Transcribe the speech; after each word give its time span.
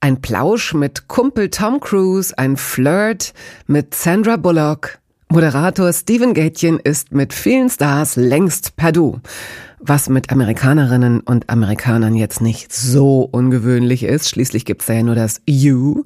ein 0.00 0.20
Plausch 0.20 0.74
mit 0.74 1.08
Kumpel 1.08 1.50
Tom 1.50 1.80
Cruise, 1.80 2.36
ein 2.36 2.56
Flirt 2.56 3.32
mit 3.66 3.94
Sandra 3.94 4.36
Bullock. 4.36 4.98
Moderator 5.28 5.92
Steven 5.92 6.34
Gätchen 6.34 6.78
ist 6.78 7.12
mit 7.12 7.32
vielen 7.32 7.68
Stars 7.68 8.16
längst 8.16 8.76
perdu. 8.76 9.18
Was 9.80 10.08
mit 10.08 10.30
Amerikanerinnen 10.30 11.20
und 11.20 11.50
Amerikanern 11.50 12.14
jetzt 12.14 12.40
nicht 12.40 12.72
so 12.72 13.28
ungewöhnlich 13.30 14.04
ist. 14.04 14.28
Schließlich 14.28 14.64
gibt's 14.64 14.88
ja 14.88 15.02
nur 15.02 15.14
das 15.14 15.40
You. 15.46 16.04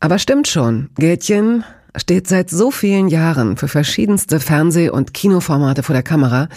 Aber 0.00 0.18
stimmt 0.18 0.46
schon, 0.46 0.90
Gätchen 0.96 1.64
steht 1.96 2.28
seit 2.28 2.50
so 2.50 2.70
vielen 2.70 3.08
Jahren 3.08 3.56
für 3.56 3.68
verschiedenste 3.68 4.38
Fernseh- 4.38 4.90
und 4.90 5.14
Kinoformate 5.14 5.82
vor 5.82 5.94
der 5.94 6.04
Kamera. 6.04 6.48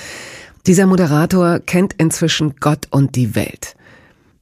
Dieser 0.67 0.85
Moderator 0.85 1.59
kennt 1.59 1.93
inzwischen 1.93 2.55
Gott 2.59 2.87
und 2.91 3.15
die 3.15 3.35
Welt. 3.35 3.75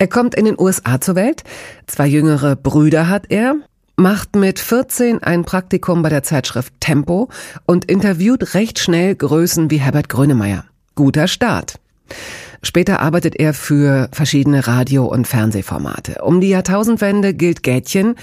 Er 0.01 0.07
kommt 0.07 0.33
in 0.33 0.45
den 0.45 0.57
USA 0.57 1.01
zur 1.01 1.15
Welt, 1.15 1.43
zwei 1.85 2.07
jüngere 2.07 2.55
Brüder 2.55 3.09
hat 3.09 3.25
er, 3.27 3.55
macht 3.97 4.33
mit 4.37 4.57
14 4.57 5.21
ein 5.21 5.43
Praktikum 5.43 6.01
bei 6.01 6.07
der 6.07 6.23
Zeitschrift 6.23 6.73
Tempo 6.79 7.27
und 7.65 7.83
interviewt 7.91 8.53
recht 8.53 8.79
schnell 8.79 9.13
Größen 9.13 9.69
wie 9.69 9.81
Herbert 9.81 10.07
Grönemeyer. 10.07 10.63
Guter 10.95 11.27
Start. 11.27 11.81
Später 12.63 13.01
arbeitet 13.01 13.35
er 13.35 13.53
für 13.53 14.07
verschiedene 14.13 14.67
Radio- 14.67 15.05
und 15.05 15.27
Fernsehformate. 15.27 16.21
Um 16.23 16.39
die 16.39 16.47
Jahrtausendwende 16.47 17.33
gilt 17.33 17.61
Gätchen 17.61 18.15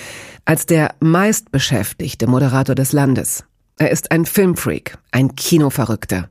als 0.47 0.65
der 0.65 0.95
meistbeschäftigte 1.01 2.27
Moderator 2.27 2.75
des 2.75 2.93
Landes. 2.93 3.45
Er 3.79 3.91
ist 3.91 4.13
ein 4.13 4.25
Filmfreak, 4.25 4.97
ein 5.13 5.37
Kinoverrückter. 5.37 6.31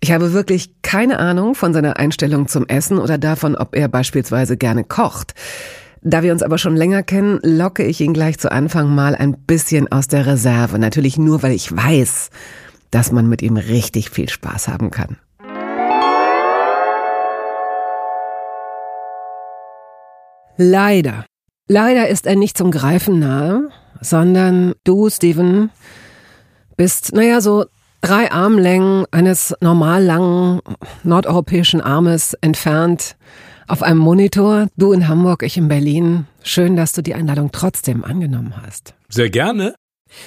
Ich 0.00 0.12
habe 0.12 0.32
wirklich 0.32 0.70
keine 0.82 1.18
Ahnung 1.18 1.56
von 1.56 1.72
seiner 1.72 1.96
Einstellung 1.98 2.46
zum 2.46 2.66
Essen 2.68 2.98
oder 2.98 3.18
davon, 3.18 3.56
ob 3.56 3.74
er 3.74 3.88
beispielsweise 3.88 4.56
gerne 4.56 4.84
kocht. 4.84 5.34
Da 6.02 6.22
wir 6.22 6.32
uns 6.32 6.44
aber 6.44 6.58
schon 6.58 6.76
länger 6.76 7.02
kennen, 7.02 7.40
locke 7.42 7.84
ich 7.84 8.00
ihn 8.00 8.14
gleich 8.14 8.38
zu 8.38 8.52
Anfang 8.52 8.94
mal 8.94 9.16
ein 9.16 9.36
bisschen 9.36 9.90
aus 9.90 10.06
der 10.06 10.26
Reserve. 10.26 10.78
Natürlich 10.78 11.18
nur, 11.18 11.42
weil 11.42 11.52
ich 11.52 11.74
weiß, 11.74 12.30
dass 12.92 13.10
man 13.10 13.28
mit 13.28 13.42
ihm 13.42 13.56
richtig 13.56 14.10
viel 14.10 14.28
Spaß 14.28 14.68
haben 14.68 14.92
kann. 14.92 15.16
Leider. 20.56 21.24
Leider 21.66 22.08
ist 22.08 22.26
er 22.26 22.36
nicht 22.36 22.56
zum 22.56 22.70
Greifen 22.70 23.18
nahe, 23.18 23.68
sondern 24.00 24.74
du, 24.84 25.10
Steven, 25.10 25.70
bist, 26.76 27.12
naja, 27.12 27.40
so 27.40 27.66
drei 28.00 28.30
Armlängen 28.30 29.06
eines 29.10 29.54
normal 29.60 30.02
langen 30.02 30.60
nordeuropäischen 31.02 31.80
Armes 31.80 32.34
entfernt 32.40 33.16
auf 33.66 33.82
einem 33.82 33.98
Monitor. 33.98 34.68
Du 34.76 34.92
in 34.92 35.08
Hamburg, 35.08 35.42
ich 35.42 35.56
in 35.56 35.68
Berlin. 35.68 36.26
Schön, 36.42 36.76
dass 36.76 36.92
du 36.92 37.02
die 37.02 37.14
Einladung 37.14 37.50
trotzdem 37.52 38.04
angenommen 38.04 38.54
hast. 38.62 38.94
Sehr 39.08 39.30
gerne. 39.30 39.74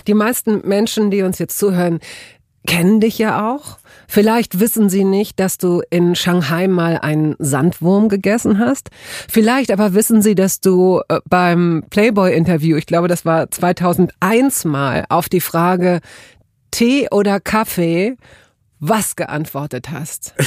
Die 0.07 0.13
meisten 0.13 0.67
Menschen, 0.67 1.09
die 1.09 1.23
uns 1.23 1.39
jetzt 1.39 1.57
zuhören, 1.57 1.99
kennen 2.67 2.99
dich 2.99 3.17
ja 3.17 3.51
auch. 3.51 3.79
Vielleicht 4.07 4.59
wissen 4.59 4.89
sie 4.89 5.03
nicht, 5.03 5.39
dass 5.39 5.57
du 5.57 5.81
in 5.89 6.15
Shanghai 6.15 6.67
mal 6.67 6.97
einen 6.97 7.35
Sandwurm 7.39 8.09
gegessen 8.09 8.59
hast. 8.59 8.89
Vielleicht 9.27 9.71
aber 9.71 9.93
wissen 9.93 10.21
sie, 10.21 10.35
dass 10.35 10.59
du 10.59 11.01
äh, 11.07 11.19
beim 11.27 11.83
Playboy-Interview, 11.89 12.77
ich 12.77 12.85
glaube, 12.85 13.07
das 13.07 13.25
war 13.25 13.49
2001 13.49 14.65
mal, 14.65 15.05
auf 15.09 15.29
die 15.29 15.41
Frage, 15.41 16.01
Tee 16.71 17.07
oder 17.11 17.39
Kaffee, 17.39 18.15
was 18.79 19.15
geantwortet 19.15 19.91
hast. 19.91 20.33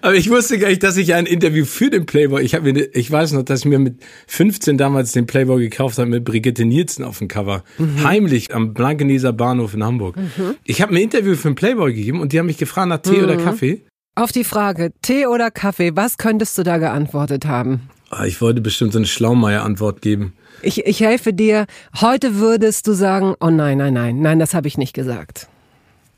Aber 0.00 0.14
ich 0.14 0.30
wusste 0.30 0.58
gar 0.58 0.68
nicht, 0.68 0.82
dass 0.82 0.96
ich 0.96 1.14
ein 1.14 1.26
Interview 1.26 1.64
für 1.64 1.90
den 1.90 2.06
Playboy. 2.06 2.42
Ich 2.42 2.54
habe 2.54 2.72
mir, 2.72 2.94
ich 2.94 3.10
weiß 3.10 3.32
noch, 3.32 3.42
dass 3.42 3.60
ich 3.60 3.66
mir 3.66 3.78
mit 3.78 4.02
15 4.26 4.78
damals 4.78 5.12
den 5.12 5.26
Playboy 5.26 5.62
gekauft 5.62 5.98
habe 5.98 6.10
mit 6.10 6.24
Brigitte 6.24 6.64
Nielsen 6.64 7.04
auf 7.04 7.18
dem 7.18 7.28
Cover, 7.28 7.62
mhm. 7.78 8.02
heimlich 8.04 8.54
am 8.54 8.74
Blankeneser 8.74 9.32
Bahnhof 9.32 9.74
in 9.74 9.84
Hamburg. 9.84 10.16
Mhm. 10.16 10.56
Ich 10.64 10.82
habe 10.82 10.94
ein 10.94 11.02
Interview 11.02 11.34
für 11.34 11.48
den 11.48 11.54
Playboy 11.54 11.94
gegeben 11.94 12.20
und 12.20 12.32
die 12.32 12.38
haben 12.38 12.46
mich 12.46 12.58
gefragt 12.58 12.88
nach 12.88 12.98
Tee 12.98 13.18
mhm. 13.18 13.24
oder 13.24 13.36
Kaffee. 13.36 13.84
Auf 14.16 14.32
die 14.32 14.44
Frage 14.44 14.92
Tee 15.02 15.26
oder 15.26 15.50
Kaffee, 15.50 15.96
was 15.96 16.18
könntest 16.18 16.56
du 16.58 16.62
da 16.62 16.78
geantwortet 16.78 17.46
haben? 17.46 17.88
Ah, 18.10 18.26
ich 18.26 18.40
wollte 18.40 18.60
bestimmt 18.60 18.92
so 18.92 18.98
eine 18.98 19.06
Schlaumeier-Antwort 19.06 20.00
geben. 20.00 20.34
Ich, 20.64 20.86
ich 20.86 21.00
helfe 21.00 21.32
dir. 21.32 21.66
Heute 22.00 22.36
würdest 22.36 22.86
du 22.86 22.92
sagen, 22.92 23.34
oh 23.40 23.50
nein, 23.50 23.78
nein, 23.78 23.92
nein, 23.92 24.20
nein, 24.20 24.38
das 24.38 24.54
habe 24.54 24.66
ich 24.68 24.78
nicht 24.78 24.94
gesagt. 24.94 25.48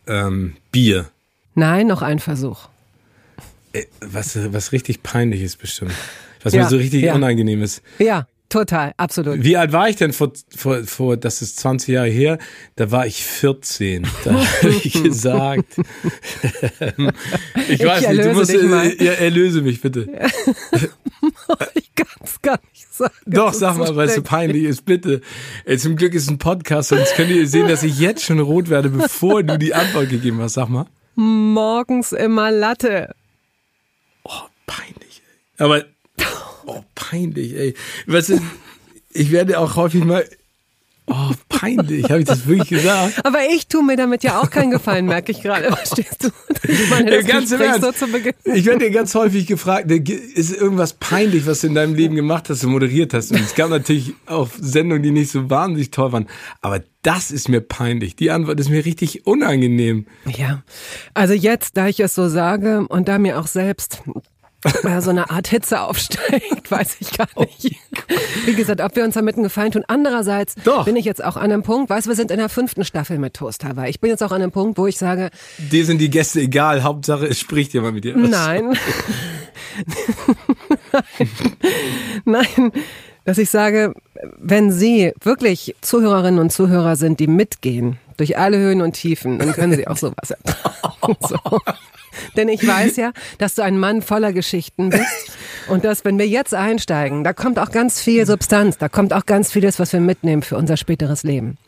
Ähm, 0.06 0.56
Bier. 0.70 1.06
Nein, 1.54 1.86
noch 1.86 2.02
ein 2.02 2.18
Versuch. 2.18 2.68
Äh, 3.72 3.84
was, 4.00 4.38
was 4.52 4.72
richtig 4.72 5.02
peinlich 5.02 5.42
ist 5.42 5.56
bestimmt. 5.56 5.92
Was 6.42 6.52
ja, 6.52 6.62
mir 6.62 6.68
so 6.68 6.76
richtig 6.76 7.02
ja. 7.02 7.14
unangenehm 7.14 7.62
ist. 7.62 7.82
Ja. 7.98 8.26
Total, 8.56 8.94
absolut. 8.96 9.44
Wie 9.44 9.58
alt 9.58 9.72
war 9.72 9.90
ich 9.90 9.96
denn 9.96 10.14
vor, 10.14 10.32
vor, 10.56 10.82
vor, 10.84 11.18
das 11.18 11.42
ist 11.42 11.58
20 11.58 11.88
Jahre 11.88 12.08
her, 12.08 12.38
da 12.76 12.90
war 12.90 13.06
ich 13.06 13.22
14. 13.22 14.06
Da 14.24 14.32
habe 14.32 14.70
ich 14.82 15.02
gesagt. 15.02 15.76
ich 17.68 17.84
weiß 17.84 18.04
ich 18.04 18.08
nicht, 18.08 18.24
du 18.24 18.32
musst, 18.32 18.54
äh, 18.54 19.04
ja, 19.04 19.12
erlöse 19.12 19.60
mich 19.60 19.82
bitte. 19.82 20.08
ich 21.74 21.94
kann 21.94 22.08
es 22.24 22.40
gar 22.40 22.58
nicht 22.72 22.94
sagen. 22.94 23.12
Doch, 23.26 23.52
sag 23.52 23.76
mal, 23.76 23.94
weil 23.94 24.08
es 24.08 24.14
so 24.14 24.22
peinlich 24.22 24.64
ist, 24.64 24.86
bitte. 24.86 25.20
Zum 25.76 25.96
Glück 25.96 26.14
ist 26.14 26.30
ein 26.30 26.38
Podcast, 26.38 26.88
sonst 26.88 27.14
könnt 27.14 27.28
ihr 27.28 27.46
sehen, 27.46 27.68
dass 27.68 27.82
ich 27.82 27.98
jetzt 27.98 28.24
schon 28.24 28.40
rot 28.40 28.70
werde, 28.70 28.88
bevor 28.88 29.42
du 29.42 29.58
die 29.58 29.74
Antwort 29.74 30.08
gegeben 30.08 30.40
hast. 30.40 30.54
Sag 30.54 30.70
mal. 30.70 30.86
Morgens 31.14 32.12
immer 32.12 32.50
Latte. 32.50 33.14
Oh, 34.24 34.30
peinlich. 34.66 35.20
Ey. 35.58 35.64
Aber 35.66 35.84
Oh, 36.66 36.82
peinlich, 36.94 37.54
ey. 37.54 37.74
Was 38.06 38.28
ist, 38.28 38.42
ich 39.12 39.30
werde 39.30 39.58
auch 39.58 39.76
häufig 39.76 40.04
mal. 40.04 40.24
Oh, 41.08 41.30
peinlich, 41.48 42.02
habe 42.10 42.18
ich 42.18 42.24
das 42.24 42.48
wirklich 42.48 42.68
gesagt? 42.68 43.24
Aber 43.24 43.38
ich 43.48 43.68
tue 43.68 43.84
mir 43.84 43.96
damit 43.96 44.24
ja 44.24 44.40
auch 44.40 44.50
keinen 44.50 44.72
Gefallen, 44.72 45.06
merke 45.06 45.30
ich 45.30 45.40
gerade. 45.40 45.68
Verstehst 45.72 46.24
du? 46.24 46.30
Ich 46.64 46.90
meine, 46.90 47.22
das 47.22 47.26
ganz 47.26 47.80
so 47.80 47.92
zu 47.92 48.08
Beginn. 48.08 48.34
Ich 48.42 48.64
werde 48.66 48.86
dir 48.86 48.90
ganz 48.90 49.14
häufig 49.14 49.46
gefragt, 49.46 49.88
ist 49.88 50.52
irgendwas 50.52 50.94
peinlich, 50.94 51.46
was 51.46 51.60
du 51.60 51.68
in 51.68 51.76
deinem 51.76 51.94
Leben 51.94 52.16
gemacht 52.16 52.50
hast, 52.50 52.64
du 52.64 52.68
moderiert 52.68 53.14
hast? 53.14 53.30
Und 53.30 53.38
es 53.38 53.54
gab 53.54 53.70
natürlich 53.70 54.14
auch 54.26 54.48
Sendungen, 54.60 55.04
die 55.04 55.12
nicht 55.12 55.30
so 55.30 55.48
wahnsinnig 55.48 55.92
toll 55.92 56.10
waren. 56.10 56.26
Aber 56.60 56.82
das 57.02 57.30
ist 57.30 57.48
mir 57.48 57.60
peinlich. 57.60 58.16
Die 58.16 58.32
Antwort 58.32 58.58
ist 58.58 58.68
mir 58.68 58.84
richtig 58.84 59.28
unangenehm. 59.28 60.06
Ja. 60.36 60.64
Also 61.14 61.34
jetzt, 61.34 61.76
da 61.76 61.86
ich 61.86 62.00
es 62.00 62.16
so 62.16 62.28
sage 62.28 62.84
und 62.88 63.06
da 63.06 63.20
mir 63.20 63.38
auch 63.38 63.46
selbst 63.46 64.02
so 65.00 65.10
eine 65.10 65.30
Art 65.30 65.48
Hitze 65.48 65.80
aufsteigt, 65.80 66.70
weiß 66.70 66.96
ich 67.00 67.16
gar 67.16 67.28
nicht. 67.38 67.76
Wie 68.44 68.54
gesagt, 68.54 68.80
ob 68.80 68.96
wir 68.96 69.04
uns 69.04 69.14
damit 69.14 69.36
einen 69.36 69.44
Gefallen 69.44 69.72
tun. 69.72 69.84
Andererseits 69.86 70.54
Doch. 70.64 70.84
bin 70.84 70.96
ich 70.96 71.04
jetzt 71.04 71.22
auch 71.24 71.36
an 71.36 71.44
einem 71.44 71.62
Punkt, 71.62 71.90
weißt 71.90 72.06
du, 72.06 72.10
wir 72.10 72.16
sind 72.16 72.30
in 72.30 72.38
der 72.38 72.48
fünften 72.48 72.84
Staffel 72.84 73.18
mit 73.18 73.34
Toast 73.34 73.64
Hawaii. 73.64 73.90
Ich 73.90 74.00
bin 74.00 74.10
jetzt 74.10 74.22
auch 74.22 74.32
an 74.32 74.42
einem 74.42 74.52
Punkt, 74.52 74.78
wo 74.78 74.86
ich 74.86 74.98
sage... 74.98 75.30
Dir 75.58 75.84
sind 75.84 75.98
die 75.98 76.10
Gäste 76.10 76.40
egal, 76.40 76.82
Hauptsache 76.82 77.26
es 77.26 77.38
spricht 77.38 77.74
jemand 77.74 77.94
mit 77.94 78.04
dir. 78.04 78.16
Nein. 78.16 78.76
Nein. 80.92 81.28
Nein. 82.24 82.72
Dass 83.26 83.38
ich 83.38 83.50
sage, 83.50 83.92
wenn 84.38 84.70
Sie 84.70 85.12
wirklich 85.20 85.74
Zuhörerinnen 85.80 86.38
und 86.38 86.52
Zuhörer 86.52 86.94
sind, 86.94 87.18
die 87.18 87.26
mitgehen 87.26 87.98
durch 88.16 88.38
alle 88.38 88.56
Höhen 88.56 88.80
und 88.80 88.92
Tiefen, 88.92 89.40
dann 89.40 89.52
können 89.52 89.74
Sie 89.74 89.88
auch 89.88 89.96
sowas 89.96 90.30
ertragen. 90.44 91.16
So. 91.20 91.60
Denn 92.36 92.48
ich 92.48 92.66
weiß 92.66 92.96
ja, 92.96 93.12
dass 93.38 93.54
du 93.54 93.62
ein 93.62 93.78
Mann 93.78 94.02
voller 94.02 94.32
Geschichten 94.32 94.90
bist. 94.90 95.32
Und 95.68 95.84
dass, 95.84 96.04
wenn 96.04 96.18
wir 96.18 96.28
jetzt 96.28 96.54
einsteigen, 96.54 97.24
da 97.24 97.32
kommt 97.32 97.58
auch 97.58 97.70
ganz 97.70 98.00
viel 98.00 98.26
Substanz, 98.26 98.78
da 98.78 98.88
kommt 98.88 99.12
auch 99.12 99.26
ganz 99.26 99.52
vieles, 99.52 99.78
was 99.78 99.92
wir 99.92 100.00
mitnehmen 100.00 100.42
für 100.42 100.56
unser 100.56 100.76
späteres 100.76 101.22
Leben. 101.22 101.58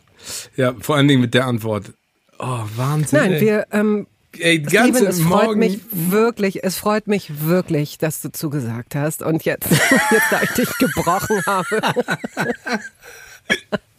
Ja, 0.56 0.75
vor 0.81 0.97
allen 0.97 1.09
Dingen 1.09 1.21
mit 1.21 1.35
der 1.35 1.47
Antwort. 1.47 1.93
Oh, 2.39 2.61
Wahnsinn. 2.77 3.19
Nein, 3.19 3.41
wir, 3.41 3.67
ähm, 3.73 4.06
Ey, 4.39 4.62
Steven, 4.67 5.06
es 5.06 5.21
freut 5.21 5.47
Morgen. 5.47 5.59
mich 5.59 5.81
wirklich, 5.91 6.62
es 6.62 6.77
freut 6.77 7.09
mich 7.09 7.47
wirklich, 7.47 7.99
dass 7.99 8.21
du 8.21 8.31
zugesagt 8.31 8.95
hast 8.95 9.23
und 9.23 9.45
jetzt, 9.45 9.71
jetzt 9.71 10.27
da 10.31 10.43
ich 10.43 10.50
dich 10.50 10.69
gebrochen 10.79 11.43
habe. 11.47 11.81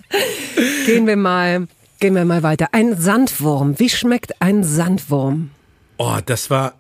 gehen 0.86 1.07
wir 1.07 1.18
mal, 1.18 1.68
gehen 2.00 2.16
wir 2.16 2.25
mal 2.25 2.44
weiter. 2.44 2.69
Ein 2.72 2.96
Sandwurm. 2.98 3.80
Wie 3.80 3.90
schmeckt 3.90 4.42
ein 4.42 4.63
Sandwurm? 4.63 5.50
Oh, 6.01 6.18
das 6.25 6.50
war. 6.50 6.75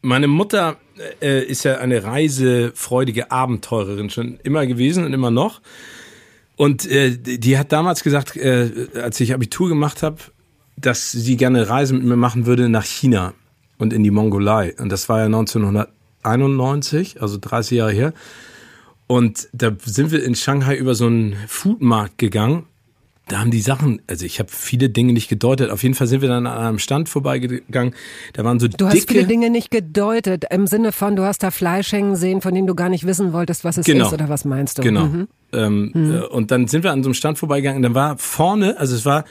Meine 0.00 0.28
Mutter 0.28 0.76
äh, 1.20 1.44
ist 1.44 1.64
ja 1.64 1.78
eine 1.78 2.04
reisefreudige 2.04 3.32
Abenteurerin 3.32 4.10
schon 4.10 4.38
immer 4.44 4.64
gewesen 4.64 5.04
und 5.04 5.12
immer 5.12 5.32
noch. 5.32 5.60
Und 6.56 6.86
äh, 6.86 7.16
die 7.18 7.58
hat 7.58 7.72
damals 7.72 8.04
gesagt, 8.04 8.36
äh, 8.36 8.86
als 8.94 9.18
ich 9.18 9.34
Abitur 9.34 9.68
gemacht 9.68 10.04
habe, 10.04 10.18
dass 10.76 11.10
sie 11.10 11.36
gerne 11.36 11.68
Reise 11.68 11.94
mit 11.94 12.04
mir 12.04 12.16
machen 12.16 12.46
würde 12.46 12.68
nach 12.68 12.84
China 12.84 13.34
und 13.76 13.92
in 13.92 14.04
die 14.04 14.12
Mongolei. 14.12 14.72
Und 14.78 14.90
das 14.90 15.08
war 15.08 15.18
ja 15.18 15.24
1991, 15.24 17.20
also 17.20 17.38
30 17.40 17.78
Jahre 17.78 17.92
her. 17.92 18.12
Und 19.08 19.48
da 19.52 19.72
sind 19.84 20.12
wir 20.12 20.22
in 20.22 20.36
Shanghai 20.36 20.76
über 20.76 20.94
so 20.94 21.06
einen 21.06 21.34
Foodmarkt 21.48 22.18
gegangen. 22.18 22.66
Da 23.28 23.40
haben 23.40 23.50
die 23.50 23.60
Sachen, 23.60 24.00
also 24.06 24.24
ich 24.24 24.38
habe 24.38 24.48
viele 24.50 24.88
Dinge 24.88 25.12
nicht 25.12 25.28
gedeutet. 25.28 25.70
Auf 25.70 25.82
jeden 25.82 25.94
Fall 25.94 26.06
sind 26.06 26.22
wir 26.22 26.28
dann 26.28 26.46
an 26.46 26.58
einem 26.58 26.78
Stand 26.78 27.08
vorbeigegangen. 27.08 27.94
Da 28.32 28.44
waren 28.44 28.58
so 28.58 28.66
du 28.66 28.70
dicke. 28.70 28.84
Du 28.84 28.90
hast 28.90 29.08
viele 29.08 29.26
Dinge 29.26 29.50
nicht 29.50 29.70
gedeutet 29.70 30.46
im 30.50 30.66
Sinne 30.66 30.92
von, 30.92 31.14
du 31.14 31.24
hast 31.24 31.42
da 31.42 31.50
Fleisch 31.50 31.92
hängen 31.92 32.16
sehen, 32.16 32.40
von 32.40 32.54
dem 32.54 32.66
du 32.66 32.74
gar 32.74 32.88
nicht 32.88 33.06
wissen 33.06 33.32
wolltest, 33.32 33.64
was 33.64 33.76
es 33.76 33.86
genau. 33.86 34.06
ist 34.06 34.14
oder 34.14 34.28
was 34.28 34.44
meinst 34.44 34.78
du? 34.78 34.82
Genau. 34.82 35.06
Mhm. 35.06 35.28
Ähm, 35.52 35.90
mhm. 35.92 36.22
Und 36.30 36.50
dann 36.50 36.68
sind 36.68 36.84
wir 36.84 36.92
an 36.92 37.02
so 37.02 37.08
einem 37.08 37.14
Stand 37.14 37.38
vorbeigegangen. 37.38 37.82
Dann 37.82 37.94
war 37.94 38.16
vorne, 38.18 38.78
also 38.78 38.94
es 38.94 39.04
war 39.04 39.24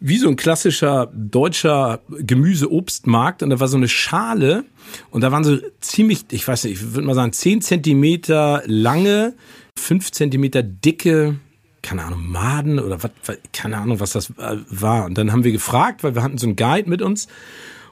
wie 0.00 0.18
so 0.18 0.28
ein 0.28 0.36
klassischer 0.36 1.10
deutscher 1.14 2.00
Gemüse-Obstmarkt 2.10 3.42
und 3.42 3.50
da 3.50 3.60
war 3.60 3.68
so 3.68 3.78
eine 3.78 3.88
Schale 3.88 4.64
und 5.10 5.22
da 5.22 5.32
waren 5.32 5.44
so 5.44 5.56
ziemlich, 5.80 6.26
ich 6.30 6.46
weiß 6.46 6.64
nicht, 6.64 6.74
ich 6.74 6.94
würde 6.94 7.06
mal 7.06 7.14
sagen, 7.14 7.32
zehn 7.32 7.62
Zentimeter 7.62 8.62
lange, 8.66 9.34
fünf 9.78 10.12
Zentimeter 10.12 10.62
dicke, 10.62 11.36
keine 11.84 12.04
Ahnung, 12.04 12.26
Maden 12.28 12.80
oder 12.80 13.02
was, 13.02 13.10
keine 13.52 13.78
Ahnung, 13.78 14.00
was 14.00 14.12
das 14.12 14.30
äh, 14.30 14.56
war. 14.68 15.04
Und 15.04 15.18
dann 15.18 15.30
haben 15.30 15.44
wir 15.44 15.52
gefragt, 15.52 16.02
weil 16.02 16.14
wir 16.14 16.22
hatten 16.22 16.38
so 16.38 16.46
einen 16.46 16.56
Guide 16.56 16.88
mit 16.88 17.02
uns 17.02 17.28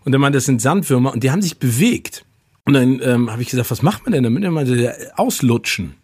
und 0.05 0.13
der 0.13 0.19
meinte, 0.19 0.39
das 0.39 0.47
sind 0.47 0.61
Sandwürmer 0.61 1.13
und 1.13 1.23
die 1.23 1.31
haben 1.31 1.43
sich 1.43 1.59
bewegt. 1.59 2.25
Und 2.65 2.75
dann 2.75 3.01
ähm, 3.03 3.31
habe 3.31 3.43
ich 3.43 3.51
gesagt, 3.51 3.71
was 3.71 3.83
macht 3.83 4.05
man 4.05 4.13
denn 4.13 4.25
damit? 4.25 4.43
Er 4.43 4.51
meinte, 4.51 4.97
auslutschen. 5.17 5.95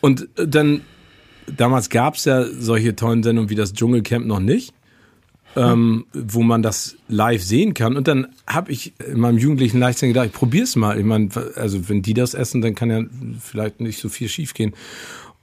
Und 0.00 0.28
dann 0.34 0.82
damals 1.46 1.90
gab 1.90 2.16
es 2.16 2.24
ja 2.24 2.44
solche 2.44 2.94
tollen 2.94 3.22
Sendungen 3.22 3.50
wie 3.50 3.54
das 3.54 3.72
Dschungelcamp 3.72 4.26
noch 4.26 4.40
nicht, 4.40 4.74
ähm, 5.54 6.06
wo 6.12 6.42
man 6.42 6.62
das 6.62 6.96
live 7.08 7.42
sehen 7.42 7.74
kann. 7.74 7.96
Und 7.96 8.08
dann 8.08 8.28
habe 8.46 8.72
ich 8.72 8.92
in 9.06 9.20
meinem 9.20 9.38
jugendlichen 9.38 9.78
Leichtsinn 9.78 10.08
gedacht, 10.08 10.26
ich 10.26 10.32
probier's 10.32 10.76
mal. 10.76 10.98
Ich 10.98 11.04
meine, 11.04 11.28
also 11.54 11.88
wenn 11.88 12.02
die 12.02 12.14
das 12.14 12.34
essen, 12.34 12.60
dann 12.60 12.74
kann 12.74 12.90
ja 12.90 13.02
vielleicht 13.40 13.80
nicht 13.80 14.00
so 14.00 14.08
viel 14.08 14.28
schiefgehen. 14.28 14.74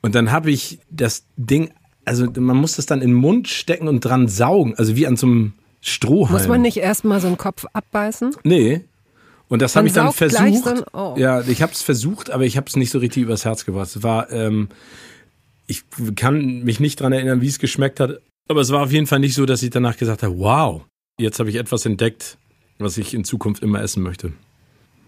Und 0.02 0.16
dann 0.16 0.32
habe 0.32 0.52
ich 0.52 0.80
das 0.90 1.26
Ding, 1.36 1.72
also 2.06 2.28
man 2.38 2.58
muss 2.58 2.76
das 2.78 2.86
dann 2.86 3.02
in 3.02 3.10
den 3.10 3.18
Mund 3.18 3.48
stecken 3.48 3.88
und 3.88 4.02
dran 4.02 4.28
saugen, 4.28 4.76
also 4.76 4.96
wie 4.96 5.08
an 5.08 5.18
so 5.18 5.28
einem 5.28 5.54
Strohhalm. 5.82 6.38
Muss 6.38 6.48
man 6.48 6.62
nicht 6.62 6.78
erstmal 6.78 7.22
so 7.22 7.28
einen 7.28 7.38
Kopf 7.38 7.66
abbeißen? 7.74 8.36
Nee. 8.44 8.86
Und 9.48 9.62
das 9.62 9.76
habe 9.76 9.88
ich 9.88 9.94
dann 9.94 10.12
versucht. 10.12 10.66
Dann, 10.66 10.84
oh. 10.94 11.16
Ja, 11.18 11.42
ich 11.42 11.62
habe 11.62 11.72
es 11.72 11.82
versucht, 11.82 12.30
aber 12.30 12.46
ich 12.46 12.56
habe 12.56 12.68
es 12.68 12.76
nicht 12.76 12.92
so 12.92 13.00
richtig 13.00 13.24
übers 13.24 13.46
Herz 13.46 13.66
gebracht. 13.66 13.88
Es 13.88 14.04
war 14.04 14.32
ähm, 14.32 14.70
ich 15.70 15.84
kann 16.16 16.64
mich 16.64 16.80
nicht 16.80 17.00
dran 17.00 17.14
erinnern, 17.14 17.42
wie 17.42 17.48
es 17.48 17.60
geschmeckt 17.60 18.00
hat. 18.00 18.20
Aber 18.48 18.62
es 18.62 18.72
war 18.72 18.82
auf 18.84 18.92
jeden 18.92 19.06
Fall 19.06 19.20
nicht 19.20 19.36
so, 19.36 19.46
dass 19.46 19.62
ich 19.62 19.70
danach 19.70 19.98
gesagt 19.98 20.24
habe, 20.24 20.38
wow, 20.40 20.82
jetzt 21.20 21.40
habe 21.40 21.50
ich 21.50 21.56
etwas 21.56 21.86
entdeckt, 21.86 22.40
was 22.80 22.98
ich 22.98 23.14
in 23.14 23.24
Zukunft 23.24 23.62
immer 23.62 23.80
essen 23.82 24.02
möchte. 24.02 24.34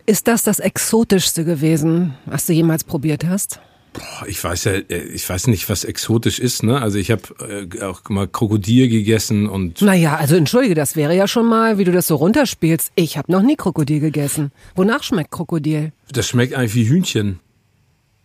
Ist 0.05 0.27
das 0.27 0.43
das 0.43 0.59
Exotischste 0.59 1.43
gewesen, 1.45 2.13
was 2.27 2.45
du 2.45 2.53
jemals 2.53 2.83
probiert 2.83 3.25
hast? 3.25 3.59
Boah, 3.93 4.25
ich 4.25 4.41
weiß 4.41 4.63
ja, 4.65 4.71
äh, 4.73 5.03
ich 5.13 5.27
weiß 5.27 5.47
nicht, 5.47 5.69
was 5.69 5.83
exotisch 5.83 6.39
ist, 6.39 6.63
ne? 6.63 6.81
Also 6.81 6.97
ich 6.97 7.11
habe 7.11 7.23
äh, 7.71 7.81
auch 7.81 8.01
mal 8.09 8.27
Krokodil 8.27 8.87
gegessen 8.87 9.47
und. 9.47 9.81
Naja, 9.81 10.15
also 10.15 10.35
entschuldige, 10.35 10.75
das 10.75 10.95
wäre 10.95 11.15
ja 11.15 11.27
schon 11.27 11.47
mal, 11.47 11.77
wie 11.77 11.83
du 11.83 11.91
das 11.91 12.07
so 12.07 12.15
runterspielst. 12.15 12.91
Ich 12.95 13.17
habe 13.17 13.31
noch 13.31 13.41
nie 13.41 13.57
Krokodil 13.57 13.99
gegessen. 13.99 14.51
Wonach 14.75 15.03
schmeckt 15.03 15.31
Krokodil? 15.31 15.91
Das 16.11 16.27
schmeckt 16.27 16.53
eigentlich 16.53 16.75
wie 16.75 16.87
Hühnchen. 16.87 17.39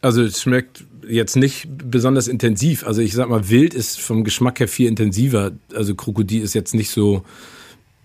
Also 0.02 0.22
es 0.22 0.40
schmeckt 0.40 0.84
jetzt 1.08 1.36
nicht 1.36 1.66
besonders 1.68 2.28
intensiv. 2.28 2.86
Also 2.86 3.00
ich 3.00 3.12
sag 3.12 3.28
mal, 3.28 3.48
Wild 3.48 3.74
ist 3.74 3.98
vom 3.98 4.22
Geschmack 4.22 4.60
her 4.60 4.68
viel 4.68 4.88
intensiver. 4.88 5.52
Also 5.74 5.96
Krokodil 5.96 6.42
ist 6.42 6.54
jetzt 6.54 6.74
nicht 6.74 6.90
so, 6.90 7.24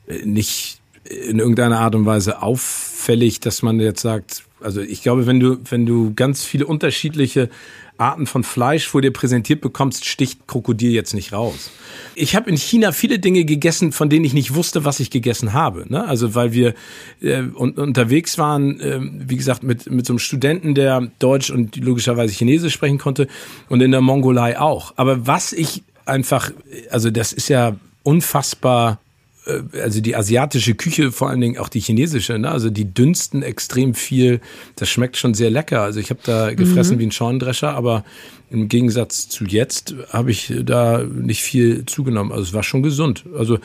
äh, 0.07 0.25
nicht 0.25 0.80
in 1.11 1.39
irgendeiner 1.39 1.79
Art 1.79 1.95
und 1.95 2.05
Weise 2.05 2.41
auffällig, 2.41 3.39
dass 3.39 3.61
man 3.61 3.79
jetzt 3.79 4.01
sagt, 4.01 4.43
also 4.61 4.81
ich 4.81 5.01
glaube, 5.01 5.25
wenn 5.25 5.39
du, 5.39 5.57
wenn 5.69 5.85
du 5.85 6.13
ganz 6.13 6.45
viele 6.45 6.65
unterschiedliche 6.65 7.49
Arten 7.97 8.25
von 8.25 8.43
Fleisch 8.43 8.87
vor 8.87 9.01
dir 9.01 9.11
präsentiert 9.11 9.61
bekommst, 9.61 10.05
sticht 10.05 10.47
Krokodil 10.47 10.91
jetzt 10.91 11.13
nicht 11.13 11.33
raus. 11.33 11.69
Ich 12.15 12.35
habe 12.35 12.49
in 12.49 12.57
China 12.57 12.91
viele 12.91 13.19
Dinge 13.19 13.45
gegessen, 13.45 13.91
von 13.91 14.09
denen 14.09 14.25
ich 14.25 14.33
nicht 14.33 14.55
wusste, 14.55 14.85
was 14.85 14.99
ich 14.99 15.11
gegessen 15.11 15.53
habe. 15.53 15.85
Ne? 15.87 16.07
Also 16.07 16.33
weil 16.33 16.51
wir 16.51 16.73
äh, 17.21 17.41
un 17.41 17.73
unterwegs 17.73 18.37
waren, 18.37 18.79
äh, 18.79 18.99
wie 19.01 19.37
gesagt, 19.37 19.61
mit, 19.61 19.89
mit 19.89 20.07
so 20.07 20.13
einem 20.13 20.19
Studenten, 20.19 20.73
der 20.73 21.11
Deutsch 21.19 21.51
und 21.51 21.75
logischerweise 21.77 22.33
Chinesisch 22.33 22.73
sprechen 22.73 22.97
konnte 22.97 23.27
und 23.69 23.81
in 23.81 23.91
der 23.91 24.01
Mongolei 24.01 24.59
auch. 24.59 24.93
Aber 24.95 25.27
was 25.27 25.53
ich 25.53 25.83
einfach, 26.05 26.51
also 26.89 27.11
das 27.11 27.33
ist 27.33 27.49
ja 27.49 27.75
unfassbar 28.03 28.99
also 29.45 30.01
die 30.01 30.15
asiatische 30.15 30.75
Küche, 30.75 31.11
vor 31.11 31.29
allen 31.29 31.41
Dingen 31.41 31.57
auch 31.57 31.69
die 31.69 31.79
chinesische, 31.79 32.37
ne? 32.37 32.49
also 32.49 32.69
die 32.69 32.93
dünsten 32.93 33.41
extrem 33.41 33.93
viel. 33.93 34.39
Das 34.75 34.89
schmeckt 34.89 35.17
schon 35.17 35.33
sehr 35.33 35.49
lecker. 35.49 35.81
Also 35.81 35.99
ich 35.99 36.09
habe 36.09 36.19
da 36.23 36.53
gefressen 36.53 36.97
mhm. 36.97 36.99
wie 36.99 37.07
ein 37.07 37.11
Schorndrescher, 37.11 37.73
aber 37.73 38.05
im 38.49 38.67
Gegensatz 38.67 39.29
zu 39.29 39.45
jetzt 39.45 39.95
habe 40.09 40.31
ich 40.31 40.53
da 40.63 41.03
nicht 41.03 41.41
viel 41.41 41.85
zugenommen. 41.85 42.31
Also 42.31 42.43
es 42.43 42.53
war 42.53 42.63
schon 42.63 42.83
gesund. 42.83 43.25
Also 43.35 43.57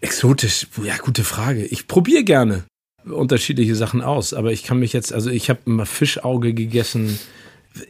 exotisch, 0.00 0.68
ja, 0.84 0.96
gute 0.98 1.24
Frage. 1.24 1.64
Ich 1.64 1.88
probiere 1.88 2.22
gerne 2.22 2.64
unterschiedliche 3.04 3.74
Sachen 3.74 4.02
aus, 4.02 4.34
aber 4.34 4.52
ich 4.52 4.62
kann 4.62 4.78
mich 4.78 4.92
jetzt, 4.92 5.12
also 5.12 5.30
ich 5.30 5.50
habe 5.50 5.60
mal 5.64 5.86
Fischauge 5.86 6.54
gegessen 6.54 7.18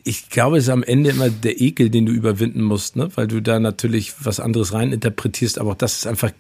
ich 0.05 0.29
glaube, 0.29 0.59
es 0.59 0.65
ist 0.65 0.71
am 0.71 0.83
Ende 0.83 1.11
immer 1.11 1.31
der 1.31 1.61
Ekel, 1.61 1.91
den 1.91 2.07
du 2.07 2.13
überwinden 2.13 2.63
musst, 2.63 2.97
ne? 2.97 3.09
weil 3.15 3.27
du 3.27 3.41
da 3.41 3.59
natürlich 3.61 4.13
was 4.23 4.41
anderes 4.41 4.73
reininterpretierst, 4.73 5.59
aber 5.59 5.71
auch 5.71 5.77
das 5.77 5.97
ist 5.99 6.07
einfach 6.07 6.33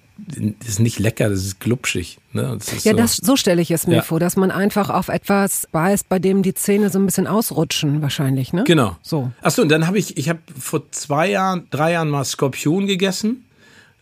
ist 0.67 0.81
nicht 0.81 0.99
lecker, 0.99 1.29
das 1.29 1.41
ist 1.45 1.61
glubschig. 1.61 2.19
Ne? 2.33 2.57
Das 2.59 2.85
ja, 2.85 2.93
so. 2.93 2.97
das, 2.97 3.17
so 3.17 3.37
stelle 3.37 3.61
ich 3.61 3.71
es 3.71 3.87
mir 3.87 3.97
ja. 3.97 4.03
vor, 4.03 4.21
dass 4.21 4.37
man 4.37 4.51
einfach 4.51 4.91
auf 4.91 5.09
etwas 5.09 5.67
beißt, 5.73 6.09
bei 6.09 6.19
dem 6.19 6.43
die 6.43 6.55
Zähne 6.55 6.91
so 6.91 6.99
ein 6.99 7.07
bisschen 7.07 7.27
ausrutschen 7.27 8.03
wahrscheinlich, 8.03 8.53
ne? 8.53 8.65
Genau. 8.65 8.97
So. 9.03 9.31
Achso, 9.43 9.63
und 9.63 9.69
dann 9.69 9.87
habe 9.87 9.99
ich, 9.99 10.17
ich 10.17 10.29
habe 10.29 10.41
vor 10.59 10.91
zwei 10.93 11.31
Jahren, 11.31 11.67
drei 11.71 11.93
Jahren 11.93 12.11
mal 12.11 12.25
Skorpion 12.25 12.87
gegessen. 12.87 13.45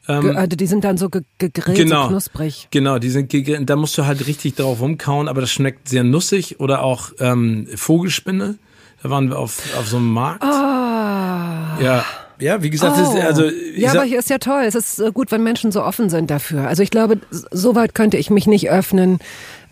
Ähm, 0.08 0.36
also 0.36 0.56
die 0.56 0.66
sind 0.66 0.84
dann 0.84 0.96
so 0.96 1.10
gegrillt, 1.10 1.76
genau, 1.76 2.04
so 2.04 2.08
knusprig. 2.08 2.68
Genau, 2.70 2.98
die 2.98 3.10
sind 3.10 3.28
gegrillt, 3.30 3.68
da 3.68 3.76
musst 3.76 3.96
du 3.98 4.06
halt 4.06 4.26
richtig 4.26 4.54
drauf 4.54 4.80
rumkauen, 4.80 5.28
aber 5.28 5.40
das 5.40 5.50
schmeckt 5.50 5.88
sehr 5.88 6.04
nussig 6.04 6.60
oder 6.60 6.82
auch 6.82 7.10
ähm, 7.20 7.68
Vogelspinne. 7.74 8.58
Da 9.02 9.10
waren 9.10 9.28
wir 9.28 9.38
auf, 9.38 9.62
auf 9.78 9.86
so 9.86 9.98
einem 9.98 10.12
Markt. 10.12 10.42
Ah. 10.42 11.78
Ja. 11.80 12.04
Ja, 12.40 12.62
wie 12.62 12.70
gesagt, 12.70 12.96
oh. 12.98 13.02
ist, 13.02 13.24
also 13.24 13.44
ja, 13.74 13.90
aber 13.90 14.04
hier 14.04 14.18
ist 14.18 14.30
ja 14.30 14.38
toll. 14.38 14.62
Es 14.66 14.74
ist 14.74 14.98
äh, 14.98 15.10
gut, 15.12 15.30
wenn 15.32 15.42
Menschen 15.42 15.72
so 15.72 15.82
offen 15.82 16.08
sind 16.08 16.30
dafür. 16.30 16.68
Also 16.68 16.82
ich 16.82 16.90
glaube, 16.90 17.18
so 17.30 17.74
weit 17.74 17.94
könnte 17.94 18.16
ich 18.16 18.30
mich 18.30 18.46
nicht 18.46 18.70
öffnen, 18.70 19.18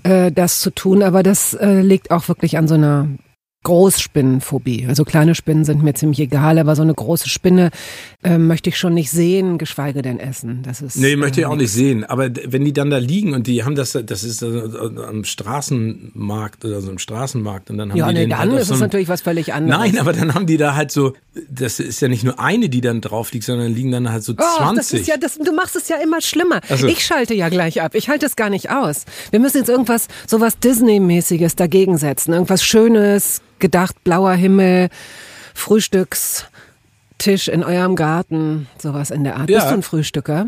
äh, 0.02 0.32
das 0.32 0.61
zu 0.61 0.70
tun. 0.70 1.02
Aber 1.02 1.23
das 1.23 1.54
äh, 1.54 1.80
liegt 1.80 2.11
auch 2.11 2.28
wirklich 2.28 2.58
an 2.58 2.68
so 2.68 2.75
einer 2.75 3.08
Großspinnenphobie. 3.66 4.87
Also 4.88 5.04
kleine 5.04 5.35
Spinnen 5.35 5.64
sind 5.64 5.82
mir 5.82 5.92
ziemlich 5.92 6.20
egal, 6.20 6.56
aber 6.61 6.76
so 6.76 6.82
eine 6.82 6.94
große 6.94 7.28
Spinne 7.28 7.70
äh, 8.23 8.38
möchte 8.38 8.70
ich 8.70 8.78
schon 8.78 8.94
nicht 8.94 9.11
sehen, 9.11 9.58
geschweige 9.58 10.02
denn 10.02 10.20
essen. 10.20 10.62
Das 10.62 10.80
ist 10.80 10.96
Nee, 10.96 11.16
möchte 11.16 11.40
ich 11.40 11.46
auch 11.46 11.56
nicht 11.56 11.73
sehen, 11.73 12.04
aber 12.04 12.30
wenn 12.44 12.64
die 12.64 12.73
dann 12.73 12.90
da 12.90 12.99
liegen 12.99 13.35
und 13.35 13.49
die 13.49 13.64
haben 13.64 13.75
das 13.75 13.99
das 14.00 14.23
ist 14.23 14.44
am 14.44 15.25
Straßenmarkt 15.25 16.64
oder 16.64 16.80
so 16.80 16.92
im 16.92 17.00
Straßenmarkt 17.00 17.70
und 17.70 17.78
dann 17.78 17.90
haben 17.90 17.99
ja, 17.99 18.06
die 18.06 18.14
nee, 18.14 18.20
den 18.20 18.30
dann 18.30 18.38
halt 18.38 18.52
ist 18.52 18.70
es 18.70 18.78
natürlich 18.78 19.08
was 19.08 19.23
völlig 19.23 19.52
anderes. 19.52 19.80
Nein, 19.80 19.99
aber 19.99 20.12
dann 20.12 20.35
haben 20.35 20.46
die 20.46 20.58
da 20.58 20.76
halt 20.76 20.92
so 20.92 21.14
das 21.50 21.80
ist 21.80 22.00
ja 22.00 22.08
nicht 22.08 22.25
nur 22.25 22.38
eine, 22.38 22.68
die 22.68 22.80
dann 22.80 23.00
drauf 23.00 23.32
liegt, 23.32 23.44
sondern 23.44 23.75
liegen 23.75 23.90
dann 23.90 24.11
halt 24.11 24.23
so 24.23 24.32
oh, 24.32 24.56
20. 24.58 24.76
Das 24.76 24.92
ist 24.92 25.06
ja, 25.06 25.16
das, 25.16 25.38
du 25.38 25.52
machst 25.52 25.76
es 25.76 25.88
ja 25.88 25.96
immer 25.96 26.20
schlimmer. 26.20 26.61
Also. 26.68 26.87
Ich 26.87 27.04
schalte 27.04 27.35
ja 27.35 27.49
gleich 27.49 27.82
ab. 27.82 27.94
Ich 27.94 28.08
halte 28.08 28.26
es 28.26 28.37
gar 28.37 28.50
nicht 28.50 28.70
aus. 28.70 29.04
Wir 29.30 29.40
müssen 29.40 29.58
jetzt 29.58 29.68
irgendwas, 29.68 30.08
sowas 30.26 30.58
Disney-mäßiges 30.58 31.56
dagegen 31.56 31.99
setzen. 31.99 32.32
Irgendwas 32.32 32.64
Schönes, 32.64 33.42
gedacht, 33.59 34.03
blauer 34.05 34.33
Himmel, 34.33 34.89
Frühstückstisch 35.55 37.49
in 37.49 37.65
eurem 37.65 37.97
Garten, 37.97 38.69
sowas 38.79 39.11
in 39.11 39.25
der 39.25 39.37
Art. 39.37 39.51
Ja. 39.51 39.59
Bist 39.59 39.71
du 39.71 39.75
ein 39.75 39.83
Frühstücker? 39.83 40.47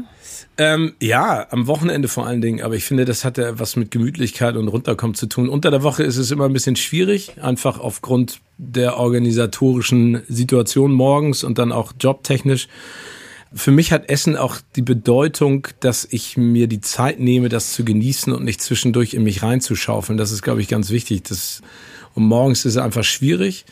Ähm, 0.56 0.94
ja, 1.00 1.46
am 1.50 1.68
Wochenende 1.68 2.08
vor 2.08 2.26
allen 2.26 2.40
Dingen. 2.40 2.62
Aber 2.62 2.74
ich 2.74 2.84
finde, 2.84 3.04
das 3.04 3.24
hat 3.24 3.38
ja 3.38 3.58
was 3.58 3.76
mit 3.76 3.90
Gemütlichkeit 3.90 4.56
und 4.56 4.68
runterkommen 4.68 5.14
zu 5.14 5.26
tun. 5.26 5.48
Unter 5.48 5.70
der 5.70 5.82
Woche 5.82 6.02
ist 6.02 6.16
es 6.16 6.30
immer 6.30 6.46
ein 6.46 6.52
bisschen 6.52 6.76
schwierig, 6.76 7.34
einfach 7.40 7.78
aufgrund 7.78 8.40
der 8.58 8.98
organisatorischen 8.98 10.22
Situation 10.28 10.92
morgens 10.92 11.44
und 11.44 11.58
dann 11.58 11.70
auch 11.70 11.92
jobtechnisch. 11.98 12.68
Für 13.54 13.70
mich 13.70 13.92
hat 13.92 14.10
Essen 14.10 14.36
auch 14.36 14.56
die 14.76 14.82
Bedeutung, 14.82 15.68
dass 15.80 16.06
ich 16.10 16.36
mir 16.36 16.66
die 16.66 16.80
Zeit 16.80 17.18
nehme, 17.18 17.48
das 17.48 17.72
zu 17.72 17.84
genießen 17.84 18.32
und 18.32 18.44
nicht 18.44 18.60
zwischendurch 18.60 19.14
in 19.14 19.22
mich 19.22 19.42
reinzuschaufeln. 19.42 20.18
Das 20.18 20.32
ist, 20.32 20.42
glaube 20.42 20.60
ich, 20.60 20.68
ganz 20.68 20.90
wichtig. 20.90 21.22
Das 21.22 21.62
und 22.18 22.24
morgens 22.24 22.64
ist 22.64 22.74
es 22.74 22.82
einfach 22.82 23.04
schwierig. 23.04 23.64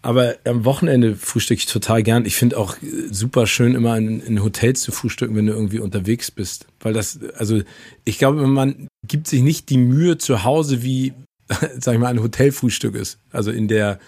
Aber 0.00 0.36
am 0.44 0.64
Wochenende 0.64 1.16
frühstücke 1.16 1.58
ich 1.58 1.66
total 1.66 2.04
gern. 2.04 2.24
Ich 2.24 2.36
finde 2.36 2.56
auch 2.56 2.76
super 3.10 3.48
schön, 3.48 3.74
immer 3.74 3.96
in, 3.96 4.20
in 4.20 4.42
Hotels 4.42 4.82
zu 4.82 4.92
frühstücken, 4.92 5.34
wenn 5.34 5.46
du 5.46 5.52
irgendwie 5.52 5.80
unterwegs 5.80 6.30
bist. 6.30 6.66
Weil 6.78 6.92
das, 6.92 7.18
also 7.36 7.60
ich 8.04 8.18
glaube, 8.18 8.46
man 8.46 8.86
gibt 9.06 9.26
sich 9.26 9.42
nicht 9.42 9.68
die 9.70 9.78
Mühe 9.78 10.16
zu 10.16 10.44
Hause, 10.44 10.84
wie 10.84 11.12
sag 11.80 11.94
ich 11.94 12.00
mal, 12.00 12.08
ein 12.08 12.22
Hotelfrühstück 12.22 12.94
ist. 12.94 13.18
Also 13.32 13.50
in 13.50 13.66
der 13.66 13.98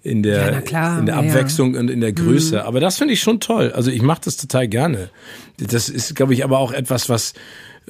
in 0.00 0.22
der, 0.22 0.52
ja, 0.52 0.60
klar, 0.60 1.00
in 1.00 1.06
der 1.06 1.16
Abwechslung 1.16 1.74
ja. 1.74 1.80
und 1.80 1.90
in 1.90 2.00
der 2.00 2.12
Größe. 2.12 2.56
Mhm. 2.56 2.62
Aber 2.62 2.78
das 2.78 2.98
finde 2.98 3.14
ich 3.14 3.20
schon 3.20 3.40
toll. 3.40 3.72
Also 3.72 3.90
ich 3.90 4.00
mache 4.00 4.20
das 4.24 4.36
total 4.36 4.68
gerne. 4.68 5.10
Das 5.56 5.88
ist, 5.88 6.14
glaube 6.14 6.34
ich, 6.34 6.44
aber 6.44 6.58
auch 6.58 6.70
etwas, 6.70 7.08
was 7.08 7.34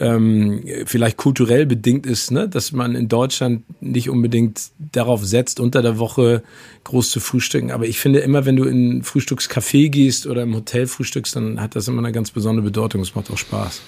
ähm, 0.00 0.62
vielleicht 0.87 1.17
kulturell 1.17 1.67
bedingt 1.67 2.07
ist, 2.07 2.31
ne? 2.31 2.49
dass 2.49 2.73
man 2.73 2.95
in 2.95 3.09
Deutschland 3.09 3.62
nicht 3.81 4.09
unbedingt 4.11 4.71
darauf 4.93 5.25
setzt, 5.25 5.61
unter 5.61 5.83
der 5.83 5.99
Woche 5.99 6.43
groß 6.85 7.11
zu 7.11 7.21
frühstücken. 7.21 7.71
Aber 7.71 7.87
ich 7.87 7.99
finde 7.99 8.21
immer, 8.21 8.47
wenn 8.47 8.57
du 8.57 8.64
in 8.64 8.99
ein 8.99 9.02
Frühstückscafé 9.02 9.88
gehst 9.88 10.26
oder 10.26 10.43
im 10.43 10.55
Hotel 10.55 10.87
frühstückst, 10.87 11.37
dann 11.37 11.61
hat 11.61 11.76
das 11.76 11.88
immer 11.88 11.99
eine 11.99 12.12
ganz 12.12 12.31
besondere 12.31 12.64
Bedeutung. 12.64 13.00
Es 13.00 13.14
macht 13.14 13.31
auch 13.31 13.38
Spaß. 13.38 13.83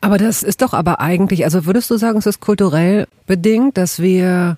Aber 0.00 0.16
das 0.16 0.42
ist 0.42 0.62
doch 0.62 0.72
aber 0.72 1.00
eigentlich, 1.00 1.44
also 1.44 1.66
würdest 1.66 1.90
du 1.90 1.96
sagen, 1.96 2.18
es 2.18 2.26
ist 2.26 2.40
kulturell 2.40 3.06
bedingt, 3.26 3.76
dass 3.76 4.00
wir 4.00 4.56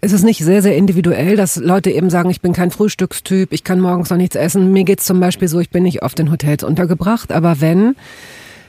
ist 0.00 0.12
es 0.12 0.22
nicht 0.22 0.44
sehr, 0.44 0.62
sehr 0.62 0.76
individuell, 0.76 1.34
dass 1.34 1.56
Leute 1.56 1.90
eben 1.90 2.08
sagen, 2.08 2.30
ich 2.30 2.40
bin 2.40 2.52
kein 2.52 2.70
Frühstückstyp, 2.70 3.52
ich 3.52 3.64
kann 3.64 3.80
morgens 3.80 4.10
noch 4.10 4.16
nichts 4.16 4.36
essen. 4.36 4.72
Mir 4.72 4.84
geht's 4.84 5.04
zum 5.04 5.18
Beispiel 5.18 5.48
so, 5.48 5.58
ich 5.58 5.70
bin 5.70 5.82
nicht 5.82 6.02
oft 6.02 6.20
in 6.20 6.30
Hotels 6.30 6.62
untergebracht, 6.62 7.32
aber 7.32 7.60
wenn, 7.60 7.96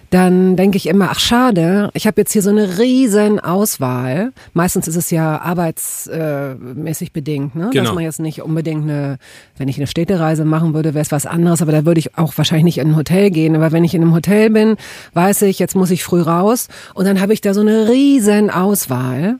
dann 0.09 0.55
denke 0.55 0.77
ich 0.77 0.87
immer, 0.87 1.09
ach 1.11 1.19
schade, 1.19 1.89
ich 1.93 2.07
habe 2.07 2.21
jetzt 2.21 2.33
hier 2.33 2.41
so 2.41 2.49
eine 2.49 2.79
riesen 2.79 3.39
Auswahl. 3.39 4.31
Meistens 4.53 4.87
ist 4.87 4.95
es 4.95 5.11
ja 5.11 5.39
arbeitsmäßig 5.39 7.13
bedingt, 7.13 7.55
ne? 7.55 7.69
Genau. 7.71 7.85
dass 7.85 7.93
man 7.93 8.03
jetzt 8.03 8.19
nicht 8.19 8.41
unbedingt 8.41 8.83
eine, 8.83 9.17
wenn 9.57 9.67
ich 9.67 9.77
eine 9.77 9.87
Städtereise 9.87 10.45
machen 10.45 10.73
würde, 10.73 10.93
wäre 10.93 11.03
es 11.03 11.11
was 11.11 11.25
anderes, 11.25 11.61
aber 11.61 11.71
da 11.71 11.85
würde 11.85 11.99
ich 11.99 12.17
auch 12.17 12.37
wahrscheinlich 12.37 12.65
nicht 12.65 12.77
in 12.79 12.89
ein 12.89 12.95
Hotel 12.95 13.29
gehen. 13.29 13.55
Aber 13.55 13.71
wenn 13.71 13.83
ich 13.83 13.93
in 13.93 14.01
einem 14.01 14.13
Hotel 14.13 14.49
bin, 14.49 14.77
weiß 15.13 15.43
ich, 15.43 15.59
jetzt 15.59 15.75
muss 15.75 15.91
ich 15.91 16.03
früh 16.03 16.21
raus 16.21 16.67
und 16.95 17.05
dann 17.05 17.21
habe 17.21 17.33
ich 17.33 17.41
da 17.41 17.53
so 17.53 17.61
eine 17.61 17.89
riesen 17.89 18.49
Auswahl 18.49 19.39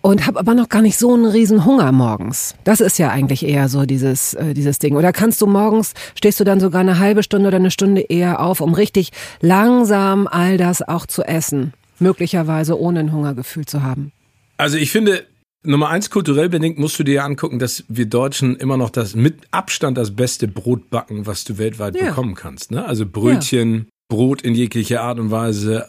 und 0.00 0.26
habe 0.26 0.38
aber 0.38 0.54
noch 0.54 0.68
gar 0.68 0.82
nicht 0.82 0.98
so 0.98 1.14
einen 1.14 1.26
riesen 1.26 1.64
Hunger 1.64 1.90
morgens. 1.92 2.54
Das 2.64 2.80
ist 2.80 2.98
ja 2.98 3.10
eigentlich 3.10 3.44
eher 3.44 3.68
so 3.68 3.84
dieses 3.84 4.34
äh, 4.34 4.54
dieses 4.54 4.78
Ding. 4.78 4.96
Oder 4.96 5.12
kannst 5.12 5.40
du 5.40 5.46
morgens 5.46 5.94
stehst 6.14 6.38
du 6.40 6.44
dann 6.44 6.60
sogar 6.60 6.80
eine 6.80 6.98
halbe 6.98 7.22
Stunde 7.22 7.48
oder 7.48 7.56
eine 7.56 7.70
Stunde 7.70 8.02
eher 8.02 8.40
auf, 8.40 8.60
um 8.60 8.74
richtig 8.74 9.10
langsam 9.40 10.26
all 10.26 10.56
das 10.56 10.82
auch 10.82 11.06
zu 11.06 11.22
essen, 11.22 11.72
möglicherweise 11.98 12.78
ohne 12.78 13.00
ein 13.00 13.12
Hungergefühl 13.12 13.66
zu 13.66 13.82
haben. 13.82 14.12
Also 14.56 14.76
ich 14.76 14.90
finde 14.90 15.24
Nummer 15.64 15.88
eins, 15.88 16.10
kulturell 16.10 16.48
bedingt 16.48 16.78
musst 16.78 16.98
du 16.98 17.04
dir 17.04 17.24
angucken, 17.24 17.58
dass 17.58 17.84
wir 17.88 18.06
Deutschen 18.06 18.56
immer 18.56 18.76
noch 18.76 18.90
das 18.90 19.16
mit 19.16 19.40
Abstand 19.50 19.98
das 19.98 20.14
beste 20.14 20.46
Brot 20.46 20.88
backen, 20.88 21.26
was 21.26 21.44
du 21.44 21.58
weltweit 21.58 21.96
ja. 21.96 22.06
bekommen 22.06 22.34
kannst. 22.34 22.70
Ne? 22.70 22.84
Also 22.84 23.04
Brötchen, 23.04 23.88
Brot 24.08 24.40
in 24.40 24.54
jeglicher 24.54 25.02
Art 25.02 25.18
und 25.18 25.30
Weise. 25.30 25.86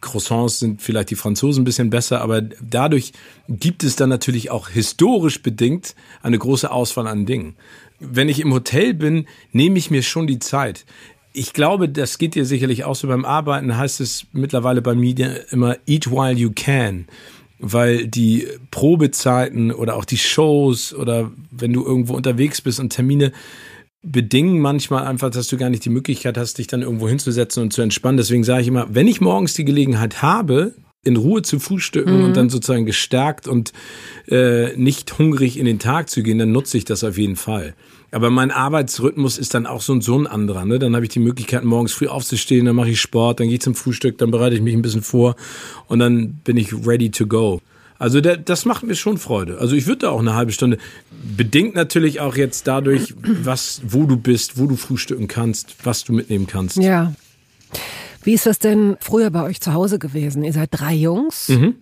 Croissants 0.00 0.60
sind 0.60 0.80
vielleicht 0.80 1.10
die 1.10 1.16
Franzosen 1.16 1.62
ein 1.62 1.64
bisschen 1.64 1.90
besser, 1.90 2.20
aber 2.20 2.40
dadurch 2.40 3.12
gibt 3.48 3.82
es 3.82 3.96
dann 3.96 4.08
natürlich 4.08 4.52
auch 4.52 4.68
historisch 4.68 5.42
bedingt 5.42 5.96
eine 6.22 6.38
große 6.38 6.70
Auswahl 6.70 7.08
an 7.08 7.26
Dingen. 7.26 7.56
Wenn 7.98 8.28
ich 8.28 8.38
im 8.38 8.54
Hotel 8.54 8.94
bin, 8.94 9.26
nehme 9.50 9.76
ich 9.76 9.90
mir 9.90 10.02
schon 10.02 10.28
die 10.28 10.38
Zeit. 10.38 10.86
Ich 11.32 11.52
glaube, 11.52 11.88
das 11.88 12.18
geht 12.18 12.36
dir 12.36 12.44
sicherlich 12.44 12.84
auch 12.84 12.94
so 12.94 13.08
beim 13.08 13.24
Arbeiten, 13.24 13.76
heißt 13.76 14.00
es 14.00 14.26
mittlerweile 14.32 14.80
bei 14.80 14.94
mir 14.94 15.50
immer 15.50 15.76
eat 15.86 16.10
while 16.10 16.34
you 16.34 16.52
can 16.54 17.06
weil 17.58 18.06
die 18.06 18.46
Probezeiten 18.70 19.72
oder 19.72 19.96
auch 19.96 20.04
die 20.04 20.16
Shows 20.16 20.94
oder 20.94 21.30
wenn 21.50 21.72
du 21.72 21.84
irgendwo 21.84 22.14
unterwegs 22.14 22.60
bist 22.60 22.78
und 22.78 22.90
Termine 22.90 23.32
bedingen 24.02 24.60
manchmal 24.60 25.06
einfach, 25.06 25.30
dass 25.30 25.48
du 25.48 25.56
gar 25.56 25.70
nicht 25.70 25.84
die 25.84 25.90
Möglichkeit 25.90 26.38
hast, 26.38 26.58
dich 26.58 26.66
dann 26.66 26.82
irgendwo 26.82 27.08
hinzusetzen 27.08 27.62
und 27.62 27.72
zu 27.72 27.82
entspannen. 27.82 28.16
Deswegen 28.16 28.44
sage 28.44 28.62
ich 28.62 28.68
immer, 28.68 28.86
wenn 28.90 29.08
ich 29.08 29.20
morgens 29.20 29.54
die 29.54 29.64
Gelegenheit 29.64 30.22
habe, 30.22 30.74
in 31.04 31.16
Ruhe 31.16 31.42
zu 31.42 31.58
frühstücken 31.58 32.18
mhm. 32.18 32.24
und 32.24 32.36
dann 32.36 32.50
sozusagen 32.50 32.84
gestärkt 32.84 33.48
und 33.48 33.72
äh, 34.28 34.76
nicht 34.76 35.18
hungrig 35.18 35.58
in 35.58 35.64
den 35.64 35.78
Tag 35.78 36.10
zu 36.10 36.22
gehen, 36.22 36.38
dann 36.38 36.52
nutze 36.52 36.76
ich 36.76 36.84
das 36.84 37.04
auf 37.04 37.16
jeden 37.16 37.36
Fall. 37.36 37.74
Aber 38.10 38.30
mein 38.30 38.50
Arbeitsrhythmus 38.50 39.38
ist 39.38 39.54
dann 39.54 39.66
auch 39.66 39.82
so 39.82 39.92
ein, 39.92 40.00
so 40.00 40.18
ein 40.18 40.26
anderer. 40.26 40.64
Ne? 40.64 40.78
Dann 40.78 40.94
habe 40.94 41.04
ich 41.04 41.10
die 41.10 41.20
Möglichkeit, 41.20 41.64
morgens 41.64 41.92
früh 41.92 42.08
aufzustehen, 42.08 42.66
dann 42.66 42.76
mache 42.76 42.90
ich 42.90 43.00
Sport, 43.00 43.40
dann 43.40 43.48
gehe 43.48 43.56
ich 43.56 43.62
zum 43.62 43.74
Frühstück, 43.74 44.18
dann 44.18 44.30
bereite 44.30 44.56
ich 44.56 44.62
mich 44.62 44.74
ein 44.74 44.82
bisschen 44.82 45.02
vor 45.02 45.36
und 45.86 45.98
dann 45.98 46.40
bin 46.44 46.56
ich 46.56 46.72
ready 46.86 47.10
to 47.10 47.26
go. 47.26 47.60
Also 47.98 48.20
der, 48.20 48.36
das 48.36 48.64
macht 48.64 48.84
mir 48.84 48.94
schon 48.94 49.18
Freude. 49.18 49.58
Also 49.58 49.74
ich 49.74 49.86
würde 49.86 50.00
da 50.00 50.10
auch 50.10 50.20
eine 50.20 50.34
halbe 50.34 50.52
Stunde. 50.52 50.78
Bedingt 51.36 51.74
natürlich 51.74 52.20
auch 52.20 52.36
jetzt 52.36 52.66
dadurch, 52.68 53.14
was, 53.22 53.80
wo 53.84 54.06
du 54.06 54.16
bist, 54.16 54.58
wo 54.58 54.66
du 54.66 54.76
frühstücken 54.76 55.26
kannst, 55.26 55.74
was 55.84 56.04
du 56.04 56.12
mitnehmen 56.12 56.46
kannst. 56.46 56.76
Ja. 56.76 57.12
Wie 58.22 58.34
ist 58.34 58.46
das 58.46 58.58
denn 58.58 58.96
früher 59.00 59.30
bei 59.30 59.42
euch 59.42 59.60
zu 59.60 59.72
Hause 59.72 59.98
gewesen? 59.98 60.44
Ihr 60.44 60.52
seid 60.52 60.68
drei 60.72 60.94
Jungs 60.94 61.48
mhm. 61.48 61.74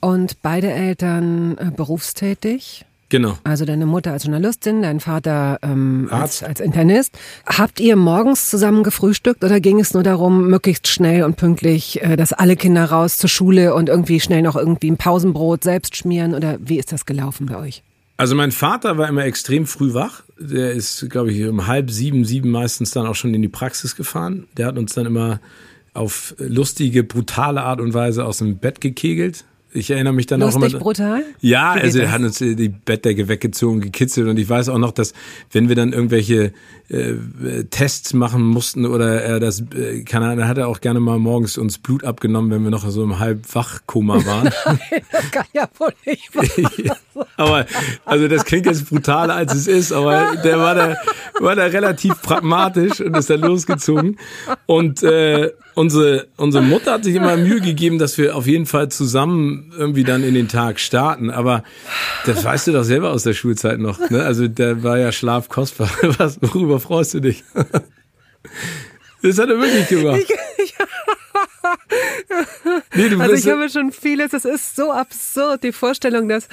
und 0.00 0.42
beide 0.42 0.70
Eltern 0.70 1.56
äh, 1.58 1.70
berufstätig. 1.74 2.84
Genau. 3.10 3.36
Also 3.44 3.64
deine 3.64 3.86
Mutter 3.86 4.12
als 4.12 4.24
Journalistin, 4.24 4.82
dein 4.82 5.00
Vater 5.00 5.58
ähm, 5.62 6.08
als, 6.10 6.42
als 6.42 6.60
Internist. 6.60 7.18
Habt 7.44 7.80
ihr 7.80 7.96
morgens 7.96 8.48
zusammen 8.48 8.84
gefrühstückt 8.84 9.44
oder 9.44 9.60
ging 9.60 9.80
es 9.80 9.92
nur 9.92 10.04
darum, 10.04 10.48
möglichst 10.48 10.88
schnell 10.88 11.24
und 11.24 11.36
pünktlich, 11.36 12.00
äh, 12.02 12.16
dass 12.16 12.32
alle 12.32 12.56
Kinder 12.56 12.84
raus 12.84 13.18
zur 13.18 13.28
Schule 13.28 13.74
und 13.74 13.88
irgendwie 13.88 14.20
schnell 14.20 14.42
noch 14.42 14.56
irgendwie 14.56 14.90
ein 14.90 14.96
Pausenbrot 14.96 15.64
selbst 15.64 15.96
schmieren 15.96 16.34
oder 16.34 16.56
wie 16.60 16.78
ist 16.78 16.92
das 16.92 17.04
gelaufen 17.04 17.46
bei 17.46 17.56
euch? 17.58 17.82
Also 18.16 18.36
mein 18.36 18.52
Vater 18.52 18.96
war 18.96 19.08
immer 19.08 19.24
extrem 19.24 19.66
früh 19.66 19.92
wach. 19.92 20.22
Der 20.38 20.72
ist, 20.72 21.08
glaube 21.10 21.32
ich, 21.32 21.44
um 21.46 21.66
halb 21.66 21.90
sieben, 21.90 22.24
sieben 22.24 22.50
meistens 22.50 22.92
dann 22.92 23.06
auch 23.06 23.14
schon 23.14 23.34
in 23.34 23.42
die 23.42 23.48
Praxis 23.48 23.96
gefahren. 23.96 24.46
Der 24.56 24.66
hat 24.66 24.78
uns 24.78 24.94
dann 24.94 25.06
immer 25.06 25.40
auf 25.94 26.34
lustige, 26.38 27.02
brutale 27.02 27.62
Art 27.62 27.80
und 27.80 27.92
Weise 27.94 28.24
aus 28.24 28.38
dem 28.38 28.58
Bett 28.58 28.80
gekegelt. 28.80 29.44
Ich 29.72 29.90
erinnere 29.90 30.12
mich 30.12 30.26
dann 30.26 30.40
Lustig 30.40 30.62
auch 30.62 30.68
immer. 30.68 30.78
brutal? 30.78 31.22
Ja, 31.40 31.72
also 31.72 32.00
er 32.00 32.10
hat 32.10 32.22
uns 32.22 32.38
die 32.38 32.68
Bettdecke 32.68 33.28
weggezogen, 33.28 33.80
gekitzelt 33.80 34.26
und 34.26 34.36
ich 34.36 34.48
weiß 34.48 34.68
auch 34.68 34.78
noch, 34.78 34.90
dass 34.90 35.12
wenn 35.52 35.68
wir 35.68 35.76
dann 35.76 35.92
irgendwelche 35.92 36.52
äh, 36.88 37.14
Tests 37.70 38.12
machen 38.12 38.42
mussten 38.42 38.84
oder 38.84 39.22
er 39.22 39.38
das, 39.38 39.62
äh, 39.74 40.02
keine 40.02 40.26
Ahnung, 40.26 40.48
hat 40.48 40.58
er 40.58 40.66
auch 40.66 40.80
gerne 40.80 40.98
mal 40.98 41.18
morgens 41.20 41.56
uns 41.56 41.78
Blut 41.78 42.02
abgenommen, 42.02 42.50
wenn 42.50 42.64
wir 42.64 42.70
noch 42.70 42.88
so 42.90 43.04
im 43.04 43.20
Halbwachkoma 43.20 44.24
waren. 44.26 44.50
Nein, 44.66 45.02
das 45.12 45.30
kann 45.30 45.46
ja 45.52 45.68
wohl 45.78 45.92
nicht 46.04 46.30
Aber, 47.36 47.66
also 48.04 48.26
das 48.26 48.44
klingt 48.44 48.66
jetzt 48.66 48.88
brutaler 48.88 49.34
als 49.34 49.54
es 49.54 49.66
ist, 49.66 49.92
aber 49.92 50.36
der 50.42 50.58
war 50.58 50.74
da, 50.74 50.96
war 51.38 51.54
da 51.54 51.64
relativ 51.64 52.20
pragmatisch 52.22 53.00
und 53.00 53.16
ist 53.16 53.30
dann 53.30 53.40
losgezogen 53.40 54.18
und 54.66 55.02
äh, 55.02 55.52
unsere, 55.80 56.26
unsere 56.36 56.62
Mutter 56.62 56.92
hat 56.92 57.04
sich 57.04 57.14
immer 57.14 57.36
Mühe 57.38 57.60
gegeben, 57.60 57.98
dass 57.98 58.18
wir 58.18 58.36
auf 58.36 58.46
jeden 58.46 58.66
Fall 58.66 58.90
zusammen 58.90 59.72
irgendwie 59.76 60.04
dann 60.04 60.22
in 60.22 60.34
den 60.34 60.46
Tag 60.46 60.78
starten. 60.78 61.30
Aber 61.30 61.64
das 62.26 62.44
weißt 62.44 62.66
du 62.66 62.72
doch 62.72 62.84
selber 62.84 63.10
aus 63.10 63.22
der 63.22 63.32
Schulzeit 63.32 63.78
noch. 63.78 64.10
Ne? 64.10 64.22
Also 64.22 64.46
da 64.46 64.82
war 64.82 64.98
ja 64.98 65.10
Schlaf 65.10 65.48
kostbar. 65.48 65.90
Was, 66.18 66.38
worüber 66.42 66.78
freust 66.80 67.14
du 67.14 67.20
dich? 67.20 67.42
Das 69.22 69.38
hat 69.38 69.50
er 69.50 69.60
wirklich 69.60 69.86
gemacht. 69.88 70.18
Ich, 70.22 70.30
ich, 70.64 70.74
nee, 72.94 73.14
also 73.18 73.34
ich 73.34 73.48
habe 73.48 73.68
schon 73.68 73.92
vieles, 73.92 74.30
das 74.30 74.44
ist 74.44 74.76
so 74.76 74.92
absurd, 74.92 75.62
die 75.62 75.72
Vorstellung, 75.72 76.28
dass, 76.28 76.48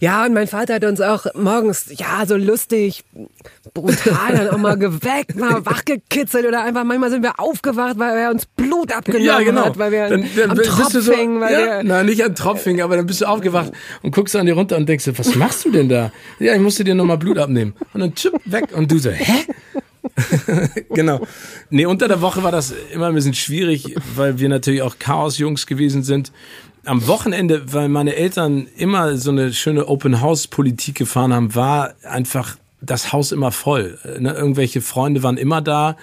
ja, 0.00 0.24
und 0.24 0.34
mein 0.34 0.46
Vater 0.46 0.74
hat 0.74 0.84
uns 0.84 1.00
auch 1.00 1.26
morgens, 1.34 1.86
ja, 1.96 2.24
so 2.26 2.36
lustig, 2.36 3.04
brutal 3.74 4.32
dann 4.32 4.48
auch 4.48 4.58
mal 4.58 4.78
geweckt, 4.78 5.36
mal 5.36 5.64
wachgekitzelt 5.64 6.46
oder 6.46 6.62
einfach 6.62 6.84
manchmal 6.84 7.10
sind 7.10 7.22
wir 7.22 7.38
aufgewacht, 7.38 7.98
weil 7.98 8.16
er 8.16 8.30
uns 8.30 8.46
Blut 8.46 8.92
abgenommen 8.92 9.26
ja, 9.26 9.40
genau. 9.40 9.66
hat, 9.66 9.78
weil 9.78 9.92
wir 9.92 10.08
dann, 10.08 10.24
dann 10.36 10.50
am 10.50 10.58
Tropf 10.58 10.92
so, 10.92 11.12
hingen. 11.12 11.40
Weil 11.40 11.52
ja, 11.52 11.58
wir, 11.58 11.82
nein, 11.84 12.06
nicht 12.06 12.24
am 12.24 12.34
Tropf 12.34 12.64
hingen, 12.64 12.82
aber 12.82 12.96
dann 12.96 13.06
bist 13.06 13.20
du 13.20 13.26
aufgewacht 13.26 13.72
und 14.02 14.14
guckst 14.14 14.36
an 14.36 14.46
dir 14.46 14.54
runter 14.54 14.76
und 14.76 14.88
denkst, 14.88 15.08
was 15.16 15.34
machst 15.34 15.64
du 15.64 15.70
denn 15.70 15.88
da? 15.88 16.12
Ja, 16.38 16.54
ich 16.54 16.60
musste 16.60 16.84
dir 16.84 16.94
nochmal 16.94 17.18
Blut 17.18 17.38
abnehmen. 17.38 17.74
Und 17.92 18.00
dann 18.00 18.14
tschupp, 18.14 18.40
weg 18.44 18.68
und 18.72 18.90
du 18.90 18.98
so, 18.98 19.10
hä? 19.10 19.44
genau. 20.90 21.20
Nee, 21.70 21.86
unter 21.86 22.08
der 22.08 22.20
Woche 22.20 22.42
war 22.42 22.52
das 22.52 22.74
immer 22.92 23.06
ein 23.06 23.14
bisschen 23.14 23.34
schwierig, 23.34 23.94
weil 24.14 24.38
wir 24.38 24.48
natürlich 24.48 24.82
auch 24.82 24.98
Chaos-Jungs 24.98 25.66
gewesen 25.66 26.02
sind. 26.02 26.32
Am 26.84 27.06
Wochenende, 27.06 27.72
weil 27.72 27.88
meine 27.88 28.14
Eltern 28.16 28.66
immer 28.76 29.16
so 29.16 29.30
eine 29.30 29.52
schöne 29.52 29.86
Open-House-Politik 29.86 30.94
gefahren 30.94 31.32
haben, 31.32 31.54
war 31.54 31.94
einfach 32.02 32.56
das 32.80 33.12
Haus 33.12 33.32
immer 33.32 33.50
voll. 33.50 33.98
Ne? 34.18 34.32
Irgendwelche 34.32 34.80
Freunde 34.80 35.22
waren 35.22 35.36
immer 35.36 35.60
da 35.60 35.96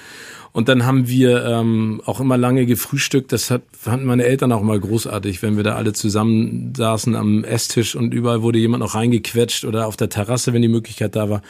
und 0.56 0.70
dann 0.70 0.86
haben 0.86 1.10
wir 1.10 1.44
ähm, 1.44 2.02
auch 2.06 2.22
immer 2.22 2.38
lange 2.38 2.66
gefrühstückt. 2.66 3.34
Das 3.34 3.52
hat, 3.52 3.64
fanden 3.78 4.06
meine 4.06 4.24
Eltern 4.24 4.54
auch 4.54 4.62
mal 4.62 4.80
großartig, 4.80 5.42
wenn 5.42 5.58
wir 5.58 5.66
da 5.66 5.76
alle 5.76 5.92
zusammen 5.92 6.72
saßen 6.74 7.14
am 7.14 7.44
Esstisch 7.44 7.94
und 7.94 8.14
überall 8.14 8.42
wurde 8.42 8.58
jemand 8.58 8.82
noch 8.82 8.96
reingequetscht 8.96 9.66
oder 9.66 9.86
auf 9.86 9.98
der 9.98 10.08
Terrasse, 10.08 10.54
wenn 10.54 10.62
die 10.62 10.70
Möglichkeit 10.70 11.18
da 11.18 11.30
war. 11.30 11.42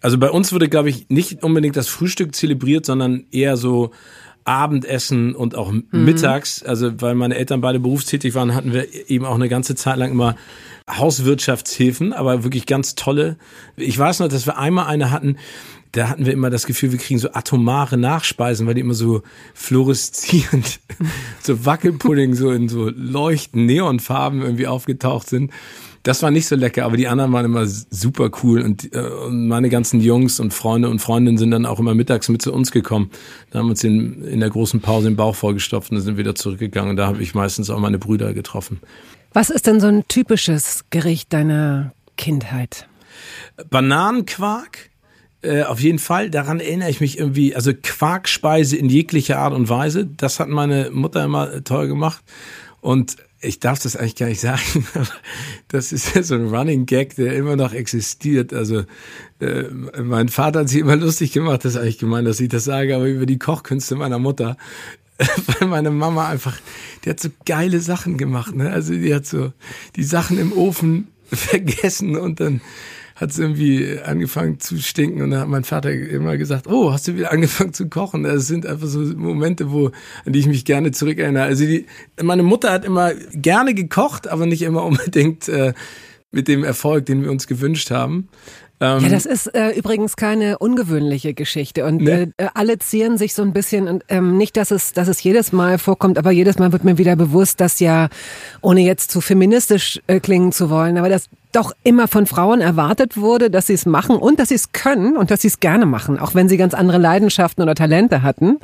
Also 0.00 0.16
bei 0.16 0.30
uns 0.30 0.54
wurde, 0.54 0.70
glaube 0.70 0.88
ich, 0.88 1.10
nicht 1.10 1.42
unbedingt 1.42 1.76
das 1.76 1.88
Frühstück 1.88 2.34
zelebriert, 2.34 2.86
sondern 2.86 3.26
eher 3.30 3.58
so 3.58 3.90
Abendessen 4.44 5.34
und 5.34 5.54
auch 5.54 5.70
mhm. 5.70 5.84
mittags. 5.90 6.62
Also 6.62 7.02
weil 7.02 7.14
meine 7.14 7.36
Eltern 7.36 7.60
beide 7.60 7.78
berufstätig 7.78 8.34
waren, 8.34 8.54
hatten 8.54 8.72
wir 8.72 9.10
eben 9.10 9.26
auch 9.26 9.34
eine 9.34 9.50
ganze 9.50 9.74
Zeit 9.74 9.98
lang 9.98 10.12
immer 10.12 10.34
Hauswirtschaftshilfen, 10.88 12.14
aber 12.14 12.42
wirklich 12.42 12.64
ganz 12.64 12.94
tolle. 12.94 13.36
Ich 13.76 13.98
weiß 13.98 14.20
noch, 14.20 14.28
dass 14.28 14.46
wir 14.46 14.56
einmal 14.56 14.86
eine 14.86 15.10
hatten, 15.10 15.36
da 15.96 16.10
hatten 16.10 16.26
wir 16.26 16.32
immer 16.32 16.50
das 16.50 16.66
Gefühl, 16.66 16.92
wir 16.92 16.98
kriegen 16.98 17.18
so 17.18 17.32
atomare 17.32 17.96
Nachspeisen, 17.96 18.66
weil 18.66 18.74
die 18.74 18.82
immer 18.82 18.94
so 18.94 19.22
fluoreszierend, 19.54 20.80
so 21.42 21.64
Wackelpudding 21.64 22.34
so 22.34 22.50
in 22.50 22.68
so 22.68 22.90
leuchten 22.90 23.64
Neonfarben 23.64 24.42
irgendwie 24.42 24.66
aufgetaucht 24.66 25.28
sind. 25.28 25.52
Das 26.02 26.22
war 26.22 26.30
nicht 26.30 26.46
so 26.46 26.54
lecker, 26.54 26.84
aber 26.84 26.96
die 26.96 27.08
anderen 27.08 27.32
waren 27.32 27.46
immer 27.46 27.66
super 27.66 28.30
cool 28.42 28.60
und, 28.60 28.94
äh, 28.94 29.00
und 29.00 29.48
meine 29.48 29.70
ganzen 29.70 30.00
Jungs 30.00 30.38
und 30.38 30.52
Freunde 30.52 30.90
und 30.90 31.00
Freundinnen 31.00 31.38
sind 31.38 31.50
dann 31.50 31.64
auch 31.64 31.80
immer 31.80 31.94
mittags 31.94 32.28
mit 32.28 32.42
zu 32.42 32.52
uns 32.52 32.70
gekommen. 32.70 33.10
Da 33.50 33.58
haben 33.58 33.66
wir 33.66 33.70
uns 33.70 33.82
in, 33.82 34.22
in 34.22 34.40
der 34.40 34.50
großen 34.50 34.80
Pause 34.80 35.08
den 35.08 35.16
Bauch 35.16 35.34
vorgestopft 35.34 35.90
und 35.90 36.00
sind 36.00 36.18
wieder 36.18 36.34
zurückgegangen. 36.34 36.90
Und 36.90 36.96
da 36.96 37.06
habe 37.06 37.22
ich 37.22 37.34
meistens 37.34 37.70
auch 37.70 37.80
meine 37.80 37.98
Brüder 37.98 38.34
getroffen. 38.34 38.80
Was 39.32 39.50
ist 39.50 39.66
denn 39.66 39.80
so 39.80 39.86
ein 39.88 40.06
typisches 40.06 40.84
Gericht 40.90 41.32
deiner 41.32 41.92
Kindheit? 42.16 42.86
Bananenquark. 43.70 44.90
Äh, 45.42 45.62
auf 45.62 45.80
jeden 45.80 45.98
Fall, 45.98 46.30
daran 46.30 46.60
erinnere 46.60 46.90
ich 46.90 47.00
mich 47.00 47.18
irgendwie, 47.18 47.54
also 47.54 47.72
Quarkspeise 47.74 48.76
in 48.76 48.88
jeglicher 48.88 49.38
Art 49.38 49.54
und 49.54 49.68
Weise, 49.68 50.06
das 50.06 50.40
hat 50.40 50.48
meine 50.48 50.90
Mutter 50.90 51.24
immer 51.24 51.62
toll 51.62 51.88
gemacht. 51.88 52.22
Und 52.80 53.16
ich 53.40 53.60
darf 53.60 53.78
das 53.78 53.96
eigentlich 53.96 54.16
gar 54.16 54.28
nicht 54.28 54.40
sagen, 54.42 54.86
aber 54.94 55.08
das 55.68 55.92
ist 55.92 56.14
ja 56.14 56.22
so 56.22 56.34
ein 56.34 56.48
Running 56.48 56.86
Gag, 56.86 57.16
der 57.16 57.34
immer 57.34 57.56
noch 57.56 57.72
existiert. 57.72 58.52
Also 58.52 58.84
äh, 59.40 59.64
mein 60.02 60.28
Vater 60.28 60.60
hat 60.60 60.68
sich 60.68 60.80
immer 60.80 60.96
lustig 60.96 61.32
gemacht, 61.32 61.64
das 61.64 61.74
ist 61.74 61.80
eigentlich 61.80 61.98
gemein, 61.98 62.24
dass 62.24 62.40
ich 62.40 62.48
das 62.48 62.64
sage, 62.64 62.96
aber 62.96 63.06
über 63.06 63.26
die 63.26 63.38
Kochkünste 63.38 63.96
meiner 63.96 64.18
Mutter. 64.18 64.56
Weil 65.58 65.68
meine 65.68 65.90
Mama 65.90 66.28
einfach, 66.28 66.58
die 67.04 67.10
hat 67.10 67.20
so 67.20 67.30
geile 67.46 67.80
Sachen 67.80 68.18
gemacht, 68.18 68.54
ne? 68.54 68.70
Also 68.70 68.92
die 68.92 69.14
hat 69.14 69.24
so 69.24 69.52
die 69.96 70.04
Sachen 70.04 70.38
im 70.38 70.52
Ofen 70.52 71.08
vergessen 71.32 72.16
und 72.16 72.40
dann 72.40 72.60
hat 73.16 73.30
es 73.30 73.38
irgendwie 73.38 73.98
angefangen 74.04 74.60
zu 74.60 74.76
stinken 74.76 75.22
und 75.22 75.30
dann 75.30 75.40
hat 75.40 75.48
mein 75.48 75.64
Vater 75.64 75.90
immer 75.90 76.36
gesagt, 76.36 76.66
oh, 76.66 76.92
hast 76.92 77.08
du 77.08 77.16
wieder 77.16 77.32
angefangen 77.32 77.72
zu 77.72 77.88
kochen? 77.88 78.22
Das 78.22 78.46
sind 78.46 78.66
einfach 78.66 78.86
so 78.86 79.00
Momente, 79.00 79.72
wo, 79.72 79.90
an 80.26 80.32
die 80.32 80.38
ich 80.38 80.46
mich 80.46 80.66
gerne 80.66 80.92
zurückerinnere. 80.92 81.44
Also 81.44 81.64
die, 81.64 81.86
meine 82.22 82.42
Mutter 82.42 82.70
hat 82.70 82.84
immer 82.84 83.14
gerne 83.32 83.72
gekocht, 83.74 84.28
aber 84.28 84.44
nicht 84.44 84.62
immer 84.62 84.84
unbedingt 84.84 85.48
äh, 85.48 85.72
mit 86.30 86.46
dem 86.46 86.62
Erfolg, 86.62 87.06
den 87.06 87.22
wir 87.22 87.30
uns 87.30 87.46
gewünscht 87.46 87.90
haben. 87.90 88.28
Ähm, 88.78 89.00
ja, 89.00 89.08
das 89.08 89.24
ist 89.24 89.46
äh, 89.54 89.70
übrigens 89.70 90.16
keine 90.16 90.58
ungewöhnliche 90.58 91.32
Geschichte 91.32 91.86
und 91.86 92.02
ne? 92.02 92.32
äh, 92.36 92.48
alle 92.52 92.78
zieren 92.78 93.16
sich 93.16 93.32
so 93.32 93.40
ein 93.40 93.54
bisschen 93.54 93.88
und 93.88 94.04
ähm, 94.08 94.36
nicht, 94.36 94.58
dass 94.58 94.70
es, 94.70 94.92
dass 94.92 95.08
es 95.08 95.22
jedes 95.22 95.52
Mal 95.52 95.78
vorkommt, 95.78 96.18
aber 96.18 96.30
jedes 96.30 96.58
Mal 96.58 96.72
wird 96.72 96.84
mir 96.84 96.98
wieder 96.98 97.16
bewusst, 97.16 97.62
dass 97.62 97.80
ja, 97.80 98.10
ohne 98.60 98.82
jetzt 98.82 99.10
zu 99.10 99.22
feministisch 99.22 100.02
äh, 100.06 100.20
klingen 100.20 100.52
zu 100.52 100.68
wollen, 100.68 100.98
aber 100.98 101.08
das 101.08 101.30
doch 101.56 101.72
immer 101.84 102.06
von 102.06 102.26
Frauen 102.26 102.60
erwartet 102.60 103.16
wurde, 103.16 103.50
dass 103.50 103.66
sie 103.66 103.72
es 103.72 103.86
machen 103.86 104.16
und 104.16 104.38
dass 104.38 104.50
sie 104.50 104.56
es 104.56 104.72
können 104.72 105.16
und 105.16 105.30
dass 105.30 105.40
sie 105.40 105.48
es 105.48 105.58
gerne 105.58 105.86
machen, 105.86 106.18
auch 106.18 106.34
wenn 106.34 106.50
sie 106.50 106.58
ganz 106.58 106.74
andere 106.74 106.98
Leidenschaften 106.98 107.62
oder 107.62 107.74
Talente 107.74 108.22
hatten. 108.22 108.58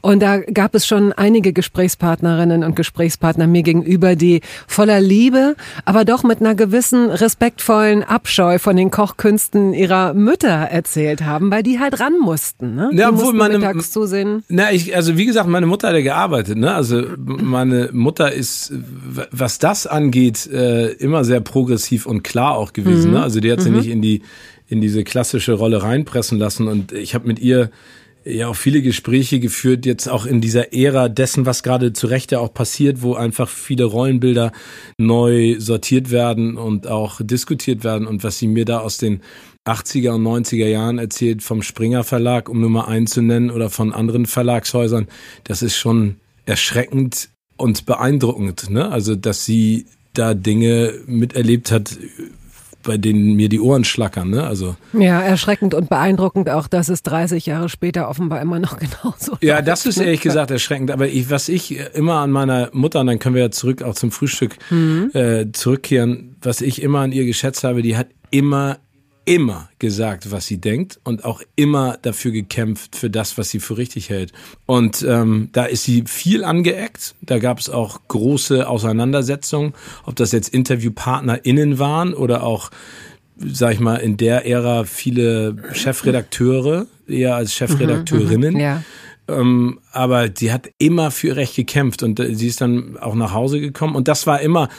Und 0.00 0.20
da 0.20 0.38
gab 0.38 0.74
es 0.74 0.86
schon 0.86 1.12
einige 1.12 1.52
Gesprächspartnerinnen 1.52 2.64
und 2.64 2.74
Gesprächspartner 2.74 3.46
mir 3.46 3.62
gegenüber, 3.62 4.16
die 4.16 4.40
voller 4.66 5.00
Liebe, 5.00 5.56
aber 5.84 6.06
doch 6.06 6.22
mit 6.22 6.40
einer 6.40 6.54
gewissen 6.54 7.10
respektvollen 7.10 8.02
Abscheu 8.02 8.58
von 8.58 8.76
den 8.76 8.90
Kochkünsten 8.90 9.74
ihrer 9.74 10.14
Mütter 10.14 10.48
erzählt 10.48 11.24
haben, 11.24 11.50
weil 11.50 11.62
die 11.62 11.78
halt 11.78 12.00
ran 12.00 12.18
mussten. 12.18 12.74
Ne? 12.74 12.90
Ja, 12.94 13.10
obwohl 13.10 13.34
meine, 13.34 13.58
mittags 13.58 13.90
zusehen. 13.90 14.42
Na, 14.48 14.72
ich, 14.72 14.96
also 14.96 15.18
wie 15.18 15.26
gesagt, 15.26 15.48
meine 15.48 15.66
Mutter 15.66 15.88
hat 15.88 15.94
ja 15.94 16.00
gearbeitet. 16.00 16.56
Ne? 16.56 16.74
Also 16.74 17.02
meine 17.18 17.90
Mutter 17.92 18.32
ist, 18.32 18.72
was 19.30 19.58
das 19.58 19.86
angeht, 19.86 20.46
äh, 20.46 20.92
immer 20.92 21.24
sehr 21.24 21.40
progressiv 21.40 22.06
und 22.06 22.22
klar 22.24 22.37
klar 22.38 22.56
auch 22.56 22.72
gewesen. 22.72 23.02
Ne? 23.02 23.06
Mhm. 23.08 23.14
Ne? 23.14 23.22
Also 23.22 23.40
die 23.40 23.50
hat 23.50 23.60
sie 23.60 23.70
mhm. 23.70 23.76
nicht 23.78 23.88
in 23.88 24.02
die 24.02 24.22
in 24.68 24.80
diese 24.80 25.02
klassische 25.02 25.54
Rolle 25.54 25.82
reinpressen 25.82 26.38
lassen. 26.38 26.68
Und 26.68 26.92
ich 26.92 27.14
habe 27.14 27.26
mit 27.26 27.38
ihr 27.38 27.70
ja 28.24 28.48
auch 28.48 28.56
viele 28.56 28.82
Gespräche 28.82 29.40
geführt, 29.40 29.86
jetzt 29.86 30.08
auch 30.08 30.26
in 30.26 30.42
dieser 30.42 30.74
Ära 30.74 31.08
dessen, 31.08 31.46
was 31.46 31.62
gerade 31.62 31.94
zu 31.94 32.06
Recht 32.06 32.32
ja 32.32 32.38
auch 32.38 32.52
passiert, 32.52 33.00
wo 33.00 33.14
einfach 33.14 33.48
viele 33.48 33.84
Rollenbilder 33.84 34.52
neu 34.98 35.56
sortiert 35.58 36.10
werden 36.10 36.58
und 36.58 36.86
auch 36.86 37.20
diskutiert 37.22 37.82
werden 37.82 38.06
und 38.06 38.22
was 38.24 38.38
sie 38.38 38.46
mir 38.46 38.66
da 38.66 38.80
aus 38.80 38.98
den 38.98 39.22
80er 39.66 40.10
und 40.10 40.22
90er 40.22 40.66
Jahren 40.66 40.98
erzählt 40.98 41.42
vom 41.42 41.62
Springer 41.62 42.04
Verlag, 42.04 42.50
um 42.50 42.60
nur 42.60 42.70
mal 42.70 42.84
einen 42.84 43.06
zu 43.06 43.22
nennen, 43.22 43.50
oder 43.50 43.70
von 43.70 43.94
anderen 43.94 44.26
Verlagshäusern, 44.26 45.08
das 45.44 45.62
ist 45.62 45.76
schon 45.76 46.16
erschreckend 46.44 47.30
und 47.56 47.86
beeindruckend. 47.86 48.68
Ne? 48.68 48.90
Also, 48.90 49.16
dass 49.16 49.46
sie 49.46 49.86
da 50.18 50.34
Dinge 50.34 50.94
miterlebt 51.06 51.70
hat, 51.70 51.96
bei 52.82 52.96
denen 52.96 53.34
mir 53.34 53.48
die 53.48 53.60
Ohren 53.60 53.84
schlackern. 53.84 54.30
Ne? 54.30 54.44
Also 54.44 54.76
ja, 54.92 55.20
erschreckend 55.20 55.74
und 55.74 55.88
beeindruckend 55.88 56.48
auch, 56.48 56.68
dass 56.68 56.88
es 56.88 57.02
30 57.02 57.46
Jahre 57.46 57.68
später 57.68 58.08
offenbar 58.08 58.40
immer 58.40 58.58
noch 58.58 58.78
genauso 58.78 59.32
ist. 59.32 59.42
Ja, 59.42 59.62
das 59.62 59.86
ist 59.86 59.98
ehrlich 59.98 60.20
gesagt 60.20 60.50
erschreckend. 60.50 60.90
Aber 60.90 61.06
ich, 61.06 61.30
was 61.30 61.48
ich 61.48 61.78
immer 61.94 62.14
an 62.14 62.30
meiner 62.30 62.70
Mutter, 62.72 63.00
und 63.00 63.08
dann 63.08 63.18
können 63.18 63.34
wir 63.34 63.42
ja 63.42 63.50
zurück 63.50 63.82
auch 63.82 63.94
zum 63.94 64.10
Frühstück 64.10 64.56
mhm. 64.70 65.10
äh, 65.14 65.52
zurückkehren, 65.52 66.36
was 66.40 66.60
ich 66.60 66.82
immer 66.82 67.00
an 67.00 67.12
ihr 67.12 67.26
geschätzt 67.26 67.64
habe, 67.64 67.82
die 67.82 67.96
hat 67.96 68.08
immer 68.30 68.78
immer 69.28 69.68
gesagt, 69.78 70.30
was 70.30 70.46
sie 70.46 70.58
denkt 70.58 71.00
und 71.04 71.26
auch 71.26 71.42
immer 71.54 71.98
dafür 72.00 72.30
gekämpft, 72.30 72.96
für 72.96 73.10
das, 73.10 73.36
was 73.36 73.50
sie 73.50 73.60
für 73.60 73.76
richtig 73.76 74.08
hält. 74.08 74.32
Und 74.64 75.04
ähm, 75.06 75.50
da 75.52 75.66
ist 75.66 75.84
sie 75.84 76.04
viel 76.06 76.44
angeeckt. 76.44 77.14
Da 77.20 77.38
gab 77.38 77.58
es 77.58 77.68
auch 77.68 78.00
große 78.08 78.66
Auseinandersetzungen, 78.66 79.74
ob 80.04 80.16
das 80.16 80.32
jetzt 80.32 80.48
InterviewpartnerInnen 80.48 81.78
waren 81.78 82.14
oder 82.14 82.42
auch, 82.42 82.70
sag 83.36 83.74
ich 83.74 83.80
mal, 83.80 83.96
in 83.96 84.16
der 84.16 84.46
Ära 84.46 84.84
viele 84.84 85.56
Chefredakteure, 85.72 86.86
eher 87.06 87.36
als 87.36 87.52
Chefredakteurinnen. 87.52 88.54
Mhm, 88.54 88.60
ja. 88.60 88.82
Ähm, 89.28 89.80
aber 89.92 90.30
die 90.30 90.52
hat 90.52 90.70
immer 90.78 91.10
für 91.10 91.36
Recht 91.36 91.54
gekämpft 91.54 92.02
und 92.02 92.18
äh, 92.18 92.34
sie 92.34 92.46
ist 92.46 92.62
dann 92.62 92.96
auch 92.96 93.14
nach 93.14 93.34
Hause 93.34 93.60
gekommen 93.60 93.94
und 93.94 94.08
das 94.08 94.26
war 94.26 94.40
immer 94.40 94.70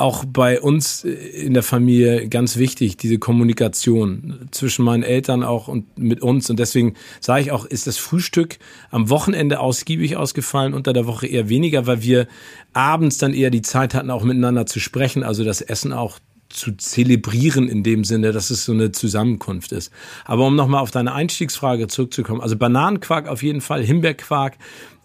auch 0.00 0.24
bei 0.24 0.60
uns 0.60 1.04
in 1.04 1.54
der 1.54 1.62
Familie 1.62 2.28
ganz 2.28 2.56
wichtig, 2.56 2.96
diese 2.96 3.18
Kommunikation 3.18 4.48
zwischen 4.50 4.84
meinen 4.84 5.02
Eltern 5.02 5.42
auch 5.42 5.68
und 5.68 5.98
mit 5.98 6.22
uns. 6.22 6.48
Und 6.48 6.58
deswegen 6.58 6.94
sage 7.20 7.42
ich 7.42 7.52
auch, 7.52 7.64
ist 7.64 7.86
das 7.86 7.98
Frühstück 7.98 8.58
am 8.90 9.10
Wochenende 9.10 9.60
ausgiebig 9.60 10.16
ausgefallen, 10.16 10.74
unter 10.74 10.92
der 10.92 11.06
Woche 11.06 11.26
eher 11.26 11.48
weniger, 11.48 11.86
weil 11.86 12.02
wir 12.02 12.28
abends 12.72 13.18
dann 13.18 13.34
eher 13.34 13.50
die 13.50 13.62
Zeit 13.62 13.94
hatten, 13.94 14.10
auch 14.10 14.24
miteinander 14.24 14.66
zu 14.66 14.80
sprechen, 14.80 15.22
also 15.22 15.44
das 15.44 15.60
Essen 15.60 15.92
auch 15.92 16.18
zu 16.50 16.72
zelebrieren 16.76 17.68
in 17.68 17.82
dem 17.82 18.04
Sinne, 18.04 18.32
dass 18.32 18.50
es 18.50 18.64
so 18.64 18.72
eine 18.72 18.92
Zusammenkunft 18.92 19.72
ist. 19.72 19.92
Aber 20.24 20.46
um 20.46 20.56
nochmal 20.56 20.82
auf 20.82 20.90
deine 20.90 21.12
Einstiegsfrage 21.12 21.88
zurückzukommen, 21.88 22.40
also 22.40 22.56
Bananenquark 22.56 23.28
auf 23.28 23.42
jeden 23.42 23.60
Fall, 23.60 23.82
Himbeerquark, 23.82 24.56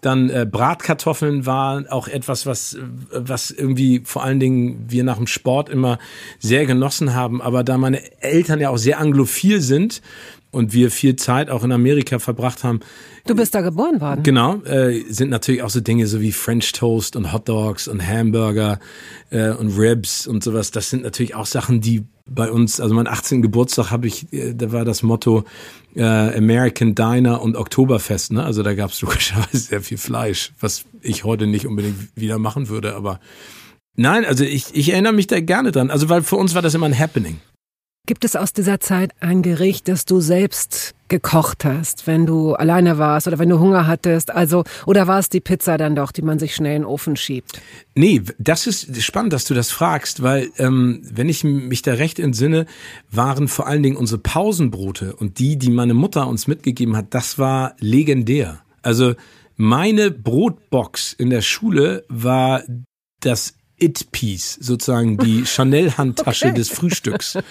dann 0.02 0.28
äh, 0.30 0.46
Bratkartoffeln 0.48 1.46
war 1.46 1.84
auch 1.90 2.06
etwas, 2.06 2.46
was, 2.46 2.76
was 3.10 3.50
irgendwie 3.50 4.02
vor 4.04 4.22
allen 4.22 4.38
Dingen 4.38 4.84
wir 4.88 5.02
nach 5.02 5.16
dem 5.16 5.26
Sport 5.26 5.68
immer 5.68 5.98
sehr 6.38 6.66
genossen 6.66 7.14
haben. 7.14 7.40
Aber 7.40 7.64
da 7.64 7.78
meine 7.78 8.00
Eltern 8.22 8.60
ja 8.60 8.70
auch 8.70 8.76
sehr 8.76 9.00
anglophil 9.00 9.60
sind, 9.60 10.02
und 10.56 10.72
wir 10.72 10.90
viel 10.90 11.16
Zeit 11.16 11.50
auch 11.50 11.62
in 11.62 11.70
Amerika 11.70 12.18
verbracht 12.18 12.64
haben. 12.64 12.80
Du 13.26 13.34
bist 13.34 13.54
da 13.54 13.60
geboren 13.60 14.00
worden. 14.00 14.22
Genau, 14.22 14.62
äh, 14.62 15.02
sind 15.08 15.30
natürlich 15.30 15.62
auch 15.62 15.70
so 15.70 15.80
Dinge 15.80 16.06
so 16.06 16.20
wie 16.20 16.32
French 16.32 16.72
Toast 16.72 17.16
und 17.16 17.32
Hot 17.32 17.48
Dogs 17.48 17.88
und 17.88 18.06
Hamburger 18.06 18.78
äh, 19.30 19.50
und 19.50 19.76
Ribs 19.78 20.26
und 20.26 20.42
sowas. 20.42 20.70
Das 20.70 20.90
sind 20.90 21.02
natürlich 21.02 21.34
auch 21.34 21.46
Sachen, 21.46 21.80
die 21.80 22.04
bei 22.28 22.50
uns, 22.50 22.80
also 22.80 22.94
mein 22.94 23.06
18. 23.06 23.42
Geburtstag 23.42 23.90
habe 23.90 24.06
ich, 24.06 24.32
äh, 24.32 24.54
da 24.54 24.72
war 24.72 24.84
das 24.84 25.02
Motto 25.02 25.44
äh, 25.94 26.02
American 26.02 26.94
Diner 26.94 27.42
und 27.42 27.56
Oktoberfest. 27.56 28.32
Ne? 28.32 28.44
Also 28.44 28.62
da 28.62 28.74
gab 28.74 28.90
es 28.90 29.02
logischerweise 29.02 29.58
sehr 29.58 29.82
viel 29.82 29.98
Fleisch, 29.98 30.52
was 30.60 30.84
ich 31.02 31.24
heute 31.24 31.46
nicht 31.46 31.66
unbedingt 31.66 31.96
wieder 32.16 32.38
machen 32.38 32.68
würde, 32.68 32.94
aber 32.94 33.20
Nein, 33.98 34.26
also 34.26 34.44
ich, 34.44 34.66
ich 34.74 34.90
erinnere 34.90 35.14
mich 35.14 35.26
da 35.26 35.40
gerne 35.40 35.72
dran. 35.72 35.90
Also 35.90 36.10
weil 36.10 36.22
für 36.22 36.36
uns 36.36 36.54
war 36.54 36.60
das 36.60 36.74
immer 36.74 36.84
ein 36.84 36.98
Happening. 36.98 37.40
Gibt 38.06 38.24
es 38.24 38.36
aus 38.36 38.52
dieser 38.52 38.78
Zeit 38.78 39.10
ein 39.18 39.42
Gericht, 39.42 39.88
das 39.88 40.04
du 40.04 40.20
selbst 40.20 40.94
gekocht 41.08 41.64
hast, 41.64 42.06
wenn 42.06 42.24
du 42.24 42.54
alleine 42.54 42.98
warst 42.98 43.26
oder 43.26 43.40
wenn 43.40 43.48
du 43.48 43.58
Hunger 43.58 43.88
hattest? 43.88 44.30
Also, 44.30 44.62
oder 44.86 45.08
war 45.08 45.18
es 45.18 45.28
die 45.28 45.40
Pizza 45.40 45.76
dann 45.76 45.96
doch, 45.96 46.12
die 46.12 46.22
man 46.22 46.38
sich 46.38 46.54
schnell 46.54 46.76
in 46.76 46.82
den 46.82 46.88
Ofen 46.88 47.16
schiebt? 47.16 47.60
Nee, 47.96 48.22
das 48.38 48.68
ist 48.68 49.02
spannend, 49.02 49.32
dass 49.32 49.44
du 49.44 49.54
das 49.54 49.72
fragst, 49.72 50.22
weil, 50.22 50.50
ähm, 50.58 51.02
wenn 51.10 51.28
ich 51.28 51.42
mich 51.42 51.82
da 51.82 51.94
recht 51.94 52.20
entsinne, 52.20 52.66
waren 53.10 53.48
vor 53.48 53.66
allen 53.66 53.82
Dingen 53.82 53.96
unsere 53.96 54.20
Pausenbrote 54.20 55.16
und 55.16 55.40
die, 55.40 55.58
die 55.58 55.70
meine 55.70 55.94
Mutter 55.94 56.28
uns 56.28 56.46
mitgegeben 56.46 56.96
hat, 56.96 57.06
das 57.12 57.40
war 57.40 57.74
legendär. 57.80 58.60
Also, 58.82 59.14
meine 59.56 60.12
Brotbox 60.12 61.12
in 61.12 61.30
der 61.30 61.42
Schule 61.42 62.04
war 62.08 62.62
das 63.20 63.54
It-Piece, 63.78 64.58
sozusagen 64.60 65.18
die 65.18 65.44
Chanel-Handtasche 65.46 66.46
Okay. 66.46 66.54
des 66.54 66.68
Frühstücks. 66.70 67.38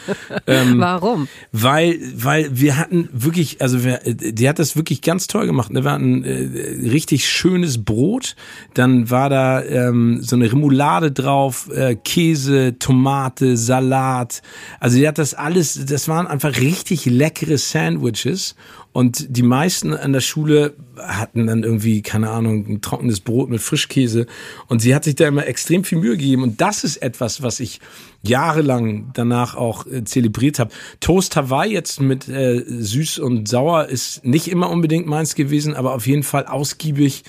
Ähm, 0.47 0.79
Warum? 0.79 1.27
weil, 1.51 1.99
weil 2.15 2.49
wir 2.59 2.77
hatten 2.77 3.09
wirklich, 3.11 3.61
also 3.61 3.83
wir, 3.83 3.99
die 4.05 4.47
hat 4.47 4.59
das 4.59 4.75
wirklich 4.75 5.01
ganz 5.01 5.27
toll 5.27 5.45
gemacht. 5.47 5.71
Ne? 5.71 5.83
Wir 5.83 5.91
hatten 5.91 6.23
äh, 6.23 6.89
richtig 6.89 7.27
schönes 7.27 7.83
Brot, 7.83 8.35
dann 8.73 9.09
war 9.09 9.29
da 9.29 9.63
ähm, 9.63 10.19
so 10.21 10.35
eine 10.35 10.51
Remoulade 10.51 11.11
drauf, 11.11 11.69
äh, 11.71 11.95
Käse, 11.95 12.77
Tomate, 12.79 13.57
Salat. 13.57 14.41
Also 14.79 14.97
die 14.97 15.07
hat 15.07 15.17
das 15.17 15.33
alles, 15.33 15.85
das 15.85 16.07
waren 16.07 16.27
einfach 16.27 16.57
richtig 16.57 17.05
leckere 17.05 17.57
Sandwiches. 17.57 18.55
Und 18.95 19.25
die 19.27 19.43
meisten 19.43 19.93
an 19.93 20.13
der 20.13 20.21
Schule 20.21 20.73
hatten 20.97 21.47
dann 21.47 21.63
irgendwie, 21.63 22.01
keine 22.01 22.29
Ahnung, 22.29 22.65
ein 22.65 22.81
trockenes 22.81 23.19
Brot 23.19 23.49
mit 23.49 23.59
Frischkäse. 23.59 24.25
Und 24.67 24.81
sie 24.81 24.95
hat 24.95 25.03
sich 25.03 25.15
da 25.15 25.27
immer 25.27 25.45
extrem 25.47 25.83
viel 25.83 25.97
Mühe 25.97 26.15
gegeben. 26.15 26.43
Und 26.43 26.61
das 26.61 26.85
ist 26.85 27.01
etwas, 27.01 27.43
was 27.43 27.59
ich 27.59 27.81
jahrelang 28.23 29.11
danach 29.13 29.55
auch 29.55 29.85
äh, 29.85 30.05
zelebriert 30.05 30.59
habe. 30.59 30.71
Toast 31.01 31.35
Hawaii 31.35 31.73
jetzt 31.73 31.99
mit 31.99 32.29
äh, 32.29 32.63
süß 32.65 33.19
und 33.19 33.49
sauer 33.49 33.87
ist 33.87 34.23
nicht 34.23 34.47
immer 34.47 34.69
unbedingt 34.69 35.07
meins 35.07 35.35
gewesen, 35.35 35.75
aber 35.75 35.93
auf 35.93 36.07
jeden 36.07 36.23
Fall 36.23 36.45
ausgiebig 36.45 37.25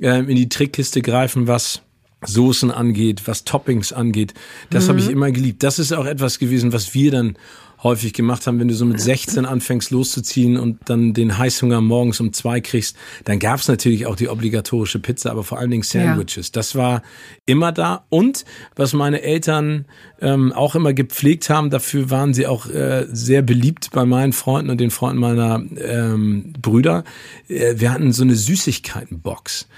äh, 0.00 0.18
in 0.18 0.34
die 0.34 0.48
Trickkiste 0.48 1.00
greifen, 1.00 1.46
was 1.46 1.82
Soßen 2.26 2.72
angeht, 2.72 3.22
was 3.26 3.44
Toppings 3.44 3.92
angeht. 3.92 4.34
Das 4.70 4.88
habe 4.88 4.98
ich 4.98 5.08
immer 5.08 5.30
geliebt. 5.30 5.62
Das 5.62 5.78
ist 5.78 5.92
auch 5.92 6.06
etwas 6.06 6.40
gewesen, 6.40 6.72
was 6.72 6.92
wir 6.92 7.12
dann 7.12 7.36
häufig 7.84 8.14
gemacht 8.14 8.46
haben, 8.46 8.58
wenn 8.58 8.68
du 8.68 8.74
so 8.74 8.84
mit 8.86 9.00
16 9.00 9.44
anfängst 9.44 9.90
loszuziehen 9.90 10.56
und 10.56 10.78
dann 10.86 11.12
den 11.12 11.38
Heißhunger 11.38 11.80
morgens 11.80 12.18
um 12.18 12.32
zwei 12.32 12.60
kriegst, 12.60 12.96
dann 13.24 13.38
gab's 13.38 13.68
natürlich 13.68 14.06
auch 14.06 14.16
die 14.16 14.28
obligatorische 14.28 14.98
Pizza, 14.98 15.30
aber 15.30 15.44
vor 15.44 15.58
allen 15.58 15.70
Dingen 15.70 15.82
Sandwiches. 15.82 16.50
Das 16.50 16.74
war 16.74 17.02
immer 17.46 17.72
da. 17.72 18.04
Und 18.08 18.44
was 18.74 18.94
meine 18.94 19.22
Eltern 19.22 19.84
ähm, 20.20 20.52
auch 20.52 20.74
immer 20.74 20.94
gepflegt 20.94 21.50
haben, 21.50 21.70
dafür 21.70 22.10
waren 22.10 22.32
sie 22.34 22.46
auch 22.46 22.66
äh, 22.66 23.06
sehr 23.12 23.42
beliebt 23.42 23.90
bei 23.92 24.06
meinen 24.06 24.32
Freunden 24.32 24.70
und 24.70 24.80
den 24.80 24.90
Freunden 24.90 25.20
meiner 25.20 25.62
ähm, 25.76 26.54
Brüder. 26.60 27.04
Äh, 27.48 27.74
wir 27.76 27.92
hatten 27.92 28.12
so 28.12 28.22
eine 28.22 28.34
Süßigkeitenbox. 28.34 29.68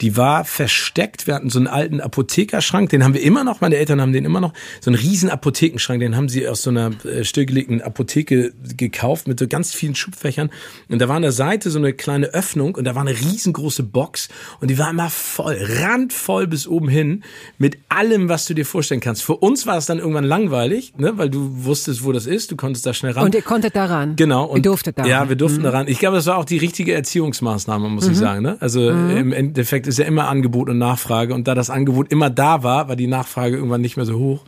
Die 0.00 0.16
war 0.16 0.44
versteckt. 0.44 1.26
Wir 1.26 1.34
hatten 1.34 1.50
so 1.50 1.58
einen 1.58 1.68
alten 1.68 2.00
Apothekerschrank, 2.00 2.90
den 2.90 3.04
haben 3.04 3.14
wir 3.14 3.22
immer 3.22 3.44
noch, 3.44 3.60
meine 3.60 3.76
Eltern 3.76 4.00
haben 4.00 4.12
den 4.12 4.24
immer 4.24 4.40
noch. 4.40 4.52
So 4.80 4.90
einen 4.90 4.98
riesen 4.98 5.30
Apothekenschrank, 5.30 6.00
den 6.00 6.16
haben 6.16 6.28
sie 6.28 6.46
aus 6.48 6.62
so 6.62 6.70
einer 6.70 6.92
äh, 7.04 7.24
stillgelegten 7.24 7.80
Apotheke 7.82 8.52
gekauft 8.76 9.28
mit 9.28 9.38
so 9.38 9.46
ganz 9.46 9.72
vielen 9.74 9.94
Schubfächern. 9.94 10.50
Und 10.88 11.00
da 11.00 11.08
war 11.08 11.16
an 11.16 11.22
der 11.22 11.32
Seite 11.32 11.70
so 11.70 11.78
eine 11.78 11.92
kleine 11.92 12.26
Öffnung 12.26 12.74
und 12.74 12.84
da 12.84 12.94
war 12.94 13.02
eine 13.02 13.18
riesengroße 13.18 13.82
Box 13.82 14.28
und 14.60 14.68
die 14.68 14.78
war 14.78 14.90
immer 14.90 15.10
voll, 15.10 15.56
randvoll 15.60 16.46
bis 16.46 16.66
oben 16.66 16.88
hin 16.88 17.24
mit 17.58 17.78
allem, 17.88 18.28
was 18.28 18.46
du 18.46 18.54
dir 18.54 18.66
vorstellen 18.66 19.00
kannst. 19.00 19.22
Für 19.22 19.36
uns 19.36 19.66
war 19.66 19.78
es 19.78 19.86
dann 19.86 19.98
irgendwann 19.98 20.24
langweilig, 20.24 20.94
ne, 20.98 21.16
weil 21.16 21.30
du 21.30 21.64
wusstest, 21.64 22.04
wo 22.04 22.12
das 22.12 22.26
ist, 22.26 22.50
du 22.50 22.56
konntest 22.56 22.86
da 22.86 22.92
schnell 22.92 23.12
ran. 23.12 23.24
Und 23.24 23.34
ihr 23.34 23.42
konntet 23.42 23.76
daran. 23.76 24.16
Genau. 24.16 24.44
Und, 24.44 24.58
ihr 24.58 24.62
durftet 24.62 24.98
daran. 24.98 25.10
Ja, 25.10 25.28
wir 25.28 25.36
durften 25.36 25.62
daran. 25.62 25.88
Ich 25.88 25.98
glaube, 25.98 26.16
das 26.16 26.26
war 26.26 26.36
auch 26.36 26.44
die 26.44 26.58
richtige 26.58 26.92
Erziehungsmaßnahme, 26.92 27.88
muss 27.88 28.08
ich 28.08 28.16
sagen. 28.16 28.42
Ne? 28.42 28.56
Also 28.60 28.88
im 28.88 29.32
Endeffekt 29.32 29.85
ist 29.86 29.98
ja 29.98 30.04
immer 30.04 30.28
Angebot 30.28 30.68
und 30.68 30.78
Nachfrage. 30.78 31.34
Und 31.34 31.48
da 31.48 31.54
das 31.54 31.70
Angebot 31.70 32.10
immer 32.10 32.30
da 32.30 32.62
war, 32.62 32.88
war 32.88 32.96
die 32.96 33.06
Nachfrage 33.06 33.56
irgendwann 33.56 33.80
nicht 33.80 33.96
mehr 33.96 34.06
so 34.06 34.18
hoch. 34.18 34.44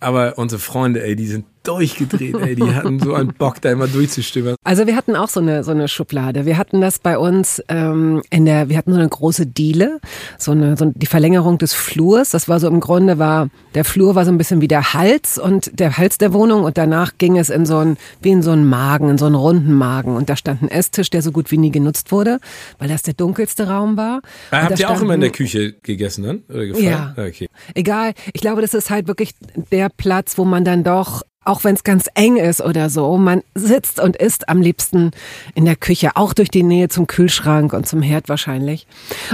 Aber 0.00 0.38
unsere 0.38 0.60
Freunde, 0.60 1.02
ey, 1.02 1.16
die 1.16 1.26
sind 1.26 1.46
durchgedreht, 1.62 2.34
ey. 2.36 2.54
Die 2.54 2.74
hatten 2.74 2.98
so 2.98 3.14
einen 3.14 3.32
Bock, 3.32 3.60
da 3.60 3.70
immer 3.70 3.88
durchzustimmen. 3.88 4.56
Also 4.64 4.86
wir 4.86 4.96
hatten 4.96 5.16
auch 5.16 5.28
so 5.28 5.40
eine 5.40 5.64
so 5.64 5.70
eine 5.70 5.88
Schublade. 5.88 6.46
Wir 6.46 6.58
hatten 6.58 6.80
das 6.80 6.98
bei 6.98 7.18
uns 7.18 7.62
ähm, 7.68 8.22
in 8.30 8.44
der, 8.44 8.68
wir 8.68 8.76
hatten 8.76 8.92
so 8.92 8.98
eine 8.98 9.08
große 9.08 9.46
Diele, 9.46 10.00
so 10.38 10.52
eine 10.52 10.76
so 10.76 10.92
die 10.94 11.06
Verlängerung 11.06 11.58
des 11.58 11.74
Flurs. 11.74 12.30
Das 12.30 12.48
war 12.48 12.60
so 12.60 12.68
im 12.68 12.80
Grunde 12.80 13.18
war 13.18 13.48
der 13.74 13.84
Flur 13.84 14.14
war 14.14 14.24
so 14.24 14.30
ein 14.30 14.38
bisschen 14.38 14.60
wie 14.60 14.68
der 14.68 14.94
Hals 14.94 15.38
und 15.38 15.78
der 15.78 15.96
Hals 15.96 16.18
der 16.18 16.32
Wohnung 16.32 16.64
und 16.64 16.78
danach 16.78 17.12
ging 17.18 17.38
es 17.38 17.50
in 17.50 17.66
so 17.66 17.78
ein 17.78 17.96
wie 18.20 18.30
in 18.30 18.42
so 18.42 18.50
einen 18.50 18.68
Magen, 18.68 19.08
in 19.08 19.18
so 19.18 19.26
einen 19.26 19.34
runden 19.34 19.72
Magen 19.72 20.16
und 20.16 20.28
da 20.28 20.36
stand 20.36 20.62
ein 20.62 20.68
Esstisch, 20.68 21.10
der 21.10 21.22
so 21.22 21.32
gut 21.32 21.50
wie 21.50 21.58
nie 21.58 21.70
genutzt 21.70 22.12
wurde, 22.12 22.38
weil 22.78 22.88
das 22.88 23.02
der 23.02 23.14
dunkelste 23.14 23.68
Raum 23.68 23.96
war. 23.96 24.22
Und 24.50 24.62
habt 24.62 24.78
ihr 24.78 24.90
auch 24.90 25.00
immer 25.00 25.14
in 25.14 25.20
der 25.20 25.30
Küche 25.30 25.74
gegessen 25.82 26.24
dann? 26.24 26.42
Oder 26.48 26.66
gefallen? 26.66 26.84
Ja. 26.84 27.14
Okay. 27.16 27.48
Egal. 27.74 28.12
Ich 28.32 28.40
glaube, 28.40 28.62
das 28.62 28.74
ist 28.74 28.90
halt 28.90 29.08
wirklich 29.08 29.34
der 29.70 29.88
Platz, 29.88 30.38
wo 30.38 30.44
man 30.44 30.64
dann 30.64 30.84
doch, 30.84 31.22
auch 31.44 31.64
wenn 31.64 31.74
es 31.74 31.84
ganz 31.84 32.08
eng 32.14 32.36
ist 32.36 32.60
oder 32.60 32.90
so, 32.90 33.16
man 33.16 33.42
sitzt 33.54 34.00
und 34.00 34.16
isst 34.16 34.48
am 34.48 34.60
liebsten 34.60 35.10
in 35.54 35.64
der 35.64 35.76
Küche, 35.76 36.10
auch 36.14 36.34
durch 36.34 36.50
die 36.50 36.62
Nähe 36.62 36.88
zum 36.88 37.06
Kühlschrank 37.06 37.72
und 37.72 37.86
zum 37.86 38.02
Herd 38.02 38.28
wahrscheinlich. 38.28 38.86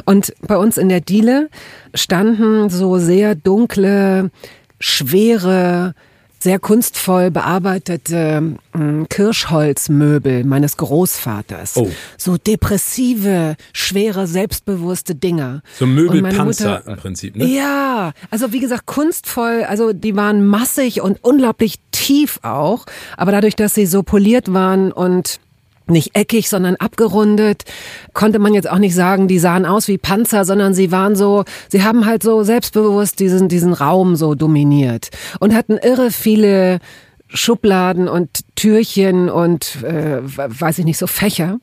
Und 0.05 0.33
bei 0.41 0.57
uns 0.57 0.79
in 0.79 0.89
der 0.89 1.01
Diele 1.01 1.51
standen 1.95 2.71
so 2.71 2.99
sehr 2.99 3.35
dunkle, 3.35 4.31
schwere, 4.81 5.95
sehr 6.41 6.59
kunstvoll 6.59 7.31
bearbeitete 7.31 8.55
mh, 8.73 9.07
Kirschholzmöbel 9.09 10.45
meines 10.45 10.77
Großvaters. 10.77 11.77
Oh. 11.77 11.91
So 12.17 12.37
depressive, 12.37 13.57
schwere, 13.73 14.27
selbstbewusste 14.27 15.15
Dinger. 15.15 15.63
So 15.79 15.87
Möbelpanzer 15.87 16.45
Mutter- 16.79 16.91
im 16.91 16.97
Prinzip, 16.97 17.37
ne? 17.37 17.45
ja, 17.47 18.13
also 18.31 18.53
wie 18.53 18.61
gesagt, 18.61 18.87
kunstvoll, 18.87 19.65
also 19.69 19.93
die 19.93 20.15
waren 20.15 20.47
massig 20.47 21.01
und 21.01 21.23
unglaublich 21.23 21.77
tief 22.09 22.41
auch, 22.43 22.87
aber 23.19 23.33
dadurch, 23.33 23.55
dass 23.55 23.75
sie 23.75 23.85
so 23.85 24.03
poliert 24.03 24.53
waren 24.53 24.93
und 24.93 25.41
nicht 25.91 26.15
eckig, 26.17 26.49
sondern 26.49 26.77
abgerundet, 26.77 27.65
konnte 28.15 28.39
man 28.39 28.55
jetzt 28.55 28.69
auch 28.69 28.79
nicht 28.79 28.95
sagen, 28.95 29.29
die 29.29 29.39
sahen 29.39 29.67
aus 29.67 29.89
wie 29.89 29.99
Panzer, 29.99 30.45
sondern 30.45 30.75
sie 30.75 30.91
waren 30.91 31.17
so, 31.17 31.45
sie 31.69 31.83
haben 31.83 32.07
halt 32.07 32.23
so 32.23 32.43
selbstbewusst 32.43 33.21
diesen, 33.21 33.49
diesen 33.49 33.75
Raum 33.75 34.17
so 34.17 34.35
dominiert 34.35 35.11
und 35.39 35.55
hatten 35.55 35.77
irre 35.77 36.11
viele 36.11 36.81
Schubladen 37.29 38.09
und 38.09 38.41
Türchen 38.57 39.29
und 39.29 39.83
äh, 39.83 40.21
weiß 40.23 40.79
ich 40.79 40.87
nicht, 40.87 40.99
so 40.99 41.07
Fächer. 41.07 41.59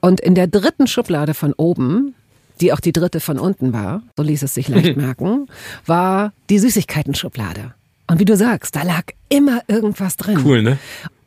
Und 0.00 0.20
in 0.20 0.34
der 0.34 0.46
dritten 0.46 0.86
Schublade 0.86 1.34
von 1.34 1.52
oben, 1.52 2.14
die 2.62 2.72
auch 2.72 2.80
die 2.80 2.92
dritte 2.92 3.20
von 3.20 3.38
unten 3.38 3.74
war, 3.74 4.02
so 4.16 4.22
ließ 4.22 4.42
es 4.42 4.54
sich 4.54 4.68
leicht 4.68 4.96
merken, 4.98 5.46
war 5.84 6.32
die 6.48 6.58
Süßigkeiten-Schublade. 6.58 7.74
Und 8.10 8.18
wie 8.18 8.24
du 8.24 8.36
sagst, 8.36 8.74
da 8.74 8.82
lag 8.82 9.04
immer 9.28 9.62
irgendwas 9.68 10.16
drin. 10.16 10.40
Cool, 10.44 10.62
ne? 10.62 10.78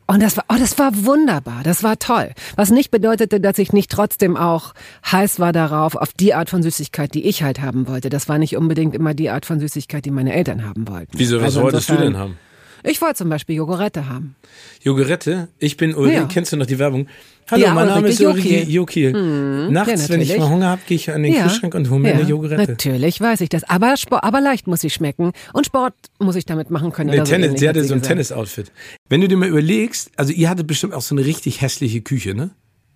Und 0.06 0.22
das 0.22 0.36
war, 0.36 0.44
oh, 0.50 0.56
das 0.58 0.78
war 0.78 0.90
wunderbar, 1.06 1.62
das 1.64 1.82
war 1.82 1.98
toll. 1.98 2.32
Was 2.56 2.68
nicht 2.70 2.90
bedeutete, 2.90 3.40
dass 3.40 3.56
ich 3.56 3.72
nicht 3.72 3.90
trotzdem 3.90 4.36
auch 4.36 4.74
heiß 5.10 5.40
war 5.40 5.52
darauf, 5.54 5.94
auf 5.96 6.12
die 6.12 6.34
Art 6.34 6.50
von 6.50 6.62
Süßigkeit, 6.62 7.14
die 7.14 7.24
ich 7.26 7.42
halt 7.42 7.62
haben 7.62 7.88
wollte. 7.88 8.10
Das 8.10 8.28
war 8.28 8.36
nicht 8.36 8.54
unbedingt 8.58 8.94
immer 8.94 9.14
die 9.14 9.30
Art 9.30 9.46
von 9.46 9.60
Süßigkeit, 9.60 10.04
die 10.04 10.10
meine 10.10 10.34
Eltern 10.34 10.62
haben 10.62 10.86
wollten. 10.88 11.12
Wieso, 11.18 11.36
was 11.38 11.44
Also 11.44 11.62
wolltest 11.62 11.88
du 11.88 11.96
denn 11.96 12.18
haben? 12.18 12.36
Ich 12.82 13.00
wollte 13.00 13.14
zum 13.14 13.30
Beispiel 13.30 13.56
Jogurette 13.56 14.10
haben. 14.10 14.36
Jogurette. 14.82 15.48
Ich 15.58 15.78
bin 15.78 15.94
Ulrike, 15.94 16.16
Ja. 16.16 16.24
kennst 16.26 16.52
du 16.52 16.58
noch 16.58 16.66
die 16.66 16.78
Werbung? 16.78 17.06
Hallo, 17.50 17.62
Ja, 17.62 17.74
mein 17.74 17.86
Name 17.88 18.08
ist 18.08 18.20
Ulrike 18.20 18.60
Jokiel. 18.66 19.12
Jokiel. 19.12 19.70
Nachts, 19.70 20.02
ja, 20.02 20.08
wenn 20.14 20.20
ich 20.22 20.36
mal 20.38 20.48
Hunger 20.48 20.68
habe, 20.68 20.82
gehe 20.86 20.96
ich 20.96 21.10
an 21.10 21.22
den 21.22 21.34
Kühlschrank 21.34 21.74
und 21.74 21.90
hole 21.90 22.00
mir 22.00 22.08
ja, 22.10 22.14
eine 22.14 22.24
Jogurette. 22.28 22.72
Natürlich 22.72 23.20
weiß 23.20 23.40
ich 23.42 23.48
das. 23.50 23.64
Aber, 23.64 23.96
Sport, 23.96 24.24
aber 24.24 24.40
leicht 24.40 24.66
muss 24.66 24.80
sie 24.80 24.90
schmecken. 24.90 25.32
Und 25.52 25.66
Sport 25.66 25.94
muss 26.18 26.36
ich 26.36 26.46
damit 26.46 26.70
machen 26.70 26.90
können. 26.92 27.10
Nee, 27.10 27.16
oder 27.16 27.26
so 27.26 27.32
Tennis, 27.32 27.46
ähnlich, 27.48 27.60
sie 27.60 27.68
hat 27.68 27.76
hatte 27.76 27.84
so 27.86 27.94
ein. 27.94 28.02
Tennis-Outfit. 28.02 28.72
Wenn 29.08 29.20
du 29.20 29.28
dir 29.28 29.36
mal 29.36 29.48
überlegst, 29.48 30.10
also 30.16 30.32
ihr 30.32 30.48
hattet 30.48 30.66
bestimmt 30.66 30.94
auch 30.94 31.02
so 31.02 31.14
eine 31.14 31.24
richtig 31.26 31.60
hässliche 31.60 32.00
Küche, 32.00 32.34
ne? 32.34 32.50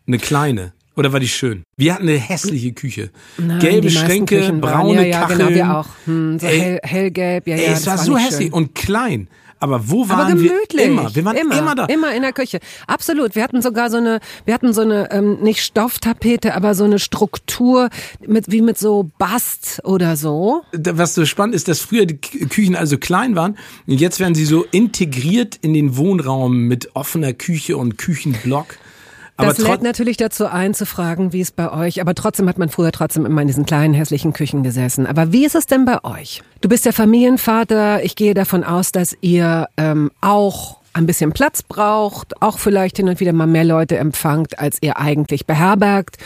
Eine 0.06 0.18
kleine. 0.18 0.72
Oder 0.96 1.12
war 1.12 1.20
die 1.20 1.28
schön? 1.28 1.62
Wir 1.76 1.94
hatten 1.94 2.08
eine 2.08 2.18
hässliche 2.18 2.72
Küche. 2.72 3.10
Nein, 3.36 3.60
Gelbe 3.60 3.90
Schränke, 3.90 4.38
Küchen 4.38 4.60
waren- 4.62 4.72
braune 4.86 5.02
ja, 5.02 5.20
ja, 5.20 5.20
Kacheln. 5.20 5.38
Genau, 5.38 5.50
wir 5.54 5.76
auch. 5.78 5.86
Hm, 6.06 6.38
so 6.40 6.46
Ey, 6.46 6.58
hell, 6.58 6.80
hellgelb, 6.82 7.46
ja, 7.46 7.54
Ey, 7.56 7.66
ja. 7.66 7.72
es 7.72 7.86
war 7.86 7.98
so 7.98 8.16
hässlich 8.18 8.46
schön. 8.48 8.52
und 8.54 8.74
klein. 8.74 9.28
Aber 9.60 9.88
wo 9.90 10.04
Aber 10.04 10.10
waren 10.18 10.36
gemütlich. 10.36 10.58
wir 10.72 10.84
immer? 10.84 11.14
Wir 11.14 11.24
waren 11.24 11.36
immer, 11.36 11.74
da. 11.74 11.84
Immer 11.86 12.14
in 12.14 12.22
der 12.22 12.32
Küche. 12.32 12.60
Absolut. 12.86 13.34
Wir 13.34 13.42
hatten 13.42 13.60
sogar 13.62 13.90
so 13.90 13.96
eine, 13.96 14.20
wir 14.44 14.54
hatten 14.54 14.72
so 14.72 14.82
eine, 14.82 15.10
ähm, 15.10 15.38
nicht 15.40 15.62
Stofftapete, 15.62 16.54
aber 16.54 16.74
so 16.74 16.84
eine 16.84 16.98
Struktur 16.98 17.88
mit, 18.26 18.50
wie 18.50 18.62
mit 18.62 18.78
so 18.78 19.10
Bast 19.18 19.80
oder 19.84 20.16
so. 20.16 20.62
Was 20.72 21.14
so 21.14 21.24
spannend 21.26 21.54
ist, 21.54 21.68
dass 21.68 21.80
früher 21.80 22.06
die 22.06 22.14
Kü- 22.16 22.48
Küchen 22.48 22.76
also 22.76 22.98
klein 22.98 23.34
waren 23.36 23.56
und 23.86 24.00
jetzt 24.00 24.20
werden 24.20 24.34
sie 24.34 24.44
so 24.44 24.64
integriert 24.70 25.56
in 25.62 25.74
den 25.74 25.96
Wohnraum 25.96 26.62
mit 26.68 26.94
offener 26.94 27.32
Küche 27.32 27.76
und 27.76 27.98
Küchenblock. 27.98 28.66
Aber 29.38 29.50
Das 29.50 29.58
lädt 29.58 29.82
natürlich 29.82 30.16
dazu 30.16 30.46
ein, 30.46 30.74
zu 30.74 30.84
fragen, 30.84 31.32
wie 31.32 31.40
es 31.40 31.52
bei 31.52 31.72
euch, 31.72 32.00
aber 32.00 32.16
trotzdem 32.16 32.48
hat 32.48 32.58
man 32.58 32.68
früher 32.68 32.90
trotzdem 32.90 33.24
immer 33.24 33.40
in 33.40 33.46
diesen 33.46 33.66
kleinen 33.66 33.94
hässlichen 33.94 34.32
Küchen 34.32 34.64
gesessen. 34.64 35.06
Aber 35.06 35.32
wie 35.32 35.46
ist 35.46 35.54
es 35.54 35.66
denn 35.66 35.84
bei 35.84 36.02
euch? 36.02 36.42
Du 36.60 36.68
bist 36.68 36.84
der 36.84 36.92
Familienvater. 36.92 38.02
Ich 38.02 38.16
gehe 38.16 38.34
davon 38.34 38.64
aus, 38.64 38.90
dass 38.90 39.16
ihr 39.20 39.68
ähm, 39.76 40.10
auch 40.20 40.78
ein 40.92 41.06
bisschen 41.06 41.32
Platz 41.32 41.62
braucht, 41.62 42.42
auch 42.42 42.58
vielleicht 42.58 42.96
hin 42.96 43.08
und 43.08 43.20
wieder 43.20 43.32
mal 43.32 43.46
mehr 43.46 43.64
Leute 43.64 43.96
empfangt, 43.96 44.58
als 44.58 44.78
ihr 44.82 44.98
eigentlich 44.98 45.46
beherbergt. 45.46 46.16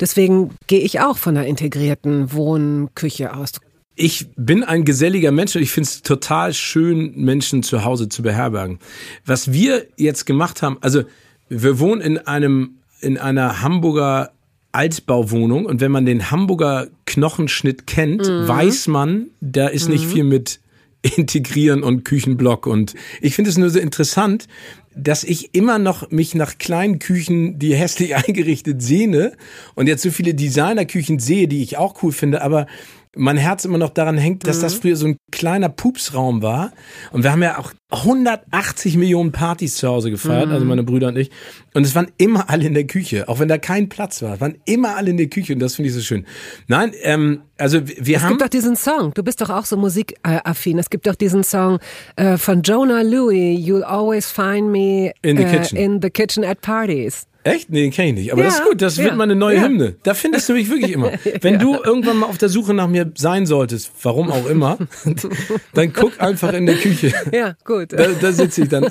Deswegen 0.00 0.52
gehe 0.68 0.78
ich 0.78 1.00
auch 1.00 1.18
von 1.18 1.36
einer 1.36 1.46
integrierten 1.46 2.32
Wohnküche 2.32 3.34
aus. 3.34 3.54
ich 3.96 4.28
bin 4.36 4.62
ein 4.62 4.84
geselliger 4.84 5.32
Mensch 5.32 5.56
und 5.56 5.62
ich 5.62 5.72
finde 5.72 5.88
es 5.88 6.02
total 6.02 6.54
schön, 6.54 7.12
Menschen 7.16 7.64
zu 7.64 7.84
Hause 7.84 8.08
zu 8.08 8.22
beherbergen. 8.22 8.78
Was 9.26 9.52
wir 9.52 9.86
jetzt 9.96 10.26
gemacht 10.26 10.62
haben, 10.62 10.78
also 10.80 11.02
wir 11.52 11.78
wohnen 11.78 12.00
in 12.00 12.18
einem 12.18 12.78
in 13.00 13.18
einer 13.18 13.62
Hamburger 13.62 14.30
Altbauwohnung 14.72 15.66
und 15.66 15.80
wenn 15.80 15.92
man 15.92 16.06
den 16.06 16.30
Hamburger 16.30 16.88
Knochenschnitt 17.04 17.86
kennt, 17.86 18.22
weiß 18.26 18.86
man, 18.86 19.26
da 19.40 19.66
ist 19.68 19.88
nicht 19.88 20.06
viel 20.06 20.24
mit 20.24 20.60
integrieren 21.02 21.82
und 21.82 22.04
Küchenblock. 22.04 22.66
Und 22.66 22.94
ich 23.20 23.34
finde 23.34 23.50
es 23.50 23.58
nur 23.58 23.68
so 23.68 23.78
interessant, 23.78 24.46
dass 24.94 25.24
ich 25.24 25.54
immer 25.54 25.78
noch 25.78 26.10
mich 26.10 26.34
nach 26.34 26.58
kleinen 26.58 27.00
Küchen, 27.00 27.58
die 27.58 27.74
hässlich 27.76 28.16
eingerichtet 28.16 28.80
sehne 28.80 29.32
und 29.74 29.88
jetzt 29.88 30.02
so 30.02 30.10
viele 30.10 30.34
Designerküchen 30.34 31.18
sehe, 31.18 31.48
die 31.48 31.62
ich 31.62 31.76
auch 31.76 32.02
cool 32.02 32.12
finde, 32.12 32.40
aber 32.40 32.66
mein 33.14 33.36
Herz 33.36 33.64
immer 33.64 33.78
noch 33.78 33.90
daran 33.90 34.16
hängt, 34.16 34.46
dass 34.46 34.58
mhm. 34.58 34.62
das 34.62 34.74
früher 34.74 34.96
so 34.96 35.06
ein 35.06 35.16
kleiner 35.30 35.68
Pupsraum 35.68 36.40
war. 36.42 36.72
Und 37.10 37.22
wir 37.22 37.32
haben 37.32 37.42
ja 37.42 37.58
auch 37.58 37.72
180 37.90 38.96
Millionen 38.96 39.32
Partys 39.32 39.76
zu 39.76 39.88
Hause 39.88 40.10
gefeiert, 40.10 40.48
mhm. 40.48 40.54
also 40.54 40.64
meine 40.64 40.82
Brüder 40.82 41.08
und 41.08 41.18
ich. 41.18 41.30
Und 41.74 41.84
es 41.84 41.94
waren 41.94 42.10
immer 42.16 42.48
alle 42.48 42.66
in 42.66 42.74
der 42.74 42.86
Küche, 42.86 43.28
auch 43.28 43.38
wenn 43.38 43.48
da 43.48 43.58
kein 43.58 43.90
Platz 43.90 44.22
war. 44.22 44.34
Es 44.34 44.40
waren 44.40 44.56
immer 44.64 44.96
alle 44.96 45.10
in 45.10 45.18
der 45.18 45.28
Küche 45.28 45.52
und 45.52 45.58
das 45.58 45.74
finde 45.74 45.90
ich 45.90 45.94
so 45.94 46.00
schön. 46.00 46.24
Nein, 46.68 46.92
ähm, 47.02 47.42
also 47.58 47.86
wir 47.86 48.16
es 48.16 48.22
haben. 48.22 48.32
Es 48.32 48.38
gibt 48.38 48.42
doch 48.42 48.48
diesen 48.48 48.76
Song, 48.76 49.12
du 49.12 49.22
bist 49.22 49.42
doch 49.42 49.50
auch 49.50 49.66
so 49.66 49.76
musikaffin. 49.76 50.78
Es 50.78 50.88
gibt 50.88 51.06
doch 51.06 51.14
diesen 51.14 51.44
Song 51.44 51.80
äh, 52.16 52.38
von 52.38 52.62
Jonah 52.62 53.02
Louie, 53.02 53.54
You'll 53.54 53.84
always 53.84 54.30
find 54.30 54.70
me 54.70 55.12
in 55.20 55.36
the, 55.36 55.44
uh, 55.44 55.48
kitchen. 55.48 55.76
in 55.76 56.00
the 56.00 56.10
kitchen 56.10 56.44
at 56.44 56.62
parties. 56.62 57.26
Echt? 57.44 57.70
Nee, 57.70 57.82
den 57.82 57.90
kenne 57.90 58.08
ich 58.08 58.14
nicht. 58.14 58.32
Aber 58.32 58.42
ja, 58.42 58.48
das 58.48 58.58
ist 58.58 58.64
gut, 58.64 58.82
das 58.82 58.96
ja, 58.96 59.04
wird 59.04 59.16
meine 59.16 59.34
neue 59.34 59.56
ja. 59.56 59.64
Hymne. 59.64 59.96
Da 60.02 60.14
findest 60.14 60.48
du 60.48 60.52
mich 60.52 60.70
wirklich 60.70 60.92
immer. 60.92 61.10
Wenn 61.40 61.58
du 61.58 61.76
irgendwann 61.82 62.18
mal 62.18 62.26
auf 62.26 62.38
der 62.38 62.48
Suche 62.48 62.72
nach 62.74 62.88
mir 62.88 63.10
sein 63.16 63.46
solltest, 63.46 63.90
warum 64.02 64.30
auch 64.30 64.46
immer, 64.46 64.78
dann 65.74 65.92
guck 65.92 66.20
einfach 66.20 66.52
in 66.52 66.66
der 66.66 66.76
Küche. 66.76 67.12
Ja, 67.32 67.54
gut. 67.64 67.92
Da, 67.92 68.08
da 68.20 68.32
sitze 68.32 68.62
ich 68.62 68.68
dann. 68.68 68.86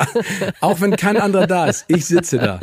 Auch 0.60 0.82
wenn 0.82 0.96
kein 0.96 1.18
anderer 1.18 1.48
da 1.48 1.68
ist. 1.68 1.86
Ich 1.88 2.06
sitze 2.06 2.38
da. 2.38 2.60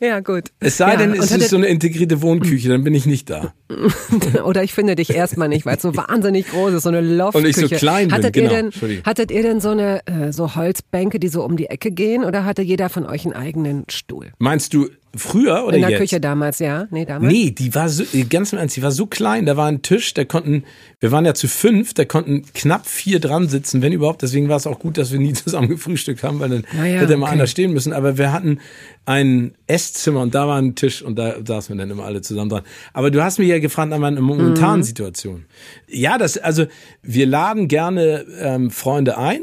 Ja, 0.00 0.20
gut. 0.20 0.44
Es 0.60 0.76
sei 0.76 0.96
denn, 0.96 1.12
es 1.14 1.30
ist 1.30 1.50
so 1.50 1.56
eine 1.56 1.66
integrierte 1.66 2.22
Wohnküche, 2.22 2.68
dann 2.68 2.84
bin 2.84 2.94
ich 2.94 3.06
nicht 3.06 3.30
da. 3.30 3.54
Oder 4.44 4.62
ich 4.62 4.74
finde 4.74 4.96
dich 4.96 5.10
erstmal 5.10 5.48
nicht, 5.48 5.64
weil 5.64 5.76
es 5.76 5.82
so 5.82 5.96
wahnsinnig 5.96 6.48
groß 6.48 6.74
ist, 6.74 6.82
so 6.82 6.88
eine 6.88 7.00
Loftküche. 7.00 7.44
Und 7.44 7.50
ich 7.50 7.56
so 7.56 7.68
klein 7.68 8.08
bin, 8.08 8.16
hattet 8.16 8.34
genau. 8.34 8.50
Ihr 8.50 8.70
denn, 8.70 9.02
hattet 9.04 9.30
ihr 9.30 9.42
denn 9.42 9.60
so 9.60 9.70
eine 9.70 10.06
äh, 10.06 10.32
so 10.32 10.54
Holzbänke, 10.54 11.18
die 11.18 11.28
so 11.28 11.42
um 11.44 11.56
die 11.56 11.66
Ecke 11.66 11.90
gehen 11.90 12.24
oder 12.24 12.44
hatte 12.44 12.62
jeder 12.62 12.88
von 12.88 13.06
euch 13.06 13.24
einen 13.24 13.34
eigenen 13.34 13.84
Stuhl? 13.88 14.32
Meinst 14.38 14.74
du 14.74 14.88
Früher 15.14 15.64
oder 15.66 15.76
In 15.76 15.82
der 15.82 15.90
jetzt? 15.90 16.00
Küche 16.00 16.20
damals, 16.20 16.58
ja. 16.58 16.86
Nee, 16.90 17.04
damals. 17.04 17.30
Nee, 17.30 17.50
die 17.50 17.74
war 17.74 17.90
so, 17.90 18.02
ganz 18.30 18.52
im 18.54 18.58
Ernst, 18.58 18.76
die 18.76 18.82
war 18.82 18.92
so 18.92 19.06
klein, 19.06 19.44
da 19.44 19.58
war 19.58 19.66
ein 19.66 19.82
Tisch, 19.82 20.14
da 20.14 20.24
konnten, 20.24 20.64
wir 21.00 21.12
waren 21.12 21.26
ja 21.26 21.34
zu 21.34 21.48
fünf, 21.48 21.92
da 21.92 22.06
konnten 22.06 22.44
knapp 22.54 22.86
vier 22.86 23.20
dran 23.20 23.48
sitzen, 23.48 23.82
wenn 23.82 23.92
überhaupt. 23.92 24.22
Deswegen 24.22 24.48
war 24.48 24.56
es 24.56 24.66
auch 24.66 24.78
gut, 24.78 24.96
dass 24.96 25.12
wir 25.12 25.18
nie 25.18 25.32
zusammen 25.34 25.68
gefrühstückt 25.68 26.22
haben, 26.22 26.40
weil 26.40 26.48
dann 26.48 26.64
naja, 26.72 27.00
hätte 27.00 27.16
mal 27.18 27.26
okay. 27.26 27.34
einer 27.34 27.46
stehen 27.46 27.74
müssen. 27.74 27.92
Aber 27.92 28.16
wir 28.16 28.32
hatten 28.32 28.60
ein 29.04 29.54
Esszimmer 29.66 30.22
und 30.22 30.34
da 30.34 30.48
war 30.48 30.56
ein 30.56 30.76
Tisch 30.76 31.02
und 31.02 31.18
da 31.18 31.36
saßen 31.44 31.76
wir 31.76 31.80
dann 31.82 31.90
immer 31.90 32.04
alle 32.04 32.22
zusammen 32.22 32.48
dran. 32.48 32.62
Aber 32.94 33.10
du 33.10 33.22
hast 33.22 33.38
mich 33.38 33.48
ja 33.48 33.58
gefragt 33.58 33.92
an 33.92 34.00
meiner 34.00 34.20
momentanen 34.22 34.78
mhm. 34.78 34.84
Situation. 34.84 35.44
Ja, 35.88 36.16
das, 36.16 36.38
also 36.38 36.64
wir 37.02 37.26
laden 37.26 37.68
gerne 37.68 38.24
ähm, 38.40 38.70
Freunde 38.70 39.18
ein 39.18 39.42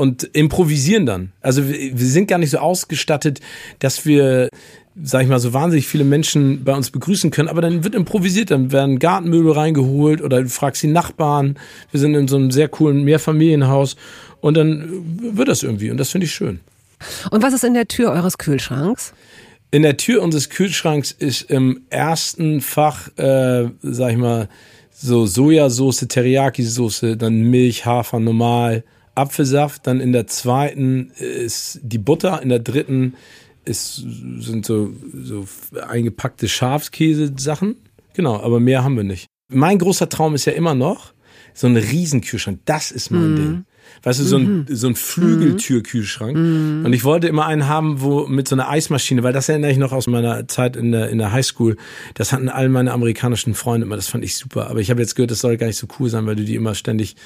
und 0.00 0.24
improvisieren 0.32 1.04
dann. 1.04 1.32
Also 1.42 1.68
wir, 1.68 1.98
wir 1.98 2.06
sind 2.06 2.26
gar 2.26 2.38
nicht 2.38 2.50
so 2.50 2.58
ausgestattet, 2.58 3.40
dass 3.80 4.06
wir 4.06 4.48
sag 5.02 5.22
ich 5.22 5.28
mal, 5.28 5.38
so 5.38 5.52
wahnsinnig 5.52 5.86
viele 5.86 6.04
Menschen 6.04 6.64
bei 6.64 6.74
uns 6.74 6.90
begrüßen 6.90 7.30
können, 7.30 7.48
aber 7.48 7.60
dann 7.60 7.84
wird 7.84 7.94
improvisiert, 7.94 8.50
dann 8.50 8.72
werden 8.72 8.98
Gartenmöbel 8.98 9.52
reingeholt 9.52 10.20
oder 10.20 10.42
du 10.42 10.48
fragst 10.48 10.82
die 10.82 10.88
Nachbarn. 10.88 11.58
Wir 11.90 12.00
sind 12.00 12.14
in 12.14 12.28
so 12.28 12.36
einem 12.36 12.50
sehr 12.50 12.68
coolen 12.68 13.04
Mehrfamilienhaus 13.04 13.96
und 14.40 14.56
dann 14.56 15.34
wird 15.36 15.48
das 15.48 15.62
irgendwie 15.62 15.90
und 15.90 15.96
das 15.96 16.10
finde 16.10 16.26
ich 16.26 16.34
schön. 16.34 16.60
Und 17.30 17.42
was 17.42 17.54
ist 17.54 17.64
in 17.64 17.74
der 17.74 17.88
Tür 17.88 18.10
eures 18.10 18.36
Kühlschranks? 18.38 19.14
In 19.70 19.82
der 19.82 19.96
Tür 19.96 20.22
unseres 20.22 20.50
Kühlschranks 20.50 21.12
ist 21.12 21.42
im 21.42 21.82
ersten 21.90 22.60
Fach, 22.60 23.08
äh, 23.16 23.68
sag 23.82 24.12
ich 24.12 24.18
mal, 24.18 24.48
so 24.92 25.24
Sojasauce, 25.26 26.08
Teriyaki-Soße, 26.08 27.16
dann 27.16 27.42
Milch, 27.50 27.86
Hafer, 27.86 28.20
normal, 28.20 28.84
Apfelsaft. 29.14 29.86
Dann 29.86 30.00
in 30.00 30.12
der 30.12 30.26
zweiten 30.26 31.12
ist 31.16 31.80
die 31.82 31.98
Butter, 31.98 32.42
in 32.42 32.48
der 32.48 32.58
dritten 32.58 33.14
ist, 33.64 33.96
sind 33.96 34.64
so, 34.66 34.92
so 35.12 35.46
eingepackte 35.86 36.48
Schafskäse-Sachen. 36.48 37.76
Genau, 38.14 38.40
aber 38.40 38.60
mehr 38.60 38.84
haben 38.84 38.96
wir 38.96 39.04
nicht. 39.04 39.26
Mein 39.48 39.78
großer 39.78 40.08
Traum 40.08 40.34
ist 40.34 40.44
ja 40.44 40.52
immer 40.52 40.74
noch 40.74 41.12
so 41.54 41.66
ein 41.66 41.76
Riesenkühlschrank. 41.76 42.60
Das 42.64 42.90
ist 42.90 43.10
mein 43.10 43.32
mhm. 43.32 43.36
Ding. 43.36 43.64
Weißt 44.02 44.20
du, 44.20 44.24
so 44.24 44.36
ein, 44.36 44.42
mhm. 44.42 44.66
so 44.68 44.86
ein 44.88 44.94
Flügeltürkühlschrank. 44.94 46.36
Mhm. 46.36 46.82
Und 46.86 46.92
ich 46.92 47.04
wollte 47.04 47.28
immer 47.28 47.46
einen 47.46 47.68
haben, 47.68 48.00
wo 48.00 48.26
mit 48.26 48.48
so 48.48 48.56
einer 48.56 48.68
Eismaschine, 48.68 49.22
weil 49.22 49.32
das 49.32 49.48
erinnere 49.48 49.70
ich 49.70 49.78
noch 49.78 49.92
aus 49.92 50.06
meiner 50.06 50.48
Zeit 50.48 50.76
in 50.76 50.92
der, 50.92 51.10
in 51.10 51.18
der 51.18 51.32
Highschool. 51.32 51.76
Das 52.14 52.32
hatten 52.32 52.48
all 52.48 52.68
meine 52.68 52.92
amerikanischen 52.92 53.54
Freunde 53.54 53.86
immer. 53.86 53.96
Das 53.96 54.08
fand 54.08 54.24
ich 54.24 54.36
super. 54.36 54.70
Aber 54.70 54.80
ich 54.80 54.90
habe 54.90 55.00
jetzt 55.00 55.16
gehört, 55.16 55.30
das 55.30 55.40
soll 55.40 55.56
gar 55.56 55.66
nicht 55.66 55.76
so 55.76 55.86
cool 55.98 56.08
sein, 56.08 56.26
weil 56.26 56.36
du 56.36 56.44
die 56.44 56.54
immer 56.54 56.74
ständig 56.74 57.16